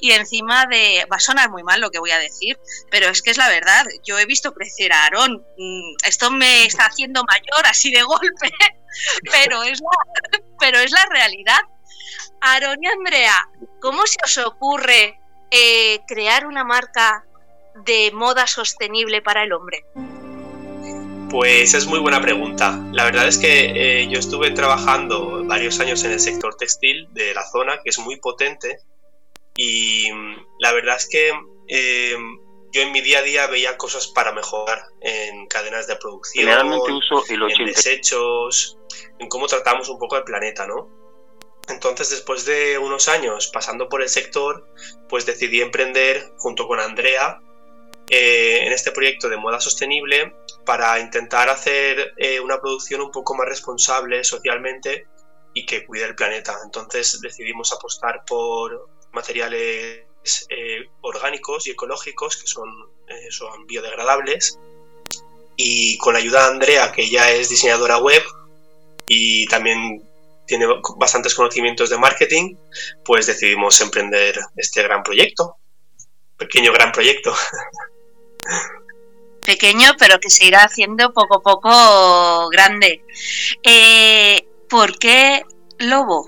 [0.00, 2.58] y encima de va a sonar muy mal lo que voy a decir,
[2.90, 3.86] pero es que es la verdad.
[4.04, 5.44] Yo he visto crecer a Aarón.
[5.58, 8.50] Mm, esto me está haciendo mayor así de golpe,
[9.32, 11.60] pero es la, pero es la realidad.
[12.40, 13.48] Aarón y Andrea,
[13.80, 15.18] ¿cómo se os ocurre
[15.50, 17.24] eh, crear una marca
[17.84, 19.84] de moda sostenible para el hombre?
[21.30, 22.80] Pues es muy buena pregunta.
[22.92, 27.34] La verdad es que eh, yo estuve trabajando varios años en el sector textil de
[27.34, 28.78] la zona, que es muy potente,
[29.56, 30.08] y
[30.58, 31.32] la verdad es que
[31.68, 32.16] eh,
[32.72, 37.24] yo en mi día a día veía cosas para mejorar en cadenas de producción, uso
[37.28, 38.78] en desechos,
[39.18, 40.90] en cómo tratamos un poco el planeta, ¿no?
[41.68, 44.68] Entonces, después de unos años pasando por el sector,
[45.08, 47.40] pues decidí emprender junto con Andrea
[48.08, 50.32] eh, en este proyecto de moda sostenible
[50.64, 55.08] para intentar hacer eh, una producción un poco más responsable socialmente
[55.54, 56.56] y que cuide el planeta.
[56.64, 60.04] Entonces decidimos apostar por materiales
[60.50, 62.68] eh, orgánicos y ecológicos que son,
[63.30, 64.58] son biodegradables
[65.56, 68.22] y con la ayuda de Andrea, que ella es diseñadora web
[69.08, 70.02] y también
[70.46, 70.66] tiene
[70.96, 72.56] bastantes conocimientos de marketing,
[73.04, 75.56] pues decidimos emprender este gran proyecto.
[76.36, 77.34] Pequeño gran proyecto.
[79.44, 83.02] Pequeño, pero que se irá haciendo poco a poco grande.
[83.62, 85.44] Eh, ¿Por qué
[85.78, 86.26] lobo?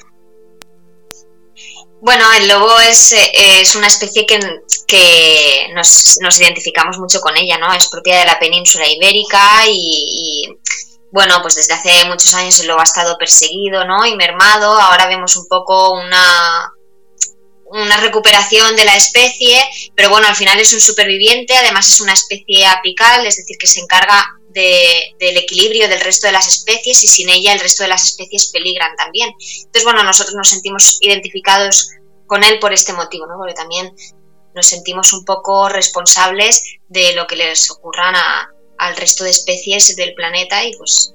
[2.01, 4.39] Bueno, el lobo es, eh, es una especie que,
[4.87, 7.73] que nos, nos, identificamos mucho con ella, ¿no?
[7.73, 10.59] Es propia de la península ibérica y, y
[11.11, 14.05] bueno, pues desde hace muchos años el lobo ha estado perseguido ¿no?
[14.05, 14.79] y mermado.
[14.79, 16.73] Ahora vemos un poco una,
[17.65, 19.59] una recuperación de la especie,
[19.95, 23.67] pero bueno, al final es un superviviente, además es una especie apical, es decir, que
[23.67, 27.91] se encarga del equilibrio del resto de las especies y sin ella el resto de
[27.91, 29.31] las especies peligran también.
[29.39, 31.91] Entonces, bueno, nosotros nos sentimos identificados
[32.27, 33.37] con él por este motivo, ¿no?
[33.39, 33.95] porque también
[34.55, 39.95] nos sentimos un poco responsables de lo que les ocurran a, al resto de especies
[39.97, 41.15] del planeta y pues,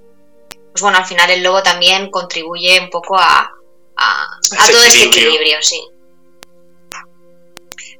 [0.72, 3.52] pues bueno, al final el lobo también contribuye un poco a,
[3.96, 4.40] a,
[4.72, 5.82] todo este equilibrio, sí.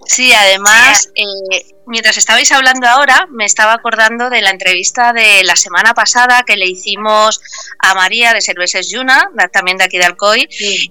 [0.06, 5.56] Sí, además, eh, mientras estabais hablando ahora, me estaba acordando de la entrevista de la
[5.56, 7.42] semana pasada que le hicimos
[7.80, 10.48] a María de Cervezas Yuna, también de aquí de Alcoy,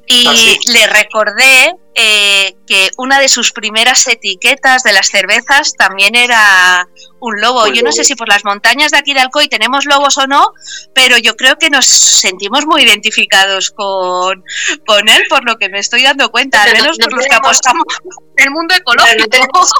[0.06, 6.14] y ah, le recordé eh, que una de sus primeras etiquetas de las cervezas también
[6.14, 6.88] era
[7.20, 7.66] un lobo.
[7.68, 10.52] Yo no sé si por las montañas de aquí de Alcoy tenemos lobos o no,
[10.94, 14.44] pero yo creo que nos sentimos muy identificados con,
[14.86, 17.84] con él, por lo que me estoy dando cuenta, al menos por los que apostamos
[18.36, 19.18] en el mundo ecológico.
[19.18, 19.72] No tenemos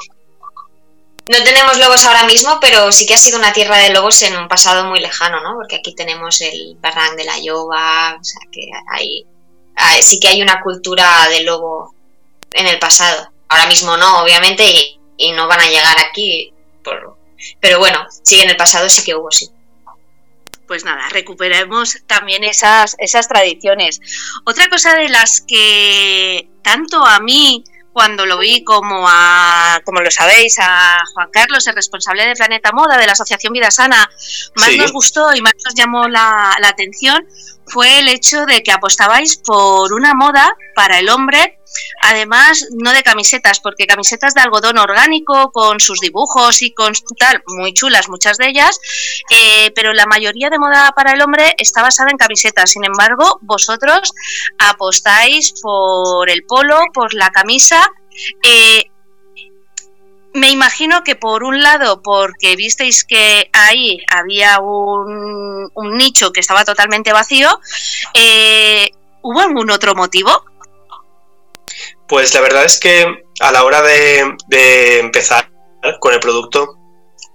[1.27, 4.85] lobos ahora mismo, pero sí que ha sido una tierra de lobos en un pasado
[4.85, 5.55] muy lejano, ¿no?
[5.55, 9.25] Porque aquí tenemos el Barranc de la Lloba, o sea que hay,
[10.01, 11.93] sí que hay una cultura de lobo
[12.51, 13.31] en el pasado.
[13.49, 14.63] Ahora mismo no, obviamente,
[15.17, 16.53] y, no van a llegar aquí.
[17.59, 19.49] pero bueno, sí, en el pasado sí que hubo, sí.
[20.67, 23.99] Pues nada, recuperemos también esas, esas tradiciones.
[24.45, 27.63] Otra cosa de las que tanto a mí
[27.93, 32.71] cuando lo vi como a, como lo sabéis, a Juan Carlos, el responsable de Planeta
[32.73, 34.09] Moda de la Asociación Vida Sana,
[34.55, 37.25] más nos gustó y más nos llamó la, la atención
[37.65, 41.59] fue el hecho de que apostabais por una moda para el hombre
[42.01, 47.41] Además, no de camisetas, porque camisetas de algodón orgánico con sus dibujos y con tal,
[47.47, 48.79] muy chulas muchas de ellas,
[49.29, 52.71] eh, pero la mayoría de moda para el hombre está basada en camisetas.
[52.71, 54.13] Sin embargo, vosotros
[54.59, 57.87] apostáis por el polo, por la camisa.
[58.43, 58.85] Eh,
[60.33, 66.65] me imagino que por un lado, porque visteis que ahí había un, nicho que estaba
[66.65, 67.59] totalmente vacío,
[68.13, 68.89] eh,
[69.21, 70.43] ¿hubo algún otro motivo?
[72.07, 73.05] Pues la verdad es que
[73.39, 75.49] a la hora de, empezar
[75.99, 76.77] con el producto,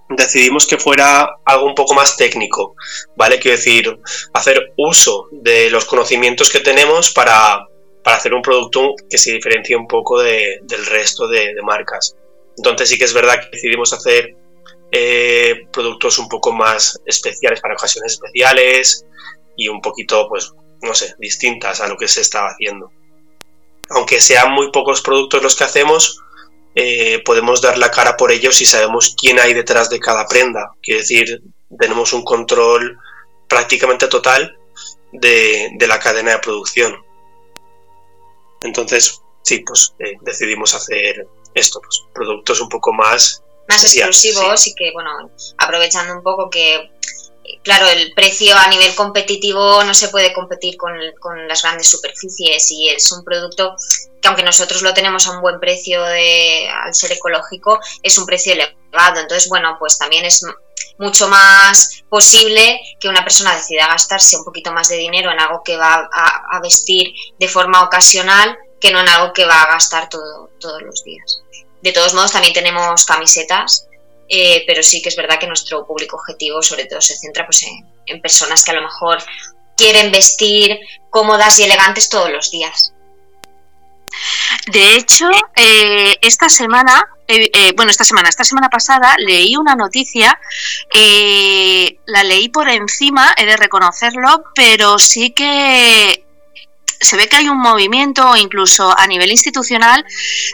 [0.09, 2.75] decidimos que fuera algo un poco más técnico,
[3.15, 3.39] ¿vale?
[3.39, 3.99] Quiero decir,
[4.33, 7.65] hacer uso de los conocimientos que tenemos para,
[8.05, 12.15] hacer un producto que se diferencie un poco del resto de, marcas.
[12.59, 14.35] Entonces sí que es verdad que decidimos hacer
[14.91, 19.05] eh, productos un poco más especiales para ocasiones especiales
[19.57, 22.91] y un poquito, pues, no sé, distintas a lo que se estaba haciendo
[23.89, 26.21] aunque sean muy pocos productos los que hacemos,
[26.75, 30.71] eh, podemos dar la cara por ellos si sabemos quién hay detrás de cada prenda.
[30.81, 31.41] Quiere decir,
[31.79, 32.97] tenemos un control
[33.47, 34.57] prácticamente total
[35.11, 36.95] de, la cadena de producción.
[38.61, 43.43] Entonces, sí, pues eh, decidimos hacer esto, pues, productos un poco más...
[43.67, 45.11] Más exclusivos y que, bueno,
[45.59, 46.89] aprovechando un poco que
[47.63, 50.97] claro, el precio a nivel competitivo no se puede competir con,
[51.47, 53.75] las grandes superficies y es un producto
[54.21, 58.25] que aunque nosotros lo tenemos a un buen precio de, al ser ecológico, es un
[58.25, 59.21] precio elevado.
[59.21, 60.45] Entonces, bueno, pues también es
[60.97, 65.63] mucho más posible que una persona decida gastarse un poquito más de dinero en algo
[65.63, 70.09] que va a, vestir de forma ocasional que no en algo que va a gastar
[70.09, 71.41] todo, todos los días.
[71.81, 73.89] De todos modos, también tenemos camisetas
[74.31, 77.65] eh, pero sí que es verdad que nuestro público objetivo sobre todo se centra pues,
[78.05, 79.17] en personas que a lo mejor
[79.75, 80.79] quieren vestir
[81.09, 82.93] cómodas y elegantes todos los días.
[84.67, 90.39] De hecho, eh, esta semana, eh, bueno, esta semana, esta semana pasada leí una noticia,
[92.05, 96.23] la leí por encima, he de reconocerlo, pero sí que
[96.99, 100.05] se ve que hay un movimiento, incluso a nivel institucional,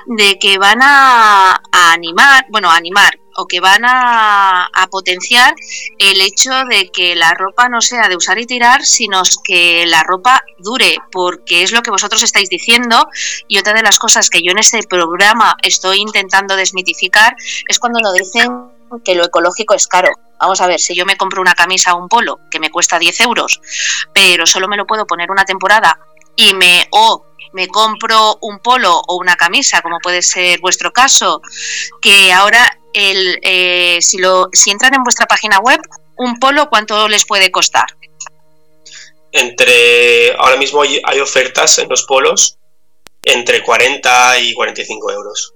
[0.05, 5.55] de que van a, animar, bueno, a animar, o que van a, potenciar
[5.97, 10.03] el hecho de que la ropa no sea de usar y tirar, sino que la
[10.03, 13.09] ropa dure, porque es lo que vosotros estáis diciendo.
[13.47, 17.35] Y otra de las cosas que yo en este programa estoy intentando desmitificar
[17.67, 18.71] es cuando lo dicen
[19.03, 20.11] que lo ecológico es caro.
[20.39, 22.99] Vamos a ver, si yo me compro una camisa o un polo que me cuesta
[22.99, 23.59] 10 euros,
[24.13, 25.97] pero solo me lo puedo poner una temporada
[26.35, 31.41] y me o me compro un polo o una camisa, como puede ser vuestro caso,
[32.01, 35.79] que ahora el, eh, si, lo, si entran en vuestra página web,
[36.17, 37.85] un polo, ¿cuánto les puede costar?
[39.31, 42.57] Entre, ahora mismo hay, ofertas en los polos
[43.23, 45.53] entre 40 y 45 euros.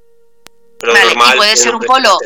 [0.80, 2.18] Pero normal, puede ser un polo,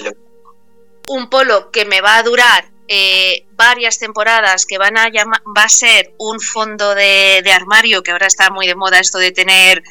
[1.08, 5.70] un polo que me va a durar eh, varias temporadas que van a va a
[5.70, 9.84] ser un fondo de, armario, que ahora está muy de moda esto de tener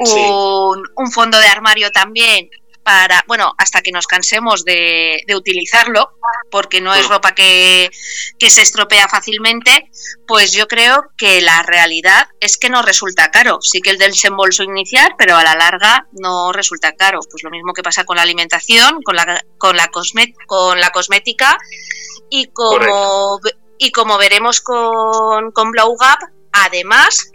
[0.00, 2.50] un, un, fondo de armario también
[2.82, 6.10] para, bueno, hasta que nos cansemos de, utilizarlo,
[6.50, 7.90] porque no es ropa que,
[8.38, 9.90] se estropea fácilmente,
[10.26, 13.60] pues yo creo que la realidad es que no resulta caro.
[13.60, 17.20] Sí que el desembolso inicial, pero a la larga no resulta caro.
[17.30, 19.90] Pues lo mismo que pasa con la alimentación, con la, con la,
[20.46, 21.58] con la cosmética
[22.30, 23.40] y como,
[23.78, 25.96] y como veremos con, con Blow
[26.52, 27.30] además,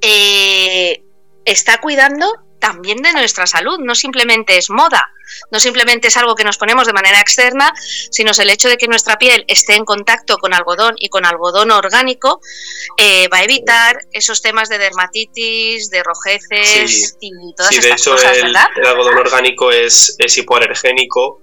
[0.00, 1.02] eh,
[1.44, 3.78] está cuidando también de nuestra salud.
[3.80, 5.10] No simplemente es moda,
[5.50, 7.72] no simplemente es algo que nos ponemos de manera externa,
[8.10, 11.70] sino el hecho de que nuestra piel esté en contacto con algodón y con algodón
[11.70, 12.40] orgánico
[12.96, 18.16] eh, va a evitar esos temas de dermatitis, de rojeces y todas sí, de hecho
[18.16, 21.42] el, algodón orgánico es, es hipoalergénico.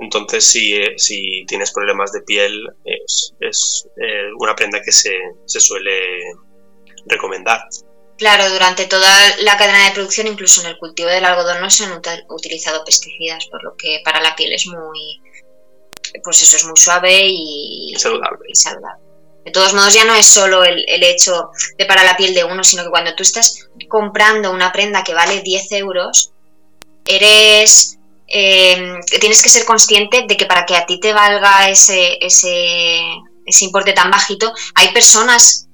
[0.00, 5.14] Entonces, si, eh, si tienes problemas de piel, es, es eh, una prenda que se,
[5.44, 6.32] se suele
[7.06, 7.60] recomendar.
[8.16, 11.84] Claro, durante toda la cadena de producción, incluso en el cultivo del algodón, no se
[11.84, 15.20] han utilizado pesticidas, por lo que para la piel es muy,
[16.22, 18.48] pues eso es muy suave y saludable.
[19.44, 22.62] De todos modos, ya no es solo el, hecho de para la piel de uno,
[22.62, 26.32] sino que cuando tú estás comprando una prenda que vale 10 euros,
[27.06, 27.98] eres
[28.30, 33.00] em, tienes que ser consciente de que para que a ti te valga ese, ese,
[33.44, 35.66] ese importe tan bajito, hay personas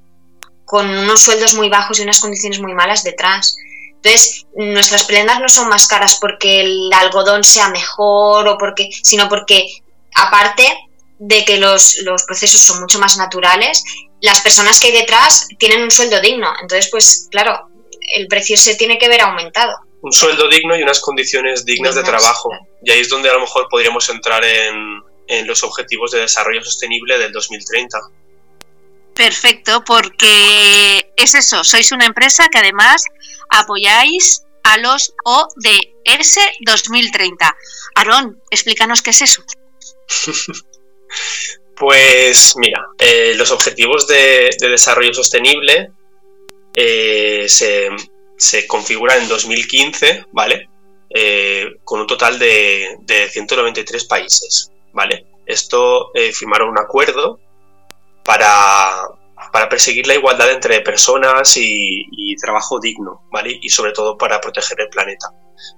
[0.64, 3.56] con unos sueldos muy bajos y unas condiciones muy malas detrás.
[3.94, 9.28] Entonces, nuestras prendas no son más caras porque el algodón sea mejor o porque, sino
[9.28, 9.66] porque,
[10.14, 10.66] aparte
[11.18, 13.82] de que los, los procesos son mucho más naturales,
[14.20, 16.52] las personas que hay detrás tienen un sueldo digno.
[16.60, 17.68] Entonces, pues claro,
[18.14, 19.76] el precio se tiene que ver aumentado.
[20.02, 22.51] Un sueldo digno y unas condiciones dignas, de trabajo.
[22.82, 26.62] Y ahí es donde a lo mejor podríamos entrar en, en los objetivos de desarrollo
[26.62, 27.98] sostenible del 2030.
[29.14, 33.02] Perfecto, porque es eso, sois una empresa que además
[33.48, 37.56] apoyáis a los ODS 2030.
[37.94, 39.43] Aarón, explícanos qué es eso.
[41.77, 45.93] pues mira, eh, los objetivos de, desarrollo sostenible
[46.74, 47.89] eh, se,
[48.66, 50.68] configuran en 2015, ¿vale?
[51.10, 55.26] Eh, con un total de, de 193 países, ¿vale?
[55.46, 57.38] Esto firmaron un acuerdo
[58.26, 59.08] para,
[59.70, 63.58] perseguir la igualdad entre personas y, trabajo digno, ¿vale?
[63.62, 65.28] Y sobre todo para proteger el planeta.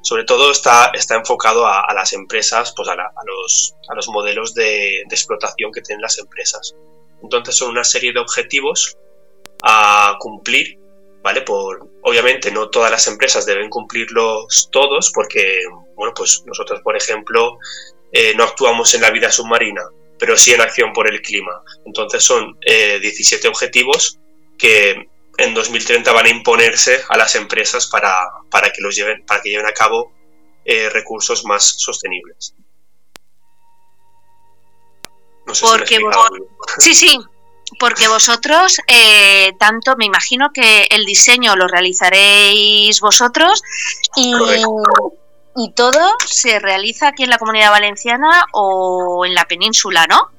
[0.02, 5.02] Sobre todo está, está enfocado a, las empresas, pues a, los, a los modelos de,
[5.02, 6.74] explotación que tienen las empresas.
[7.22, 8.96] Entonces son una serie de objetivos
[9.62, 10.78] a cumplir,
[11.22, 11.42] ¿vale?
[11.42, 15.60] Por, obviamente no todas las empresas deben cumplirlos todos porque,
[15.94, 17.58] bueno, pues nosotros, por ejemplo,
[18.12, 19.82] eh, no actuamos en la vida submarina,
[20.18, 21.62] pero sí en acción por el clima.
[21.84, 24.18] Entonces son 17 eh, objetivos
[24.56, 25.08] que
[25.38, 28.12] en 2030 van a imponerse a las empresas para,
[28.50, 30.12] para que los lleven, para que lleven a cabo
[30.64, 32.54] eh, recursos más sostenibles.
[35.46, 35.98] No sé porque
[36.78, 37.18] si sí, sí,
[37.78, 43.62] porque vosotros, eh, tanto me imagino que el diseño lo realizaréis vosotros
[44.16, 44.32] y,
[45.56, 50.30] y todo se realiza aquí en la comunidad valenciana o en la península, ¿no?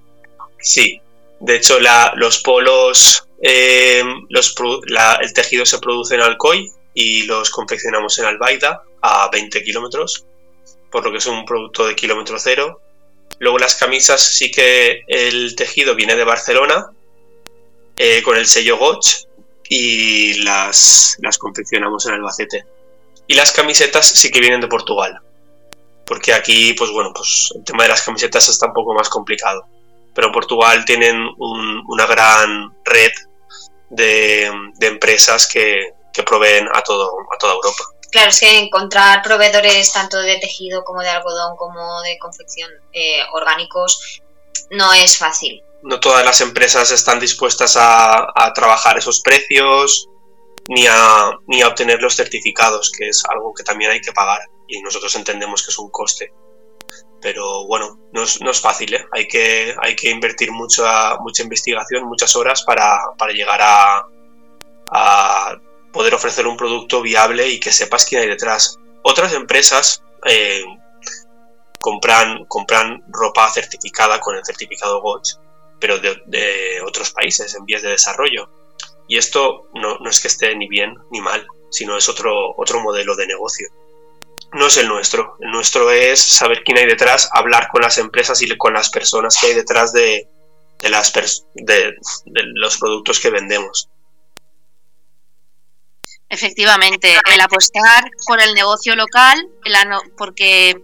[0.59, 1.01] Sí,
[1.39, 1.77] de hecho
[2.15, 9.29] los polos, eh, el tejido se produce en Alcoy y los confeccionamos en Albaida a
[9.31, 10.25] 20 kilómetros,
[10.91, 12.81] por lo que es un producto de kilómetro cero.
[13.39, 16.87] Luego las camisas sí que el tejido viene de Barcelona
[17.99, 19.25] eh, con el sello Gotch
[19.67, 22.65] y las, las confeccionamos en Albacete.
[23.27, 25.19] Y las camisetas sí que vienen de Portugal.
[26.05, 29.67] Porque aquí, pues bueno, pues el tema de las camisetas está un poco más complicado.
[30.15, 33.11] Pero Portugal tienen una gran red
[33.89, 34.45] de,
[34.79, 35.93] empresas que,
[36.25, 37.83] proveen a, todo, a toda Europa.
[38.11, 43.19] Claro, es que encontrar proveedores tanto de tejido como de algodón como de confección eh,
[43.33, 44.21] orgánicos
[44.71, 45.63] no es fácil.
[45.83, 50.09] No todas las empresas están dispuestas a, trabajar esos precios
[50.67, 54.41] ni a, ni a obtener los certificados, que es algo que también hay que pagar
[54.67, 56.31] y nosotros entendemos que es un coste.
[57.21, 59.05] Pero bueno, no es, fácil, ¿eh?
[59.11, 59.75] hay, que,
[60.09, 62.97] invertir mucha, investigación, muchas horas para,
[63.33, 64.05] llegar a,
[64.91, 65.57] a
[65.91, 68.79] poder ofrecer un producto viable y que sepas quién hay detrás.
[69.01, 70.63] Otras empresas eh,
[71.79, 75.39] compran, compran ropa certificada con el certificado GOTS,
[75.79, 78.49] pero de, otros países en vías de desarrollo.
[79.07, 82.79] Y esto no, no, es que esté ni bien ni mal, sino es otro, otro
[82.81, 83.67] modelo de negocio.
[84.53, 85.37] No es el nuestro.
[85.39, 89.37] El nuestro es saber quién hay detrás, hablar con las empresas y con las personas
[89.39, 90.27] que hay detrás de,
[90.81, 91.13] de las
[91.53, 91.93] de
[92.55, 93.89] los productos que vendemos.
[96.29, 99.49] Efectivamente, el apostar por el negocio local,
[100.15, 100.79] porque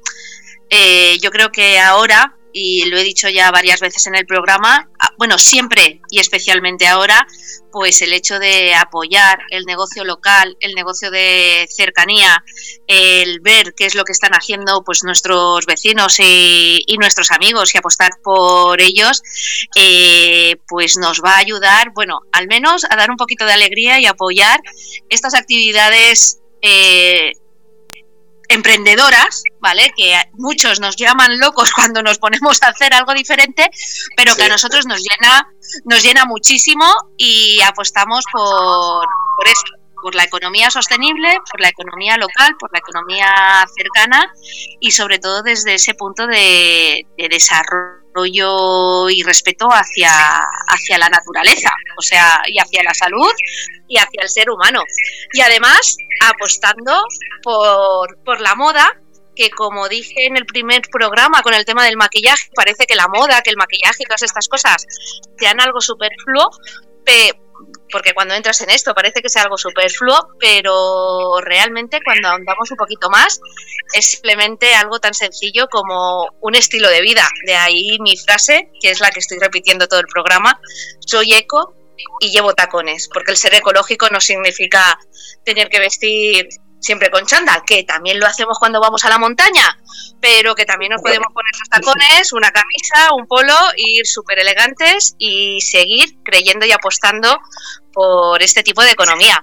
[0.71, 4.89] eh, yo creo que ahora, y lo he dicho ya varias veces en el programa,
[4.97, 7.27] ah, bueno, siempre y especialmente ahora,
[7.69, 12.41] pues el hecho de apoyar el negocio local, el negocio de cercanía,
[12.87, 17.77] el ver qué es lo que están haciendo pues nuestros vecinos y, nuestros amigos y
[17.77, 19.21] apostar por ellos,
[19.75, 23.99] eh, pues nos va a ayudar, bueno, al menos a dar un poquito de alegría
[23.99, 24.61] y apoyar
[25.09, 27.33] estas actividades eh,
[28.49, 29.91] emprendedoras, ¿vale?
[29.95, 33.69] Que muchos nos llaman locos cuando nos ponemos a hacer algo diferente,
[34.15, 35.47] pero que a nosotros nos llena,
[35.85, 36.85] nos llena muchísimo
[37.17, 39.05] y apostamos por,
[39.37, 39.63] por eso,
[40.01, 44.31] por la economía sostenible, por la economía local, por la economía cercana
[44.79, 50.11] y sobre todo desde ese punto de, de desarrollo y respeto hacia,
[50.67, 53.31] hacia la naturaleza, o sea, y hacia la salud
[53.87, 54.83] y hacia el ser humano.
[55.33, 57.03] Y además apostando
[57.43, 58.95] por, por la moda,
[59.35, 63.07] que como dije en el primer programa con el tema del maquillaje, parece que la
[63.07, 64.87] moda, que el maquillaje y todas estas cosas
[65.37, 66.49] sean algo superfluo,
[67.91, 72.77] porque cuando entras en esto parece que sea algo superfluo, pero realmente cuando andamos un
[72.77, 73.39] poquito más
[73.93, 77.27] es simplemente algo tan sencillo como un estilo de vida.
[77.45, 80.59] De ahí mi frase, que es la que estoy repitiendo todo el programa,
[81.05, 81.75] soy eco
[82.19, 84.99] y llevo tacones, porque el ser ecológico no significa
[85.43, 86.49] tener que vestir
[86.85, 89.77] siempre con chándal, que también lo hacemos cuando vamos a la montaña,
[90.21, 95.15] pero que también nos podemos poner los tacones, una camisa, un polo, ir súper elegantes
[95.17, 97.39] y seguir creyendo y apostando
[97.91, 99.39] por este tipo de economía.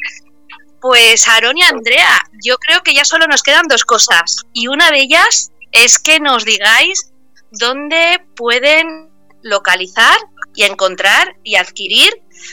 [0.80, 4.90] Pues Aaron y Andrea, yo creo que ya solo nos quedan dos cosas y una
[4.90, 7.12] de ellas es que nos digáis
[7.50, 9.10] dónde pueden
[9.42, 10.16] localizar
[10.54, 12.12] y encontrar y adquirir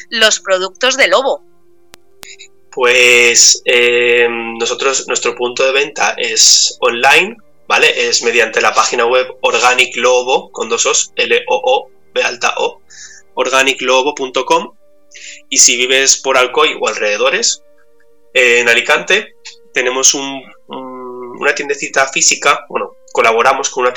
[0.10, 1.49] los productos de Lobo.
[2.80, 7.36] Pues eh, nosotros, nuestro punto de venta es online,
[7.68, 8.08] ¿vale?
[8.08, 12.82] Es mediante la página web Organic Lobo, con dos os, L-O-O, B alta O,
[13.34, 14.76] organiclobo.com.
[15.50, 17.66] Y si vives por Alcoy o alrededores,
[18.34, 19.36] en Alicante,
[19.74, 23.94] tenemos una tiendecita física, bueno, colaboramos con una,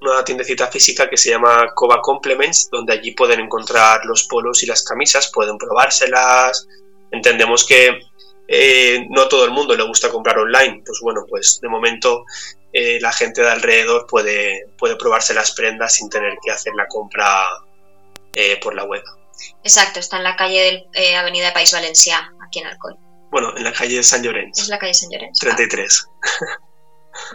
[0.00, 4.66] una tiendecita física que se llama Cova Complements, donde allí pueden encontrar los polos y
[4.66, 6.66] las camisas, pueden probárselas,
[7.16, 7.98] entendemos que
[8.48, 12.24] eh, no todo el mundo le gusta comprar online, pues bueno, pues de momento
[12.72, 16.86] eh, la gente de alrededor puede, puede probarse las prendas sin tener que hacer la
[16.86, 17.46] compra
[18.34, 19.02] eh, por la web.
[19.64, 22.94] Exacto, está en la calle de Avenida País Valencia, aquí en Alcoy.
[23.30, 24.60] Bueno, en la calle de San Llorenç.
[24.60, 25.38] Es la calle San Llorenç.
[25.40, 26.06] 33.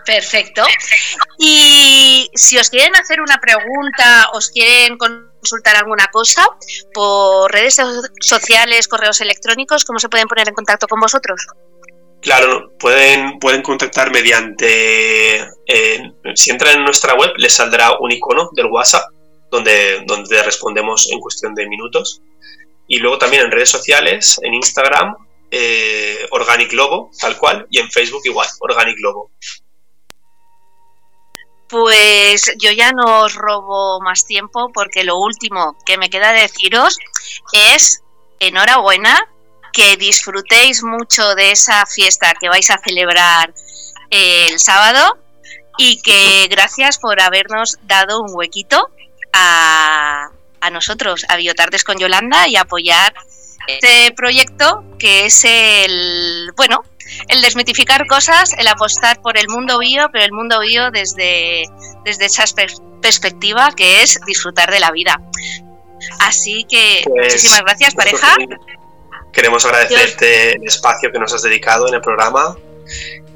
[0.06, 0.64] Perfecto.
[1.38, 4.98] Y si os quieren hacer una pregunta, os quieren
[5.42, 6.46] consultar alguna cosa,
[6.94, 7.82] por redes
[8.22, 11.48] sociales, correos electrónicos, ¿cómo se pueden poner en contacto con vosotros?
[12.22, 15.40] Claro, pueden, pueden contactar mediante...
[15.66, 19.10] Eh, si entran en nuestra web, les saldrá un icono del WhatsApp
[19.50, 22.22] donde, donde respondemos en cuestión de minutos.
[22.88, 25.16] Y luego también en redes sociales, en Instagram,
[25.50, 29.32] eh, Organic Logo, tal cual, y en Facebook igual, Organic Logo.
[31.72, 36.98] Pues yo ya no os robo más tiempo porque lo último que me queda deciros
[37.54, 38.04] es
[38.40, 39.18] enhorabuena,
[39.72, 43.54] que disfrutéis mucho de esa fiesta que vais a celebrar
[44.10, 45.18] el sábado
[45.78, 48.90] y que gracias por habernos dado un huequito
[49.32, 50.30] a,
[50.60, 53.14] a nosotros, a Biotardes con Yolanda y apoyar
[53.68, 56.84] este proyecto que es el, bueno,
[57.28, 61.66] el desmitificar cosas, el apostar por el mundo bio, pero el mundo bio desde,
[62.06, 62.44] desde esa
[63.02, 65.22] perspectiva que es disfrutar de la vida.
[66.20, 68.36] Así que Pues, muchísimas gracias, pareja.
[69.32, 72.58] Queremos agradecerte el espacio que nos has dedicado en el programa.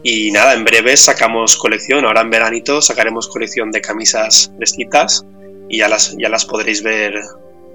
[0.04, 2.06] Y nada, en breve sacamos colección.
[2.06, 5.26] Ahora en veranito sacaremos colección de camisas fresquitas
[5.70, 7.20] y ya las, ya las podréis ver,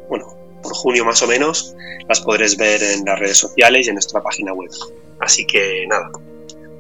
[0.09, 1.75] bueno, por junio más o menos,
[2.09, 4.71] las podréis ver en las redes sociales y en nuestra página web.
[5.21, 6.11] Así que nada,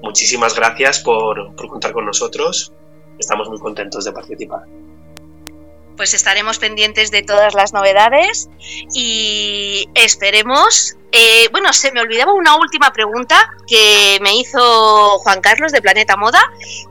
[0.03, 2.73] muchísimas gracias por, por contar con nosotros.
[3.19, 4.61] Estamos muy contentos de participar.
[5.97, 8.49] Pues estaremos pendientes de todas las novedades
[8.95, 10.97] y esperemos.
[11.12, 13.37] eh, bueno, se me olvidaba una última pregunta
[13.67, 16.41] que me hizo Juan Carlos de Planeta Moda,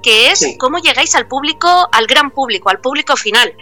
[0.04, 0.58] que es Sí.
[0.60, 3.56] cómo llegáis al público, al gran público, al público final.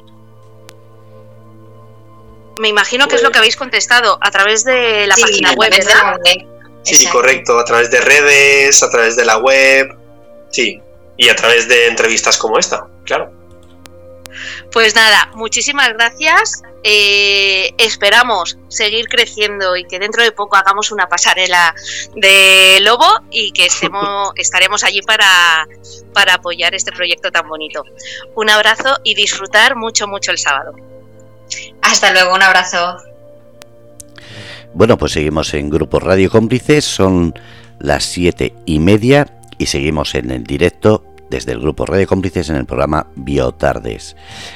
[2.60, 5.70] Me imagino que es lo que habéis contestado a través de la Sí, página web,
[5.72, 5.94] de ¿verdad?
[6.04, 6.48] la web.
[6.88, 7.20] Sí, Exacto.
[7.20, 9.94] correcto, a través de redes, a través de la web,
[10.50, 10.82] sí,
[11.18, 13.30] y a través de entrevistas como esta, claro.
[14.72, 16.62] Pues nada, muchísimas gracias.
[16.84, 21.76] Eh, esperamos seguir creciendo y que dentro de poco hagamos una pasarela
[22.16, 25.68] de lobo y que estemos, estaremos allí para,
[26.14, 27.84] para apoyar este proyecto tan bonito.
[28.36, 30.74] Un abrazo y disfrutar mucho, mucho el sábado.
[31.82, 32.98] Hasta luego, un abrazo.
[34.78, 37.34] Bueno, pues seguimos en Grupo Radio Cómplices, son
[37.80, 39.26] las siete y media
[39.58, 44.16] y seguimos en el directo desde el Grupo Radio Cómplices en el programa Biotardes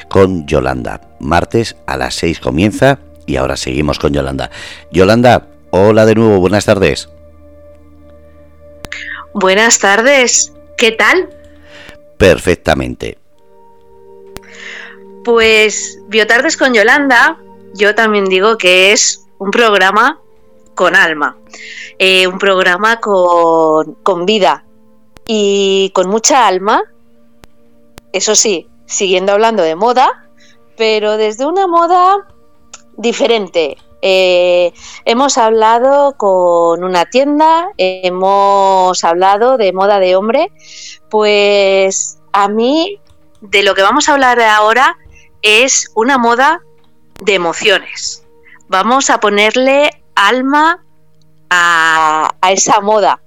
[0.10, 1.02] con Yolanda.
[1.20, 4.52] Martes a las 6 comienza y ahora seguimos con Yolanda.
[4.92, 7.10] Yolanda, hola de nuevo, buenas tardes.
[9.34, 11.32] Buenas tardes, ¿qué tal?
[12.20, 13.18] Perfectamente.
[15.24, 17.40] Pues Biotardes con Yolanda,
[17.74, 20.20] yo también digo que es un programa
[20.76, 21.36] con alma,
[21.98, 24.66] eh, un programa con, con vida
[25.26, 26.84] y con mucha alma,
[28.14, 30.30] eso sí, siguiendo hablando de moda,
[30.78, 32.28] pero desde una moda
[32.98, 33.78] diferente.
[34.04, 34.74] Eh,
[35.06, 40.52] hemos hablado con una tienda, hemos hablado de moda de hombre,
[41.10, 43.00] pues a mí
[43.42, 44.98] de lo que vamos a hablar ahora
[45.42, 46.62] es una moda
[47.22, 48.22] de emociones.
[48.72, 50.82] Vamos a ponerle alma
[51.50, 53.22] a, a esa moda.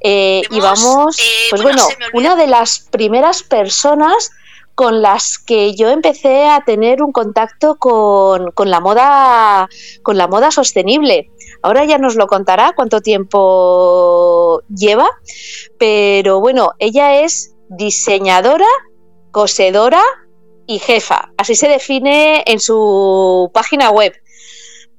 [0.00, 4.32] Eh, y vamos, eh, pues bueno, una de las primeras personas
[4.74, 9.68] con las que yo empecé a tener un contacto con, con la moda
[10.02, 11.30] con la moda sostenible.
[11.62, 15.06] Ahora ya nos lo contará cuánto tiempo lleva,
[15.78, 18.66] pero bueno, ella es diseñadora,
[19.30, 20.02] cosedora
[20.66, 21.30] y jefa.
[21.36, 24.12] Así se define en su página web.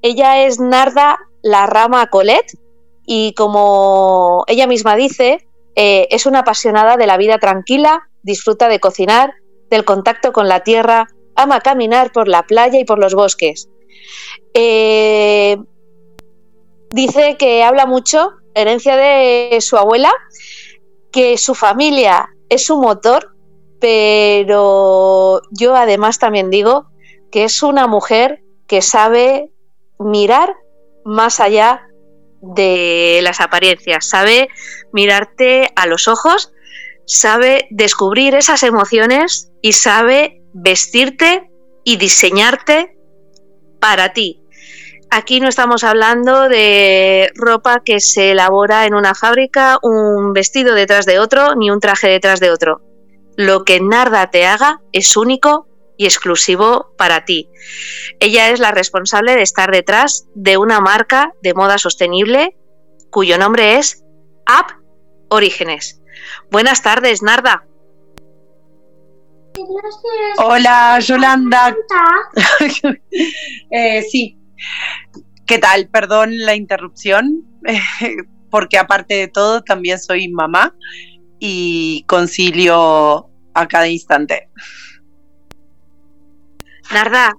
[0.03, 2.45] Ella es Narda La Rama Colet
[3.05, 8.81] y como ella misma dice, eh, es una apasionada de la vida tranquila, disfruta de
[8.81, 9.33] cocinar,
[9.69, 13.69] del contacto con la tierra, ama caminar por la playa y por los bosques.
[14.53, 15.57] Eh,
[16.91, 20.11] dice que habla mucho, herencia de su abuela,
[21.13, 23.33] que su familia es su motor,
[23.79, 26.87] pero yo además también digo
[27.31, 29.52] que es una mujer que sabe
[30.03, 30.55] mirar
[31.05, 31.87] más allá
[32.41, 34.49] de las apariencias, sabe
[34.91, 36.51] mirarte a los ojos,
[37.05, 41.49] sabe descubrir esas emociones y sabe vestirte
[41.83, 42.97] y diseñarte
[43.79, 44.41] para ti.
[45.09, 51.05] Aquí no estamos hablando de ropa que se elabora en una fábrica, un vestido detrás
[51.05, 52.81] de otro, ni un traje detrás de otro.
[53.35, 55.67] Lo que Narda te haga es único
[56.03, 57.49] y exclusivo para ti.
[58.19, 62.57] Ella es la responsable de estar detrás de una marca de moda sostenible
[63.09, 64.03] cuyo nombre es
[64.45, 64.71] App
[65.29, 66.01] Orígenes.
[66.51, 67.65] Buenas tardes, Narda.
[70.37, 71.75] Hola, Yolanda.
[73.71, 74.37] Eh, sí.
[75.45, 75.87] ¿Qué tal?
[75.87, 77.45] Perdón la interrupción,
[78.51, 80.75] porque aparte de todo también soy mamá
[81.39, 84.49] y concilio a cada instante.
[86.91, 87.35] Narda,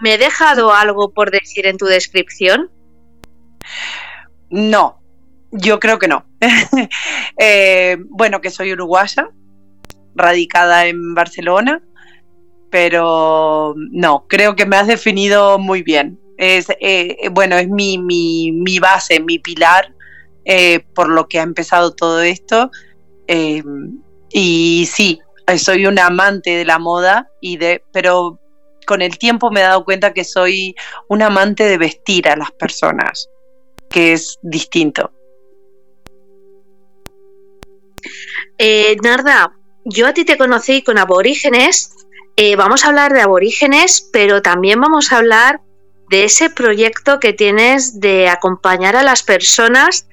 [0.00, 2.70] ¿me he dejado algo por decir en tu descripción?
[4.50, 5.00] No,
[5.50, 6.24] yo creo que no.
[7.38, 9.28] Eh, bueno, que soy uruguaya,
[10.14, 11.82] radicada en Barcelona,
[12.70, 16.18] pero no, creo que me has definido muy bien.
[16.38, 19.94] Es, eh, bueno, es mi, mi, mi base, mi pilar,
[20.46, 22.70] eh, por lo que ha empezado todo esto.
[24.30, 25.20] Y sí,
[25.58, 28.40] soy una amante de la moda y de, pero
[28.86, 30.74] con el tiempo me he dado cuenta que soy
[31.08, 33.28] un amante de vestir a las personas,
[33.90, 35.12] que es distinto.
[38.58, 39.52] Eh, Narda,
[39.84, 41.92] yo a ti te conocí con aborígenes.
[42.36, 45.60] Eh, vamos a hablar de aborígenes, pero también vamos a hablar
[46.10, 50.08] de ese proyecto que tienes de acompañar a las personas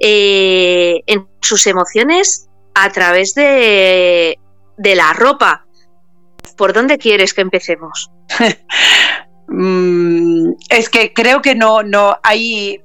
[0.00, 4.38] eh, en sus emociones a través de,
[4.76, 5.63] de la ropa.
[6.56, 8.10] ¿Por dónde quieres que empecemos?
[9.46, 12.82] Mm, es que creo que no, no hay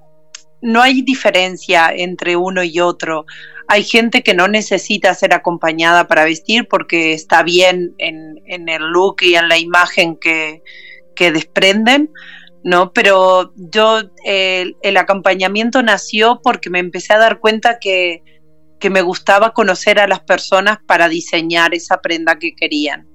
[0.61, 3.25] no hay diferencia entre uno y otro.
[3.67, 9.17] Hay gente que no necesita ser acompañada para vestir porque está bien en, el look
[9.21, 10.61] y en la imagen que,
[11.15, 12.09] desprenden,
[12.63, 12.93] ¿no?
[12.93, 18.23] Pero yo, el, acompañamiento nació porque me empecé a dar cuenta que,
[18.79, 23.08] que me gustaba conocer a las personas para diseñar esa prenda que querían.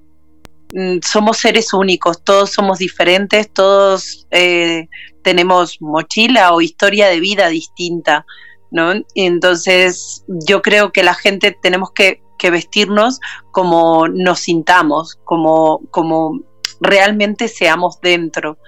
[0.75, 4.89] Mm, somos seres únicos, todos somos diferentes, todos eh,
[5.23, 8.25] tenemos mochila o historia de vida distinta,
[8.71, 8.91] ¿no?
[9.15, 12.21] entonces yo creo que la gente tenemos que,
[12.51, 13.19] vestirnos
[13.51, 16.41] como nos sintamos, como, como
[16.79, 18.59] realmente seamos dentro,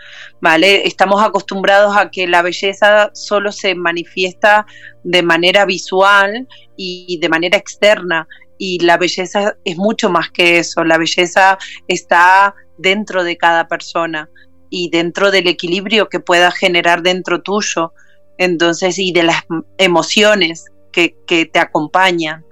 [0.41, 0.87] ¿vale?
[0.87, 4.65] Estamos acostumbrados a que la belleza solo se manifiesta
[5.03, 8.27] de manera visual y de manera externa
[8.57, 11.57] y la belleza es mucho más que eso, la belleza
[11.87, 14.29] está dentro de cada persona
[14.69, 17.93] y dentro del equilibrio que pueda generar dentro tuyo,
[18.37, 19.43] entonces, y de las
[19.77, 22.43] emociones que, te acompañan.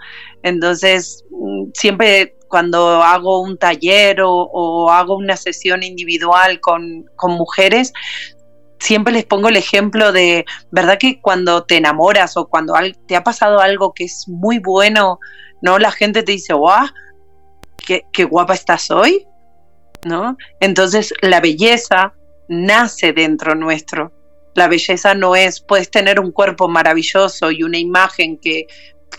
[0.44, 7.92] Entonces, mm, siempre cuando hago un taller o, hago una sesión individual con, con mujeres,
[8.80, 12.76] siempre les pongo el ejemplo de, ¿verdad que cuando te enamoras o cuando
[13.08, 15.20] te ha pasado algo que es muy bueno,
[15.62, 15.80] ¿no?
[15.80, 16.88] La gente te dice, ¡guau!
[17.78, 19.28] Qué, qué guapa estás hoy!
[20.06, 20.38] ¿No?
[20.60, 22.14] Entonces la belleza
[22.48, 24.12] nace dentro nuestro.
[24.54, 28.68] La belleza no es, puedes tener un cuerpo maravilloso y una imagen que,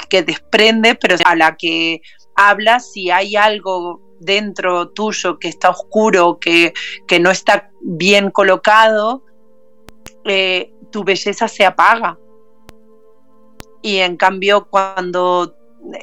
[0.09, 2.01] que desprende, pero a la que
[2.37, 6.73] hablas, si hay algo dentro tuyo que está oscuro, que,
[7.07, 9.25] que no está bien colocado,
[10.25, 12.19] eh, tu belleza se apaga.
[13.83, 15.55] Y en cambio, cuando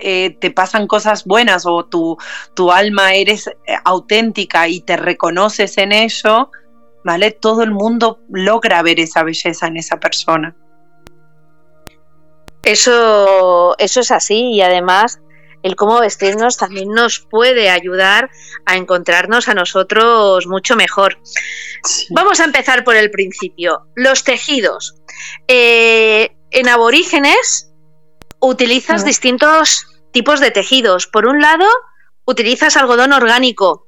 [0.01, 2.17] eh, te pasan cosas buenas o tu,
[2.53, 6.51] tu alma eres eh, auténtica y te reconoces en ello,
[7.03, 7.31] ¿vale?
[7.31, 10.55] Todo el mundo logra ver esa belleza en esa persona.
[12.63, 15.19] Eso, eso es así y además
[15.63, 18.29] el cómo vestirnos también nos puede ayudar
[18.65, 21.17] a encontrarnos a nosotros mucho mejor.
[22.09, 23.87] Vamos a empezar por el principio.
[23.95, 24.95] Los tejidos.
[25.47, 27.72] Eh, en aborígenes
[28.43, 31.07] utilizas distintos tipos de tejidos.
[31.07, 31.65] Por un lado,
[32.25, 33.85] utilizas algodón orgánico.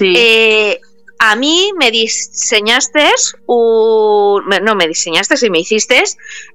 [0.00, 0.80] Eh,
[1.18, 3.08] a mí me diseñaste
[3.46, 6.02] un, no me diseñaste y me hiciste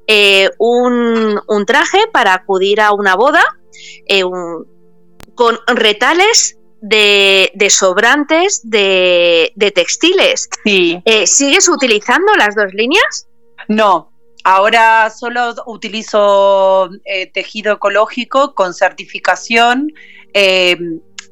[0.08, 3.44] eh, un, traje para acudir a una boda
[4.08, 4.24] eh,
[5.36, 10.50] con retales de, sobrantes de, textiles.
[11.26, 13.28] ¿Sigues utilizando las dos líneas?
[13.70, 14.17] No,
[14.50, 19.92] Ahora solo utilizo eh, tejido ecológico con certificación.
[20.34, 20.78] Eh,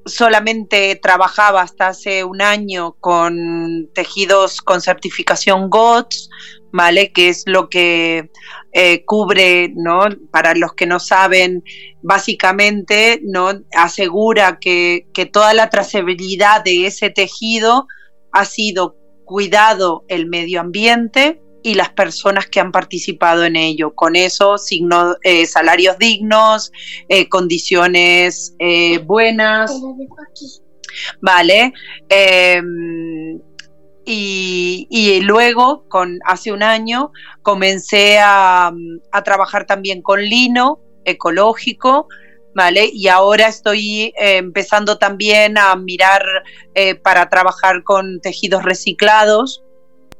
[0.05, 6.29] solamente trabajaba hasta hace un año con tejidos con certificación GOTS,
[6.73, 7.13] ¿vale?
[7.13, 8.31] Que es lo que
[8.73, 10.09] eh, cubre, ¿no?
[10.29, 11.63] Para los que no saben,
[12.01, 13.51] básicamente, ¿no?
[13.77, 17.87] Asegura que, que toda la trazabilidad de ese tejido
[18.33, 23.95] ha sido cuidado el medio ambiente, y las personas que han participado en ello.
[23.95, 26.71] Con eso, signo, eh, salarios dignos,
[27.09, 29.75] eh, condiciones eh, buenas.
[31.21, 31.73] Vale.
[32.07, 33.41] Em,
[34.05, 37.11] y, luego, con, hace un año,
[37.41, 38.71] comencé a,
[39.11, 42.07] a trabajar también con lino ecológico,
[42.53, 42.91] ¿vale?
[42.93, 46.23] Y ahora estoy empezando también a mirar
[47.01, 49.64] para trabajar con tejidos reciclados,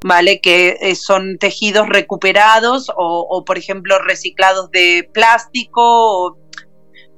[0.05, 0.39] ¿vale?
[0.39, 6.37] Que eh, son tejidos recuperados o, por ejemplo, reciclados de plástico,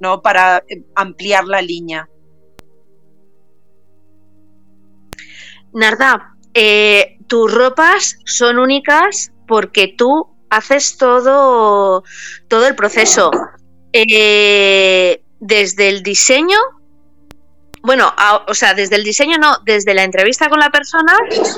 [0.00, 0.22] ¿no?
[0.22, 2.08] Para eh, ampliar la línea.
[5.74, 12.04] Narda, eh, tus ropas son únicas porque tú haces todo,
[12.48, 13.30] todo el proceso.
[13.92, 16.58] desde el diseño
[17.82, 18.12] bueno,
[18.46, 21.16] o sea, desde el diseño no, desde la entrevista con la persona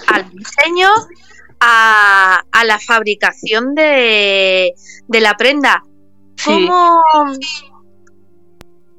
[0.08, 0.88] al diseño,
[1.60, 4.74] a, la fabricación de,
[5.08, 5.82] la prenda.
[6.44, 7.02] ¿Cómo,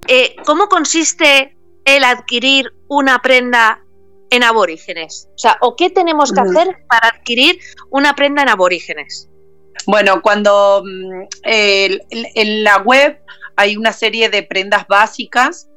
[0.07, 3.81] eh, ¿Cómo consiste el adquirir una prenda
[4.29, 5.27] en aborígenes?
[5.35, 9.27] O sea, ¿o qué tenemos que hacer para adquirir una prenda en aborígenes?
[9.87, 13.19] Bueno, cuando mm, en la web
[13.55, 15.70] hay una serie de prendas básicas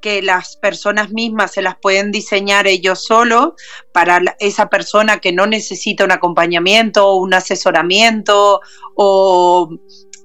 [0.00, 3.52] que las personas mismas se las pueden diseñar ellos solos
[3.92, 8.60] para esa persona que no necesita un acompañamiento o un asesoramiento
[8.94, 9.68] o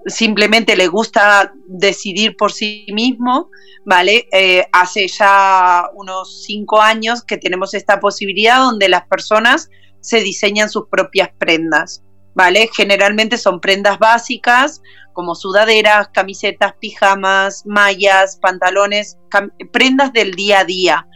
[0.06, 3.49] simplemente le gusta decidir por sí mismo,
[3.85, 4.27] ¿vale?
[4.31, 9.69] Eh, hace ya unos cinco años que tenemos esta posibilidad donde las personas
[9.99, 12.03] se diseñan sus propias prendas,
[12.34, 12.69] ¿vale?
[12.76, 14.81] Generalmente son prendas básicas
[15.13, 19.17] como sudaderas, camisetas, pijamas, mallas, pantalones,
[19.71, 21.07] prendas del día a día,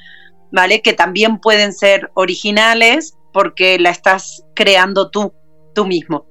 [0.52, 0.82] ¿vale?
[0.82, 5.34] Que también pueden ser originales porque la estás creando tú,
[5.74, 6.26] tú mismo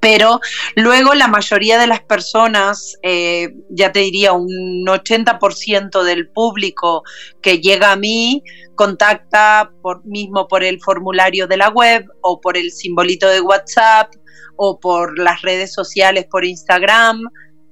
[0.00, 0.40] pero
[0.74, 7.02] luego la mayoría de las personas, eh, ya te diría un 80% del público
[7.42, 8.42] que llega a mí,
[8.74, 14.12] contacta por, mismo por el formulario de la web o por el simbolito de WhatsApp
[14.56, 17.22] o por las redes sociales, por Instagram.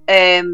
[0.06, 0.46] Em,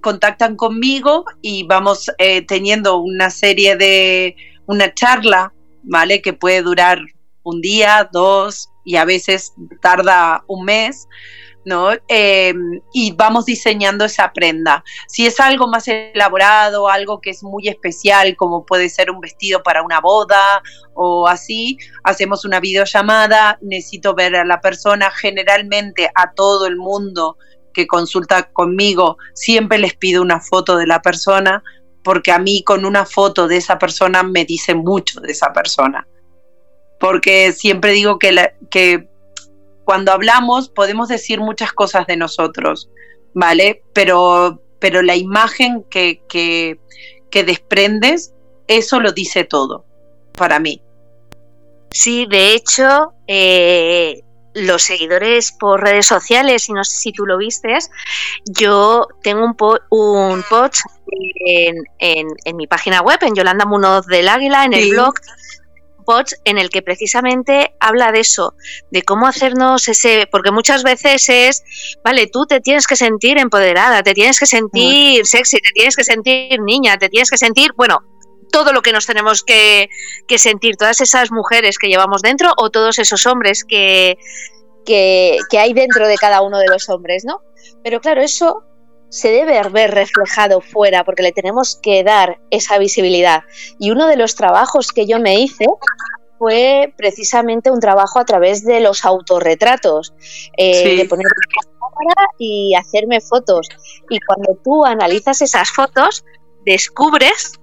[0.00, 4.36] contactan conmigo y vamos eh, teniendo una serie de,
[4.66, 5.52] una charla,
[5.82, 6.22] ¿vale?
[6.22, 6.98] Que puede durar
[7.44, 11.06] un día, dos, y a veces tarda un mes,
[11.64, 11.90] ¿no?
[12.08, 14.84] Em, y vamos diseñando esa prenda.
[15.08, 19.62] Si es algo más elaborado, algo que es muy especial, como puede ser un vestido
[19.62, 20.62] para una boda
[20.94, 27.36] o así, hacemos una videollamada, necesito ver a la persona, generalmente a todo el mundo
[27.72, 31.62] que consulta conmigo, siempre les pido una foto de la persona,
[32.04, 36.06] porque a mí con una foto de esa persona me dice mucho de esa persona
[37.02, 39.08] porque siempre digo que, que
[39.92, 42.88] cuando hablamos podemos decir muchas cosas de nosotros,
[43.34, 43.82] ¿vale?
[43.92, 48.32] Pero, pero la imagen que, que, desprendes,
[48.68, 49.84] eso lo dice todo
[50.32, 50.80] para mí.
[51.90, 54.22] Sí, de hecho, eh,
[54.54, 57.90] los seguidores por redes sociales, y no sé si tú lo vistes,
[58.46, 59.54] yo tengo un,
[59.90, 60.86] un post
[61.44, 65.16] en, en, mi página web, en Yolanda Munoz del Águila, en el blog,
[66.44, 68.54] en el que precisamente habla de eso,
[68.90, 71.64] de cómo hacernos ese, porque muchas veces es,
[72.04, 76.04] vale, tú te tienes que sentir empoderada, te tienes que sentir sexy, te tienes que
[76.04, 78.00] sentir niña, te tienes que sentir, bueno,
[78.50, 79.88] todo lo que nos tenemos que,
[80.36, 84.18] sentir, todas esas mujeres que llevamos dentro o todos esos hombres que,
[84.84, 87.40] que, que hay dentro de cada uno de los hombres, ¿no?
[87.82, 88.62] Pero claro, eso
[89.12, 93.44] se debe ver reflejado fuera porque le tenemos que dar esa visibilidad.
[93.78, 95.66] Y uno de los trabajos que yo me hice
[96.38, 100.14] fue precisamente un trabajo a través de los autorretratos,
[100.56, 103.68] eh, de poner cámara y hacerme fotos.
[104.08, 106.24] Y cuando tú analizas esas fotos,
[106.64, 107.60] descubres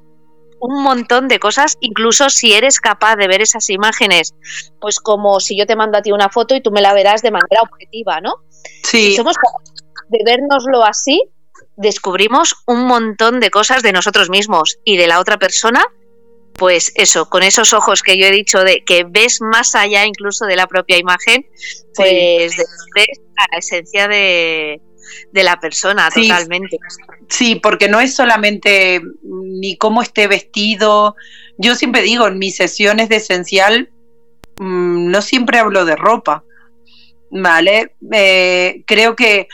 [0.60, 4.36] un montón de cosas, incluso si eres capaz de ver esas imágenes,
[4.80, 7.24] pues como si yo te mando a ti una foto y tú me la verás
[7.24, 8.36] de manera objetiva, ¿no?
[8.84, 9.08] Sí.
[9.08, 11.24] Si somos capaces de vernoslo así,
[11.80, 15.82] descubrimos un montón de cosas de nosotros mismos y de la otra persona,
[16.54, 20.46] pues eso, con esos ojos que yo he dicho de que ves más allá incluso
[20.46, 21.48] de la propia imagen,
[21.96, 22.58] pues
[22.94, 24.82] ves a la esencia de,
[25.32, 26.78] la persona totalmente.
[27.30, 31.16] Sí, porque no es solamente ni cómo esté vestido.
[31.58, 33.90] Yo siempre digo, en mis sesiones de esencial,
[34.60, 36.44] mm, no siempre hablo de ropa.
[37.32, 37.96] ¿Vale?
[38.12, 39.48] Eh, creo que,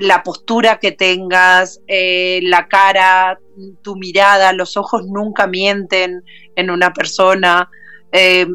[0.00, 3.38] la postura que tengas, eh, la cara,
[3.82, 6.24] tu mirada, los ojos nunca mienten
[6.56, 7.70] en una persona.
[8.12, 8.46] Eh,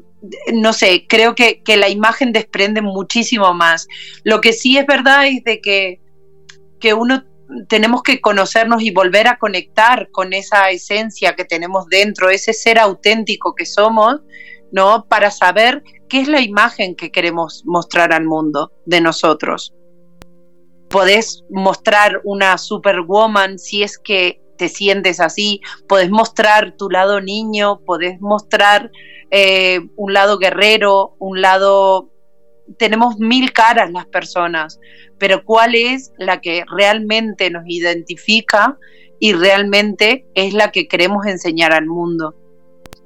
[0.53, 3.87] no sé, creo que, la imagen desprende muchísimo más.
[4.23, 5.99] Lo que sí es verdad es de que,
[6.79, 7.23] que uno
[7.69, 12.77] tenemos que conocernos y volver a conectar con esa esencia que tenemos dentro, ese ser
[12.77, 14.19] auténtico que somos,
[14.71, 15.05] ¿no?
[15.07, 19.73] Para saber qué es la imagen que queremos mostrar al mundo de nosotros.
[20.89, 27.79] Podés mostrar una superwoman si es que te sientes así, podés mostrar tu lado niño,
[27.85, 28.91] podés mostrar
[29.31, 32.09] eh, un lado guerrero, un lado...
[32.77, 34.77] Tenemos mil caras las personas,
[35.17, 38.77] pero ¿cuál es la que realmente nos identifica
[39.21, 42.35] y realmente es la que queremos enseñar al mundo?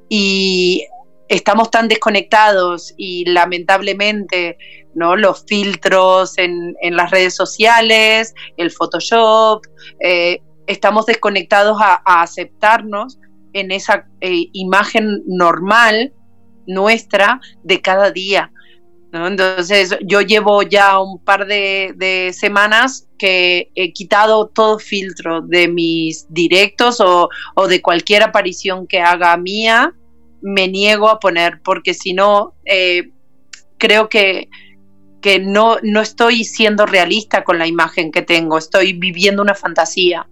[0.10, 0.88] Y
[1.31, 4.57] estamos tan desconectados y lamentablemente
[4.93, 5.15] ¿no?
[5.15, 9.63] los filtros en, las redes sociales, el Photoshop,
[10.01, 13.17] eh, estamos desconectados a, aceptarnos
[13.53, 16.13] en esa eh, imagen normal
[16.67, 18.51] nuestra de cada día.
[19.13, 26.25] Entonces, yo llevo ya un par de, semanas que he quitado todo filtro de mis
[26.29, 27.29] directos o,
[27.67, 29.93] de cualquier aparición que haga mía,
[30.41, 33.09] me niego a poner, porque si no, eh,
[33.77, 34.49] creo que,
[35.22, 40.27] que no, no estoy siendo realista con la imagen que tengo, estoy viviendo una fantasía.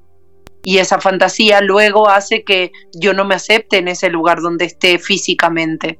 [0.63, 4.99] Y esa fantasía luego hace que yo no me acepte en ese lugar donde esté
[4.99, 5.99] físicamente.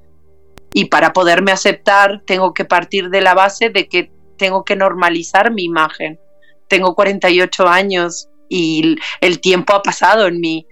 [0.73, 5.52] Y para poderme aceptar tengo que partir de la base de que tengo que normalizar
[5.52, 6.19] mi imagen.
[6.68, 10.68] Tengo 48 años y el tiempo ha pasado en mí,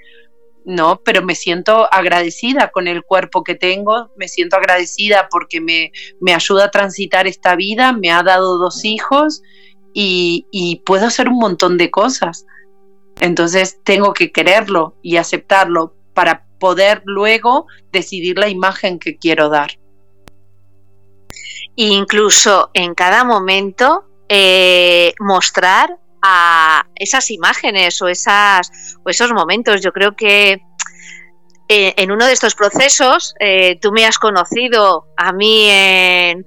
[0.68, 1.02] ¿no?
[1.04, 5.92] Pero me siento agradecida con el cuerpo que tengo, me siento agradecida porque me,
[6.22, 9.42] me ayuda a transitar esta vida, me ha dado dos hijos
[9.94, 12.46] y, y puedo hacer un montón de cosas.
[13.20, 19.80] Entonces tengo que quererlo y aceptarlo para poder luego decidir la imagen que quiero dar
[21.78, 28.72] incluso en cada momento eh, mostrar a esas imágenes o, esas,
[29.04, 29.82] o esos momentos.
[29.82, 30.62] Yo creo que
[31.70, 36.46] eh, en uno de estos procesos eh, tú me has conocido a mí en,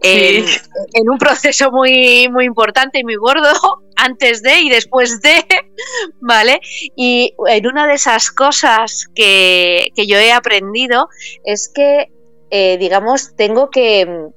[0.00, 3.52] en, un proceso muy, muy importante y muy gordo,
[3.96, 5.44] antes de y después de,
[6.20, 6.60] ¿vale?
[6.96, 11.08] Y en una de esas cosas que, que yo he aprendido
[11.44, 12.06] es que,
[12.78, 14.30] digamos, tengo que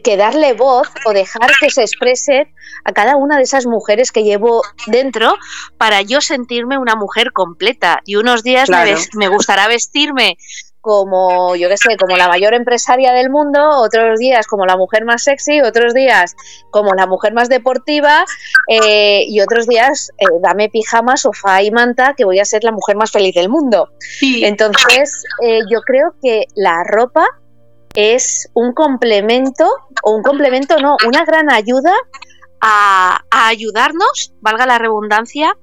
[0.00, 2.52] que darle voz o dejar que se exprese
[2.84, 5.34] a cada una de esas mujeres que llevo dentro
[5.78, 8.00] para yo sentirme una mujer completa.
[8.04, 8.68] Y unos días
[9.14, 10.36] me, gustará vestirme
[10.80, 15.04] como, yo qué sé, como la mayor empresaria del mundo, otros días como la mujer
[15.04, 16.34] más sexy, otros días
[16.70, 18.24] como la mujer más deportiva
[18.68, 22.72] eh, y otros días eh, dame pijama, sofá y manta que voy a ser la
[22.72, 23.90] mujer más feliz del mundo.
[24.20, 27.28] Entonces, eh, yo creo que la ropa
[27.94, 29.68] es un complemento,
[30.02, 31.92] o un complemento no, una gran ayuda
[32.60, 35.56] a, ayudarnos, valga la redundancia,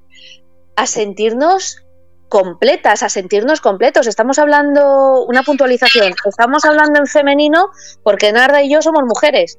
[0.76, 1.82] a sentirnos
[2.28, 4.06] completas, a sentirnos completos.
[4.06, 7.70] Estamos hablando, una puntualización, estamos hablando en femenino
[8.02, 9.56] porque Narda y yo somos mujeres,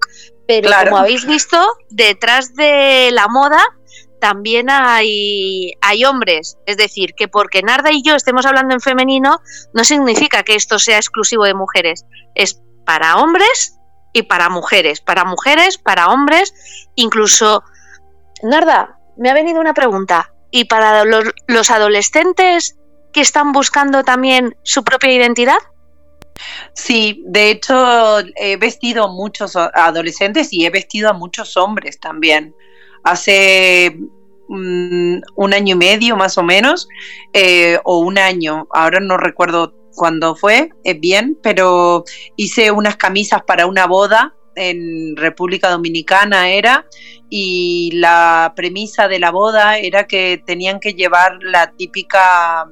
[0.48, 1.57] pero como habéis visto,
[1.89, 3.61] detrás de la moda
[4.22, 6.57] también hay, hay hombres.
[6.65, 9.41] Es decir, que porque Narda y yo estemos hablando en femenino
[9.73, 12.06] no significa que esto sea exclusivo de mujeres.
[12.35, 13.80] Es para hombres
[14.14, 15.02] y para mujeres.
[15.02, 16.53] Para mujeres, para hombres,
[16.95, 17.64] incluso...
[18.43, 20.34] Narda, me ha venido una pregunta.
[20.52, 22.77] ¿Y para los, los adolescentes
[23.11, 25.57] que están buscando también su propia identidad?
[26.73, 32.56] Sí, de hecho he vestido a muchos adolescentes y he vestido a muchos hombres también
[33.03, 33.98] hace
[34.48, 36.88] mm, un año y medio más o menos,
[37.34, 42.03] eh, o un año, ahora no recuerdo cuándo fue, es bien, pero
[42.36, 46.86] hice unas camisas para una boda en República Dominicana era
[47.30, 52.68] y la premisa de la boda era que tenían que llevar la típica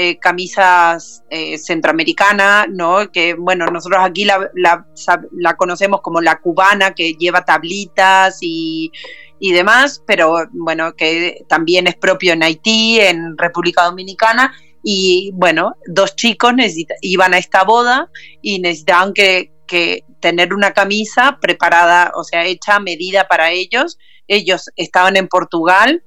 [0.00, 3.10] eh, camisas eh, centroamericana, ¿no?
[3.10, 8.92] Que bueno, nosotros aquí la, la, conocemos como la cubana, que lleva tablitas y,
[9.40, 14.54] y, demás, pero bueno, que también es propio en Haití, en República Dominicana.
[14.84, 16.52] Y bueno, dos chicos
[17.00, 18.08] iban a esta boda
[18.40, 23.98] y necesitaban que, que tener una camisa preparada, o sea, hecha a medida para ellos.
[24.28, 26.04] Ellos estaban en Portugal,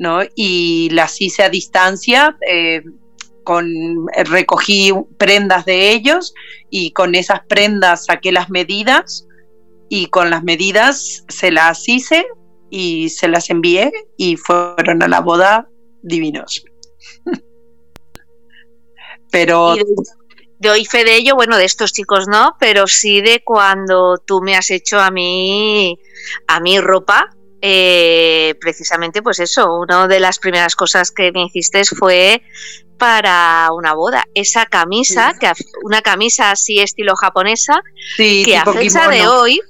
[0.00, 0.22] ¿no?
[0.34, 2.82] Y las hice a distancia, eh,
[3.44, 3.66] con
[4.14, 6.34] eh, recogí prendas de ellos
[6.70, 9.26] y con esas prendas saqué las medidas
[9.88, 12.26] y con las medidas se las hice
[12.70, 15.68] y se las envié y fueron a la boda
[16.02, 16.64] divinos.
[19.30, 19.74] pero
[20.58, 24.40] de, hoy fe de ello, bueno, de estos chicos no, pero sí de cuando tú
[24.40, 25.98] me has hecho a mí
[26.46, 27.30] a mi ropa
[27.64, 32.42] eh, precisamente pues eso, una de las primeras cosas que me hiciste fue
[33.02, 34.28] para una boda.
[34.32, 35.50] Esa camisa, que
[35.82, 37.82] una camisa así estilo japonesa,
[38.16, 39.60] que a fecha de hoy,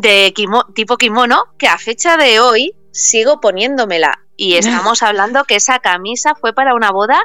[0.00, 0.34] de
[0.74, 4.26] tipo kimono, que a fecha de hoy sigo poniéndomela.
[4.36, 7.22] Y estamos hablando que esa camisa fue para una boda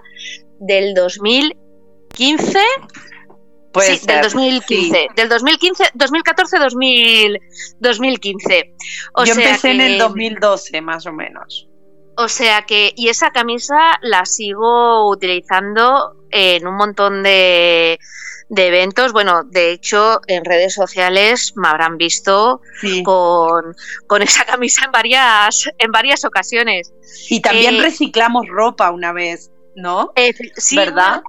[0.59, 2.59] del 2015
[3.81, 5.07] sí, del 2015.
[5.15, 6.59] Del 2015, 2014,
[7.79, 8.75] 2015.
[9.25, 11.66] Yo empecé en el 2012, más o menos.
[12.17, 17.99] O sea que, y esa camisa la sigo utilizando en un montón de,
[18.49, 19.13] eventos.
[19.13, 22.61] Bueno, de hecho, en redes sociales me habrán visto
[23.03, 26.91] con, esa camisa en varias, en varias ocasiones.
[27.29, 30.11] Y también eh, reciclamos ropa una vez, ¿no?
[30.55, 31.21] sí, ¿verdad?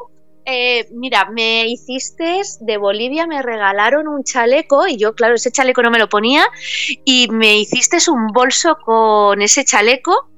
[0.51, 5.83] Eh, mira, me hiciste de Bolivia, me regalaron un chaleco y yo, claro, ese chaleco
[5.83, 6.47] no me lo ponía
[7.05, 10.31] y me hiciste un bolso con ese chaleco.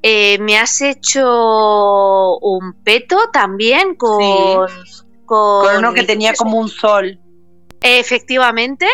[0.00, 4.68] Eh, me has hecho un peto también con,
[5.24, 7.18] con, uno que tenía como un sol.
[7.80, 8.86] Efectivamente.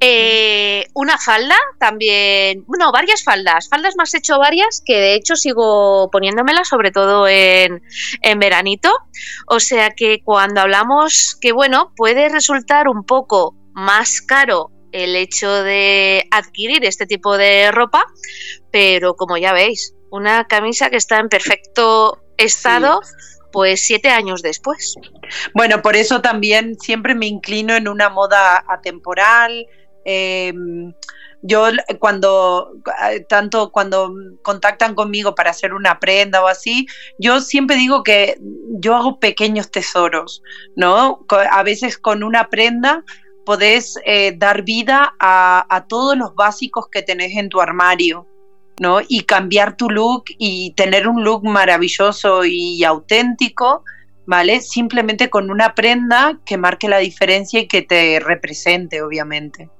[0.00, 3.68] Eh, una falda también, bueno, varias faldas.
[3.68, 7.82] Faldas más hecho varias que de hecho sigo poniéndomelas, sobre todo en,
[8.22, 8.90] en veranito.
[9.46, 15.50] O sea que cuando hablamos que, bueno, puede resultar un poco más caro el hecho
[15.62, 18.06] de adquirir este tipo de ropa,
[18.70, 23.00] pero como ya veis, una camisa que está en perfecto estado
[23.54, 24.96] pues siete años después.
[25.54, 29.68] Bueno, por eso también siempre me inclino en una moda atemporal.
[30.04, 30.92] Em,
[31.42, 31.68] yo
[32.00, 32.72] cuando,
[33.28, 34.12] tanto cuando
[34.42, 36.88] contactan conmigo para hacer una prenda o así,
[37.20, 38.40] yo siempre digo que
[38.80, 40.42] yo hago pequeños tesoros,
[40.74, 41.24] ¿no?
[41.28, 43.04] A veces con una prenda
[43.46, 48.26] podés eh, dar vida a, a todos los básicos que tenés en tu armario.
[48.80, 49.00] ¿No?
[49.06, 53.84] Y cambiar tu look y tener un look maravilloso y auténtico,
[54.26, 54.60] ¿vale?
[54.60, 59.70] Simplemente con una prenda que marque la diferencia y que te represente, obviamente.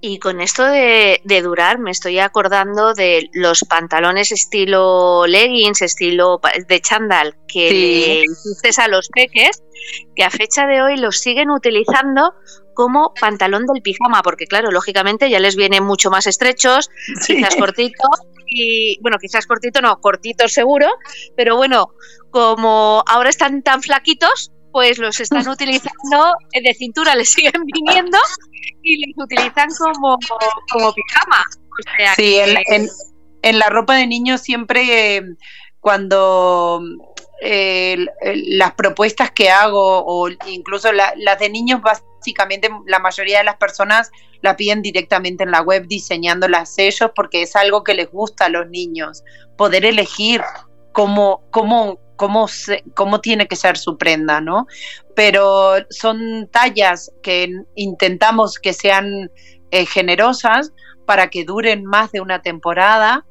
[0.00, 6.80] Y con esto de, durar, me estoy acordando de los pantalones estilo leggings, estilo de
[6.80, 9.64] chandal, que le hiciste a los peques,
[10.14, 12.32] que a fecha de hoy los siguen utilizando
[12.78, 16.90] como pantalón del pijama, porque claro, lógicamente ya les vienen mucho más estrechos,
[17.26, 20.86] quizás cortitos, y bueno, quizás cortito, no, cortito seguro,
[21.36, 21.88] pero bueno,
[22.30, 28.16] como ahora están tan flaquitos, pues los están utilizando de cintura, les siguen viniendo
[28.84, 30.16] y les utilizan como,
[30.70, 31.44] como pijama.
[32.14, 32.36] sí,
[33.42, 35.22] en, la ropa de niños siempre eh,
[35.80, 36.80] cuando
[37.40, 44.10] las propuestas que hago o incluso las de niños básicamente la mayoría de las personas
[44.40, 48.48] la piden directamente en la web diseñándolas ellos porque es algo que les gusta a
[48.48, 49.22] los niños
[49.56, 50.42] poder elegir
[50.92, 52.48] cómo cómo cómo,
[52.94, 54.66] cómo tiene que ser su prenda no
[55.14, 59.30] pero son tallas que intentamos que sean
[59.70, 60.72] eh, generosas
[61.06, 63.24] para que duren más de una temporada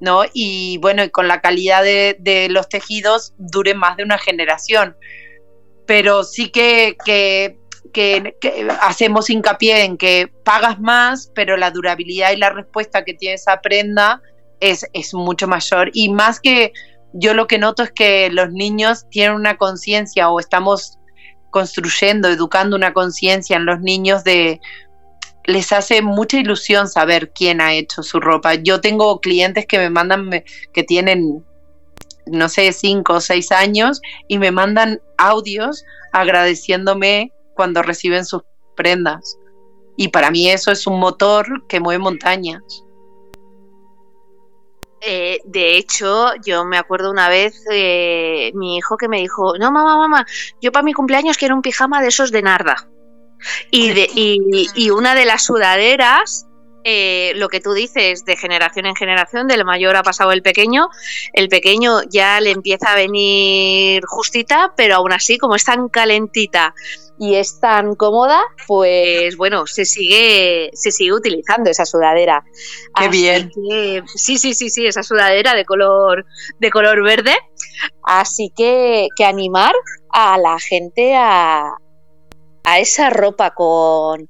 [0.00, 0.22] ¿no?
[0.32, 4.96] Y bueno, y con la calidad de, los tejidos dure más de una generación.
[5.86, 6.96] Pero sí que,
[8.80, 13.60] hacemos hincapié en que pagas más, pero la durabilidad y la respuesta que tiene esa
[13.60, 14.20] prenda
[14.60, 15.90] es mucho mayor.
[15.92, 16.72] Y más que
[17.12, 20.98] yo lo que noto es que los niños tienen una conciencia o estamos
[21.50, 24.60] construyendo, educando una conciencia en los niños de,
[25.46, 28.54] les hace mucha ilusión saber quién ha hecho su ropa.
[28.54, 30.30] Yo tengo clientes que me mandan,
[30.72, 31.44] que tienen,
[32.26, 38.42] no sé, cinco o seis años y me mandan audios agradeciéndome cuando reciben sus
[38.76, 39.38] prendas.
[39.96, 42.84] Y para mí eso es un motor que mueve montañas.
[45.00, 49.70] Eh, de hecho, yo me acuerdo una vez eh, mi hijo que me dijo, no,
[49.70, 50.26] mamá, mamá,
[50.60, 52.88] yo para mi cumpleaños quiero un pijama de esos de narda.
[53.70, 56.46] Y, de, y, una de las sudaderas,
[56.84, 60.88] eh, lo que tú dices, de generación en generación, del mayor ha pasado el pequeño,
[61.32, 66.74] el pequeño ya le empieza a venir justita, pero aún así, como es tan calentita
[67.18, 72.44] y es tan cómoda, pues bueno, se sigue, se sigue utilizando esa sudadera.
[72.94, 73.50] Qué bien.
[74.14, 76.26] sí, sí, sí, sí, esa sudadera de color,
[76.58, 77.36] de color verde.
[78.02, 79.74] Así que, que animar
[80.10, 81.74] a la gente a,
[82.66, 84.28] a esa ropa con,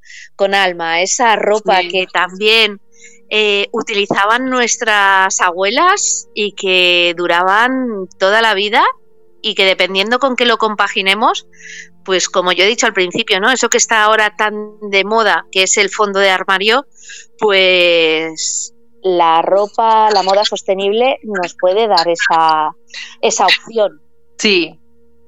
[0.55, 2.83] alma, a esa ropa que también
[3.31, 8.85] eh, utilizaban nuestras abuelas y que duraban toda la vida
[9.41, 11.49] y que dependiendo con qué lo compaginemos,
[12.05, 13.51] pues como yo he dicho al principio, ¿no?
[13.51, 16.85] Eso que está ahora tan de moda, que es el fondo de armario,
[17.39, 22.77] pues la ropa, la moda sostenible nos puede dar esa,
[23.23, 24.03] esa opción.
[24.37, 24.79] Sí,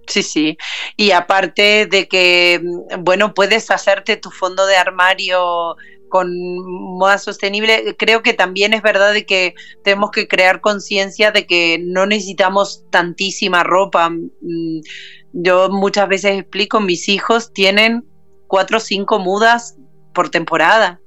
[0.08, 0.56] Sí, sí.
[0.96, 5.76] Y aparte de que, mm, bueno, puedes hacerte tu fondo de armario
[6.08, 6.30] con
[6.98, 9.54] moda sostenible, creo que también es verdad de que
[9.84, 14.08] tenemos que crear conciencia de que no necesitamos tantísima ropa.
[14.10, 14.80] Mm,
[15.34, 18.04] yo muchas veces explico, mis hijos tienen
[18.46, 19.76] cuatro o cinco mudas
[20.14, 21.00] por temporada,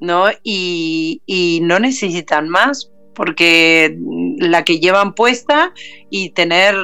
[0.00, 0.26] ¿no?
[0.42, 3.96] Y, y no necesitan más porque
[4.38, 5.72] la que llevan puesta
[6.10, 6.74] y tener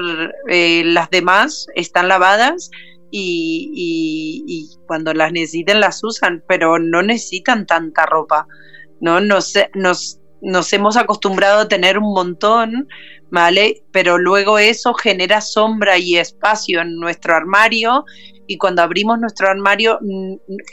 [0.49, 2.71] eh, las demás están lavadas
[3.11, 8.47] y, cuando las necesiten las usan, pero no necesitan tanta ropa.
[9.01, 9.21] ¿no?
[9.21, 12.89] Nos, nos nos hemos acostumbrado a tener un montón,
[13.31, 13.85] ¿vale?
[13.93, 18.05] Pero luego eso genera sombra y espacio en nuestro armario
[18.47, 20.01] y cuando abrimos nuestro armario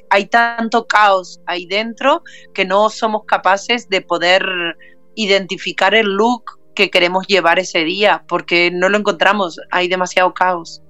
[0.09, 2.23] hay tanto caos ahí dentro
[2.53, 4.43] que no somos capaces de poder
[5.15, 10.83] identificar el look que queremos llevar ese día porque no lo encontramos, hay demasiado caos.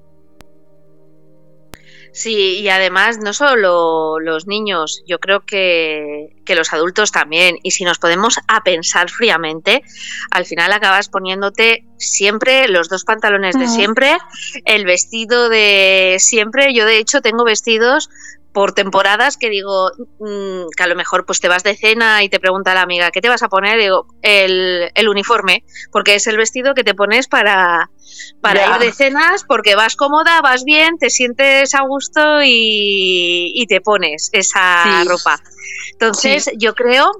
[2.11, 7.57] Sí, y además no solo los niños, yo creo que, los adultos también.
[7.61, 9.83] Y si nos podemos a pensar fríamente,
[10.31, 14.17] al final acabas poniéndote siempre los dos pantalones de siempre,
[14.65, 16.73] el vestido de siempre.
[16.73, 18.09] Yo de hecho tengo vestidos
[18.57, 22.29] por temporadas que digo mm, que a lo mejor pues te vas de cena y
[22.29, 23.77] te pregunta la amiga ¿qué te vas a poner?
[23.77, 27.91] Digo, el, el uniforme, porque es el vestido que te pones para,
[28.41, 33.79] para ir de cenas, porque vas cómoda, vas bien, te sientes a gusto y, te
[33.79, 35.39] pones esa ropa.
[35.91, 37.11] Entonces yo creo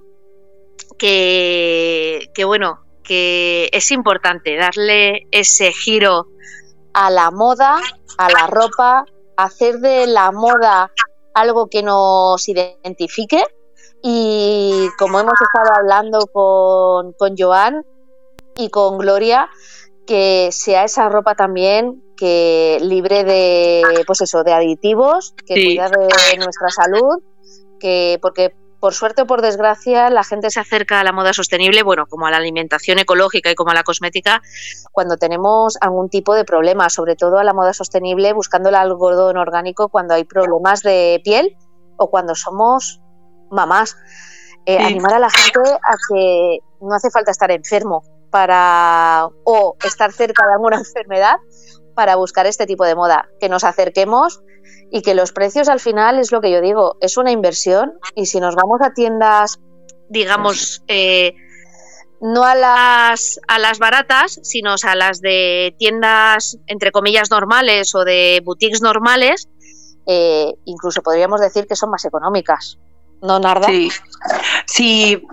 [0.98, 6.30] que, que bueno, que es importante darle ese giro
[6.96, 7.80] a la moda,
[8.18, 9.06] a la ropa,
[9.36, 10.92] hacer de la moda
[11.40, 13.44] algo que nos identifique.
[14.02, 17.84] Y como hemos estado hablando con, con Joan
[18.56, 19.50] y con Gloria,
[20.06, 26.38] que sea esa ropa también que libre de pues eso de aditivos que cuida de
[26.38, 27.22] nuestra salud
[27.80, 28.56] que porque
[28.88, 32.26] por suerte o por desgracia la gente se acerca a la moda sostenible bueno como
[32.26, 34.42] a la alimentación ecológica y como a la cosmética
[34.94, 39.36] cuando tenemos algún tipo de problema sobre todo a la moda sostenible buscando el algodón
[39.36, 41.58] orgánico cuando hay problemas de piel
[41.98, 43.02] o cuando somos
[43.52, 43.98] mamás.
[44.66, 50.14] Eh, animar a la gente a que no hace falta estar enfermo para o estar
[50.14, 51.36] cerca de alguna enfermedad
[51.94, 54.42] para buscar este tipo de moda, que nos acerquemos
[54.92, 58.26] y que los precios al final es lo que yo digo, es una inversión y
[58.26, 59.60] si nos vamos a tiendas,
[60.10, 61.36] digamos, eh,
[62.22, 68.04] no a las, a las baratas, sino a las de tiendas, entre comillas, normales o
[68.04, 69.50] de boutiques normales,
[70.06, 72.80] eh, incluso podríamos decir que son más económicas.
[73.22, 73.68] ¿No, Narda?
[73.68, 73.90] Sí.
[74.66, 75.24] sí,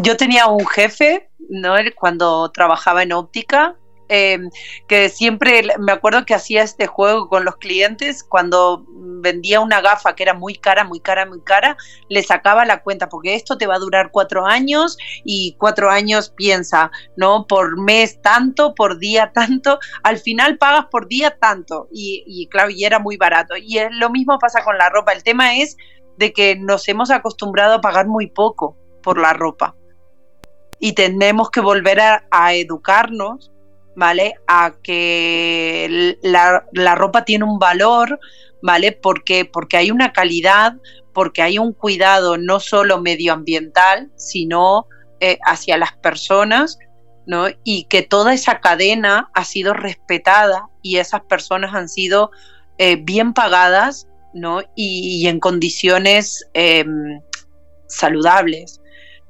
[0.00, 1.74] yo tenía un jefe, ¿no?
[1.96, 3.76] Cuando trabajaba en óptica,
[4.08, 4.50] em,
[4.86, 8.84] que siempre me acuerdo que hacía este juego con los clientes cuando
[9.20, 11.76] vendía una gafa que era muy cara, muy cara, muy cara,
[12.08, 16.30] le sacaba la cuenta porque esto te va a durar cuatro años y cuatro años
[16.30, 17.46] piensa, ¿no?
[17.46, 22.84] Por mes tanto, por día tanto, al final pagas por día tanto y, claro, y
[22.84, 23.56] era muy barato.
[23.56, 25.76] Y es, lo mismo pasa con la ropa, el tema es
[26.16, 29.74] de que nos hemos acostumbrado a pagar muy poco por la ropa
[30.80, 33.50] y tenemos que volver a, educarnos,
[33.98, 34.34] ¿vale?
[34.46, 38.20] A que la, la, ropa tiene un valor,
[38.62, 38.92] ¿vale?
[38.92, 40.74] Porque, porque hay una calidad,
[41.12, 44.86] porque hay un cuidado no solo medioambiental, sino
[45.18, 46.78] eh, hacia las personas,
[47.26, 47.46] ¿no?
[47.64, 52.30] Y que toda esa cadena ha sido respetada y esas personas han sido
[52.78, 54.60] eh, bien pagadas, ¿no?
[54.76, 57.20] Y, en condiciones em,
[57.88, 58.80] saludables,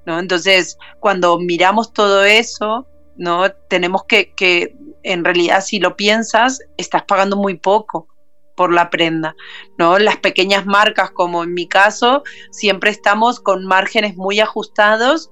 [0.05, 0.19] ¿no?
[0.19, 2.87] Entonces, cuando miramos todo eso,
[3.19, 3.51] ¿no?
[3.69, 8.09] Tenemos que, que, en realidad, si lo piensas, estás pagando muy poco
[8.55, 9.37] por la prenda,
[9.77, 9.99] ¿no?
[9.99, 15.31] Las pequeñas marcas, como en mi caso, siempre estamos con márgenes muy ajustados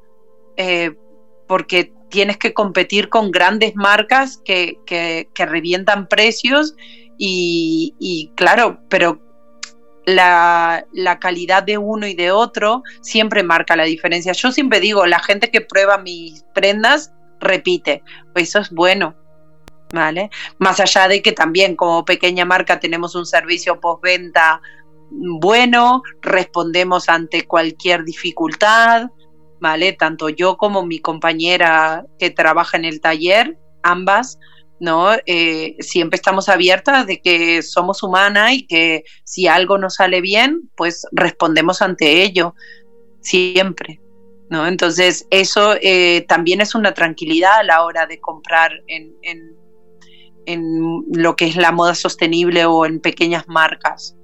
[0.57, 0.95] eh,
[1.49, 6.77] porque tienes que competir con grandes marcas que, que, revientan precios
[7.19, 9.21] y, y, claro, pero
[10.05, 14.33] la, la, calidad de uno y de otro siempre marca la diferencia.
[14.33, 18.03] Yo siempre digo, la gente que prueba mis prendas repite,
[18.35, 19.15] eso es bueno,
[19.93, 20.31] ¿vale?
[20.59, 24.61] Más allá de que también como pequeña marca tenemos un servicio postventa
[25.11, 29.09] bueno, respondemos ante cualquier dificultad,
[29.61, 29.93] ¿vale?
[29.93, 34.39] Tanto yo como mi compañera que trabaja en el taller, ambas,
[34.81, 35.13] ¿no?
[35.27, 40.71] Eh, siempre estamos abiertas de que somos humanas y que si algo no sale bien,
[40.77, 42.55] pues respondemos ante ello,
[43.21, 44.01] siempre.
[44.49, 44.67] ¿No?
[44.67, 49.17] Entonces, eso eh, también es una tranquilidad a la hora de comprar en,
[50.47, 54.17] en lo que es la moda sostenible o en pequeñas marcas.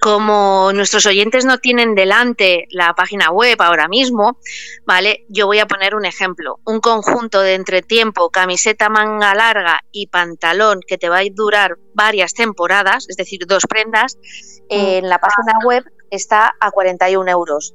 [0.00, 4.38] Como nuestros oyentes no tienen delante la página web ahora mismo,
[4.86, 5.24] ¿vale?
[5.28, 6.60] Yo voy a poner un ejemplo.
[6.64, 12.34] Un conjunto de entretiempo, camiseta manga larga y pantalón que te va a durar varias
[12.34, 14.64] temporadas, es decir, dos prendas, mm.
[14.70, 17.74] en la página web está a 41 euros.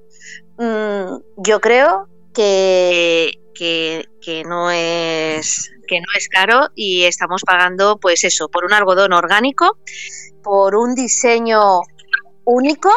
[0.58, 8.00] Mm, yo creo que, que, que, no es que no es caro y estamos pagando
[8.00, 9.78] pues eso por un algodón orgánico
[10.44, 11.82] por un diseño
[12.46, 12.90] único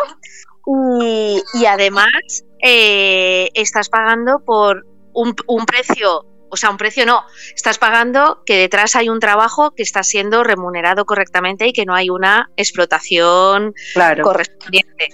[0.66, 7.24] y, además eh, estás pagando por un, un precio o sea, un precio no,
[7.55, 11.95] estás pagando que detrás hay un trabajo que está siendo remunerado correctamente y que no
[11.95, 14.23] hay una explotación Claro.
[14.23, 15.09] correspondiente.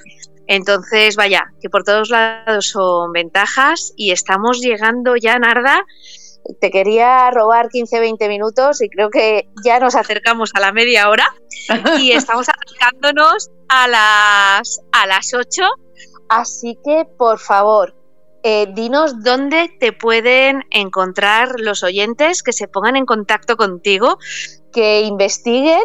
[0.47, 5.85] Entonces, vaya, que por todos lados son ventajas y estamos llegando ya, Narda.
[6.60, 11.27] Te quería robar 15-20 minutos y creo que ya nos acercamos a la media hora
[12.01, 15.62] y estamos acercándonos a las, a las 8.
[16.28, 17.94] Así que, por favor,
[18.44, 24.19] eh, dinos dónde te pueden encontrar los oyentes, que se pongan en contacto contigo,
[24.73, 25.82] que investiguen,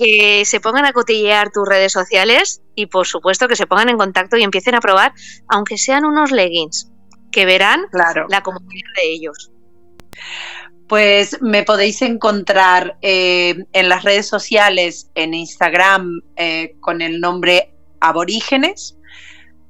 [0.00, 3.98] que se pongan a cotillear tus redes sociales y por supuesto que se pongan en
[3.98, 5.12] contacto y empiecen a probar,
[5.46, 6.90] aunque sean unos leggings,
[7.30, 8.24] que verán Claro.
[8.30, 9.50] la comunidad de ellos.
[10.88, 17.74] Pues me podéis encontrar eh, en las redes sociales, en Instagram, eh, con el nombre
[18.00, 18.96] Aborígenes.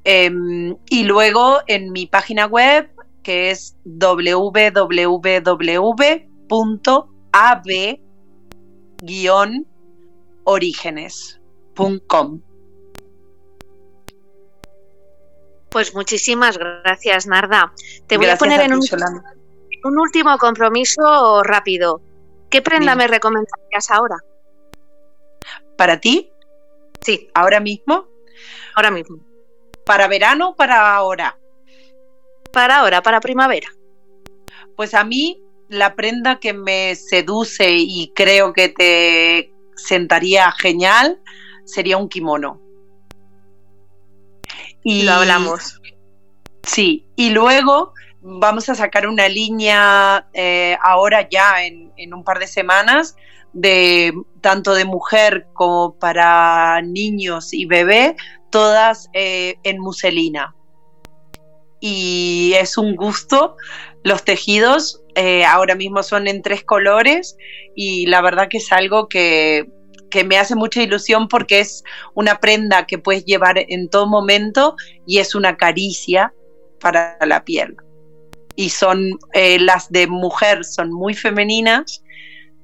[0.05, 2.89] em, y luego en mi página web,
[3.23, 3.77] que es
[10.45, 12.41] www.ab-orígenes.com.
[15.71, 17.73] Pues muchísimas gracias, Narda.
[18.07, 18.89] Te voy Gracias a poner en ti,
[19.85, 22.01] un, último compromiso rápido.
[22.51, 23.05] ¿Qué prenda Dime.
[23.05, 24.17] me recomendarías ahora?
[25.77, 26.33] ¿Para ti?
[27.01, 28.09] Sí, ¿Ahora mismo?
[28.75, 29.21] ahora mismo.
[29.85, 31.39] ¿Para verano o para ahora?
[32.53, 33.69] Para ahora, para primavera.
[34.77, 39.53] Pues a mí la prenda que me seduce y creo que te
[39.87, 41.21] sentaría genial
[41.65, 42.61] sería un kimono.
[44.83, 45.81] Y Lo hablamos.
[46.63, 47.93] Sí, y luego
[48.23, 53.17] vamos a sacar una línea eh, ahora ya en, en un par de semanas
[53.53, 58.17] de tanto de mujer como para niños y bebé,
[58.51, 60.55] todas eh, en muselina.
[61.81, 63.57] Y es un gusto.
[64.03, 67.37] Los tejidos eh, ahora mismo son en tres colores
[67.77, 69.69] y la verdad que es algo que,
[70.11, 71.85] que me hace mucha ilusión porque es
[72.15, 74.77] una prenda que puedes llevar en todo momento
[75.07, 76.33] y es una caricia
[76.81, 77.77] para la piel.
[78.57, 82.03] Y son eh, las de mujer son muy femeninas,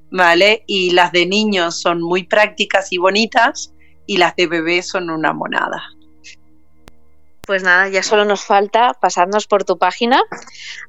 [0.09, 0.63] ¿vale?
[0.65, 3.71] Y las de niños son muy prácticas y bonitas
[4.07, 5.83] y las de bebé son una monada.
[7.47, 10.21] Pues nada, ya solo nos falta pasarnos por tu página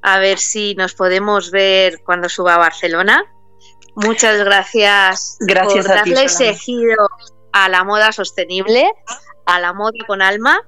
[0.03, 3.25] a ver si nos podemos ver cuando suba a Barcelona.
[3.95, 6.61] Muchas gracias, Gracias por a ti, darle ese Yolanda.
[6.61, 7.09] giro
[7.53, 8.91] a la moda sostenible,
[9.47, 10.61] a la moda con alma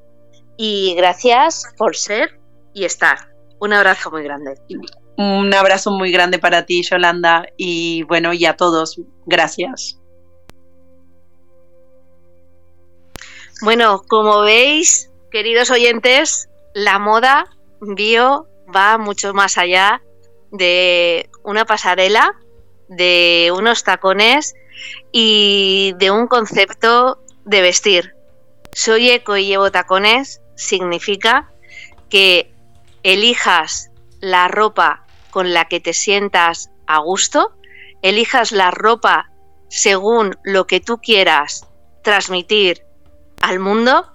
[0.57, 2.41] y gracias por ser
[2.73, 3.35] y estar.
[3.59, 4.55] Un abrazo muy grande.
[5.17, 10.01] Un abrazo muy grande para ti, Yolanda, y bueno, y a todos, gracias.
[13.63, 17.47] Bueno, como veis, queridos oyentes, la moda
[17.81, 20.03] bio va mucho más allá
[20.51, 22.37] de una pasarela,
[22.89, 24.55] de unos tacones
[25.13, 28.15] y de un concepto de vestir.
[28.73, 31.51] Soy eco y llevo tacones significa
[32.09, 32.53] que
[33.03, 33.91] elijas
[34.21, 37.53] la ropa con la que te sientas a gusto,
[38.03, 39.31] elijas la ropa
[39.69, 41.67] según lo que tú quieras
[42.03, 42.83] transmitir
[43.41, 44.11] al mundo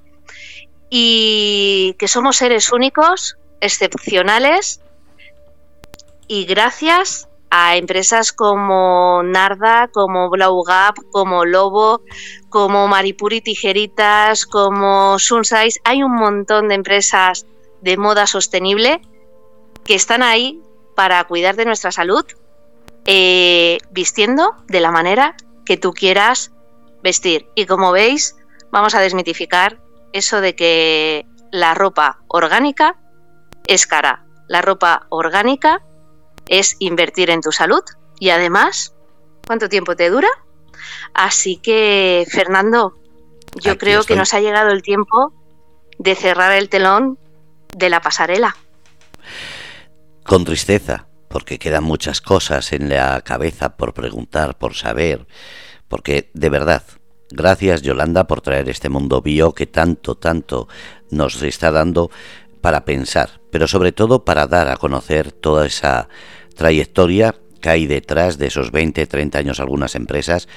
[0.97, 4.79] y que somos seres únicos, excepcionales
[6.25, 11.99] y gracias a empresas como Narda, como Blau Gap, como Lobo,
[12.47, 17.45] como Maripuri Tijeritas, como Sunsize, hay un montón de empresas
[17.81, 19.01] de moda sostenible
[19.83, 20.61] que están ahí
[20.95, 22.23] para cuidar de nuestra salud,
[23.05, 25.35] eh, vistiendo de la manera
[25.65, 26.53] que tú quieras
[27.03, 27.47] vestir.
[27.53, 28.37] Y como veis,
[28.71, 29.83] vamos a desmitificar
[30.15, 32.95] eso de que la ropa orgánica
[33.67, 34.25] es cara.
[34.47, 35.81] La ropa orgánica
[36.47, 37.83] es invertir en tu salud
[38.19, 38.93] y además,
[39.45, 40.29] ¿cuánto tiempo te dura?
[41.13, 42.97] Así que, Fernando,
[43.55, 44.13] yo Aquí creo estoy.
[44.13, 45.33] que nos ha llegado el tiempo
[45.97, 47.19] de cerrar el telón
[47.75, 48.55] de la pasarela.
[50.23, 55.27] Con tristeza, porque quedan muchas cosas en la cabeza por preguntar, por saber,
[55.89, 56.83] porque de verdad,
[57.29, 60.67] gracias Yolanda por traer este mundo bio que tanto, tanto
[61.09, 62.11] nos está dando
[62.61, 66.09] para pensar, pero sobre todo para dar a conocer toda esa
[66.55, 70.47] trayectoria que hay detrás de esos 20, 30 años algunas empresas.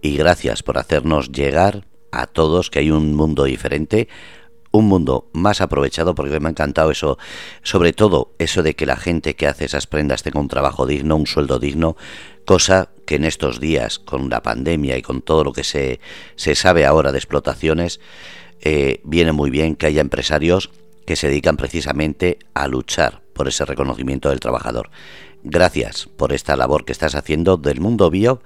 [0.00, 4.08] Y gracias por hacernos llegar a todos que hay un mundo diferente,
[4.70, 7.18] un mundo más aprovechado porque me ha encantado eso,
[7.62, 11.16] sobre todo eso de que la gente que hace esas prendas tenga un trabajo digno,
[11.16, 11.96] un sueldo digno,
[12.48, 16.00] cosa que en estos días con la pandemia y con todo lo que se,
[16.34, 18.00] se sabe ahora de explotaciones,
[18.62, 20.70] eh, viene muy bien que haya empresarios
[21.04, 24.88] que se dedican precisamente a luchar por ese reconocimiento del trabajador.
[25.42, 28.40] Gracias por esta labor que estás haciendo del mundo bio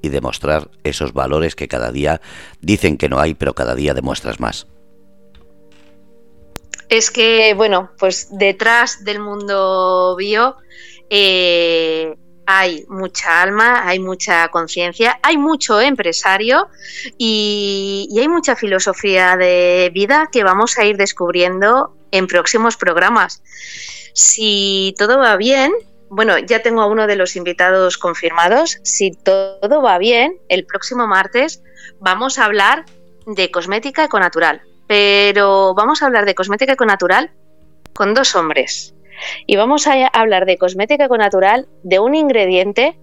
[0.00, 2.20] y demostrar esos valores que cada día
[2.60, 4.68] dicen que no hay, pero cada día demuestras más.
[6.88, 10.56] Es que, bueno, pues detrás del mundo bio
[11.10, 12.14] eh,
[12.58, 16.68] hay mucha alma, hay mucha conciencia, hay mucho empresario
[17.16, 23.42] y, hay mucha filosofía de vida que vamos a ir descubriendo en próximos programas.
[24.12, 25.72] Si todo va bien,
[26.08, 28.78] bueno, ya tengo a uno de los invitados confirmados.
[28.82, 31.62] Si todo va bien, el próximo martes
[32.00, 32.84] vamos a hablar
[33.26, 34.62] de cosmética econatural.
[34.88, 37.30] Pero vamos a hablar de cosmética econatural
[37.94, 38.92] con dos hombres.
[39.46, 42.98] Y vamos a hablar de cosmética econatural de un ingrediente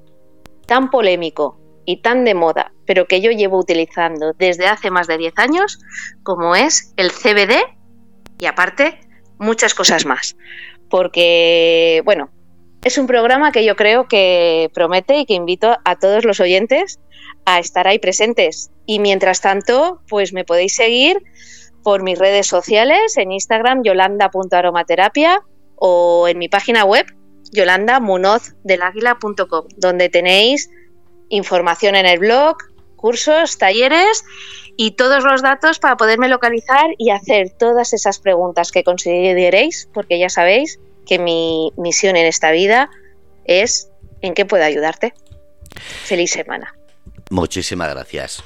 [0.66, 5.18] tan polémico y tan de moda, pero que yo llevo utilizando desde hace más de
[5.18, 5.80] 10 años,
[6.24, 7.56] como es el CBD
[8.40, 9.00] y aparte
[9.40, 10.36] muchas cosas más.
[10.90, 12.30] Porque, bueno,
[12.84, 17.00] es un programa que yo creo que promete y que invito a todos los oyentes
[17.46, 18.70] a estar ahí presentes.
[18.86, 21.24] Y mientras tanto, pues me podéis seguir
[21.84, 25.42] por mis redes sociales, en Instagram yolanda.aromaterapia
[25.78, 27.06] o en mi página web
[27.52, 30.70] yolandamunozdeláguila.com, donde tenéis
[31.30, 32.58] información en el blog,
[32.96, 34.24] cursos, talleres
[34.76, 40.20] y todos los datos para poderme localizar y hacer todas esas preguntas que consideréis, porque
[40.20, 42.90] ya sabéis que mi misión en esta vida
[43.46, 43.90] es
[44.22, 45.14] en qué puedo ayudarte.
[46.04, 46.74] Feliz semana.
[47.30, 48.44] Muchísimas gracias.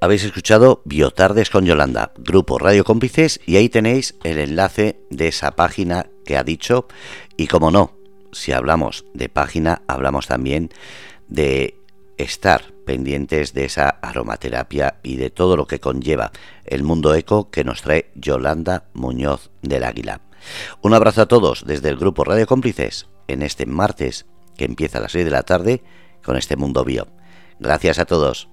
[0.00, 5.56] Habéis escuchado Biotardes con Yolanda, Grupo Radio Cómplices, y ahí tenéis el enlace de esa
[5.56, 6.86] página que ha dicho.
[7.36, 7.96] Y como no,
[8.30, 10.70] si hablamos de página, hablamos también
[11.26, 11.80] de
[12.16, 16.30] estar pendientes de esa aromaterapia y de todo lo que conlleva
[16.64, 20.20] el mundo eco que nos trae Yolanda Muñoz del Águila.
[20.80, 24.26] Un abrazo a todos desde el grupo Radio Cómplices en este martes
[24.56, 25.82] que empieza a las 6 de la tarde
[26.22, 27.08] con este mundo bio.
[27.58, 28.48] Gracias a todos.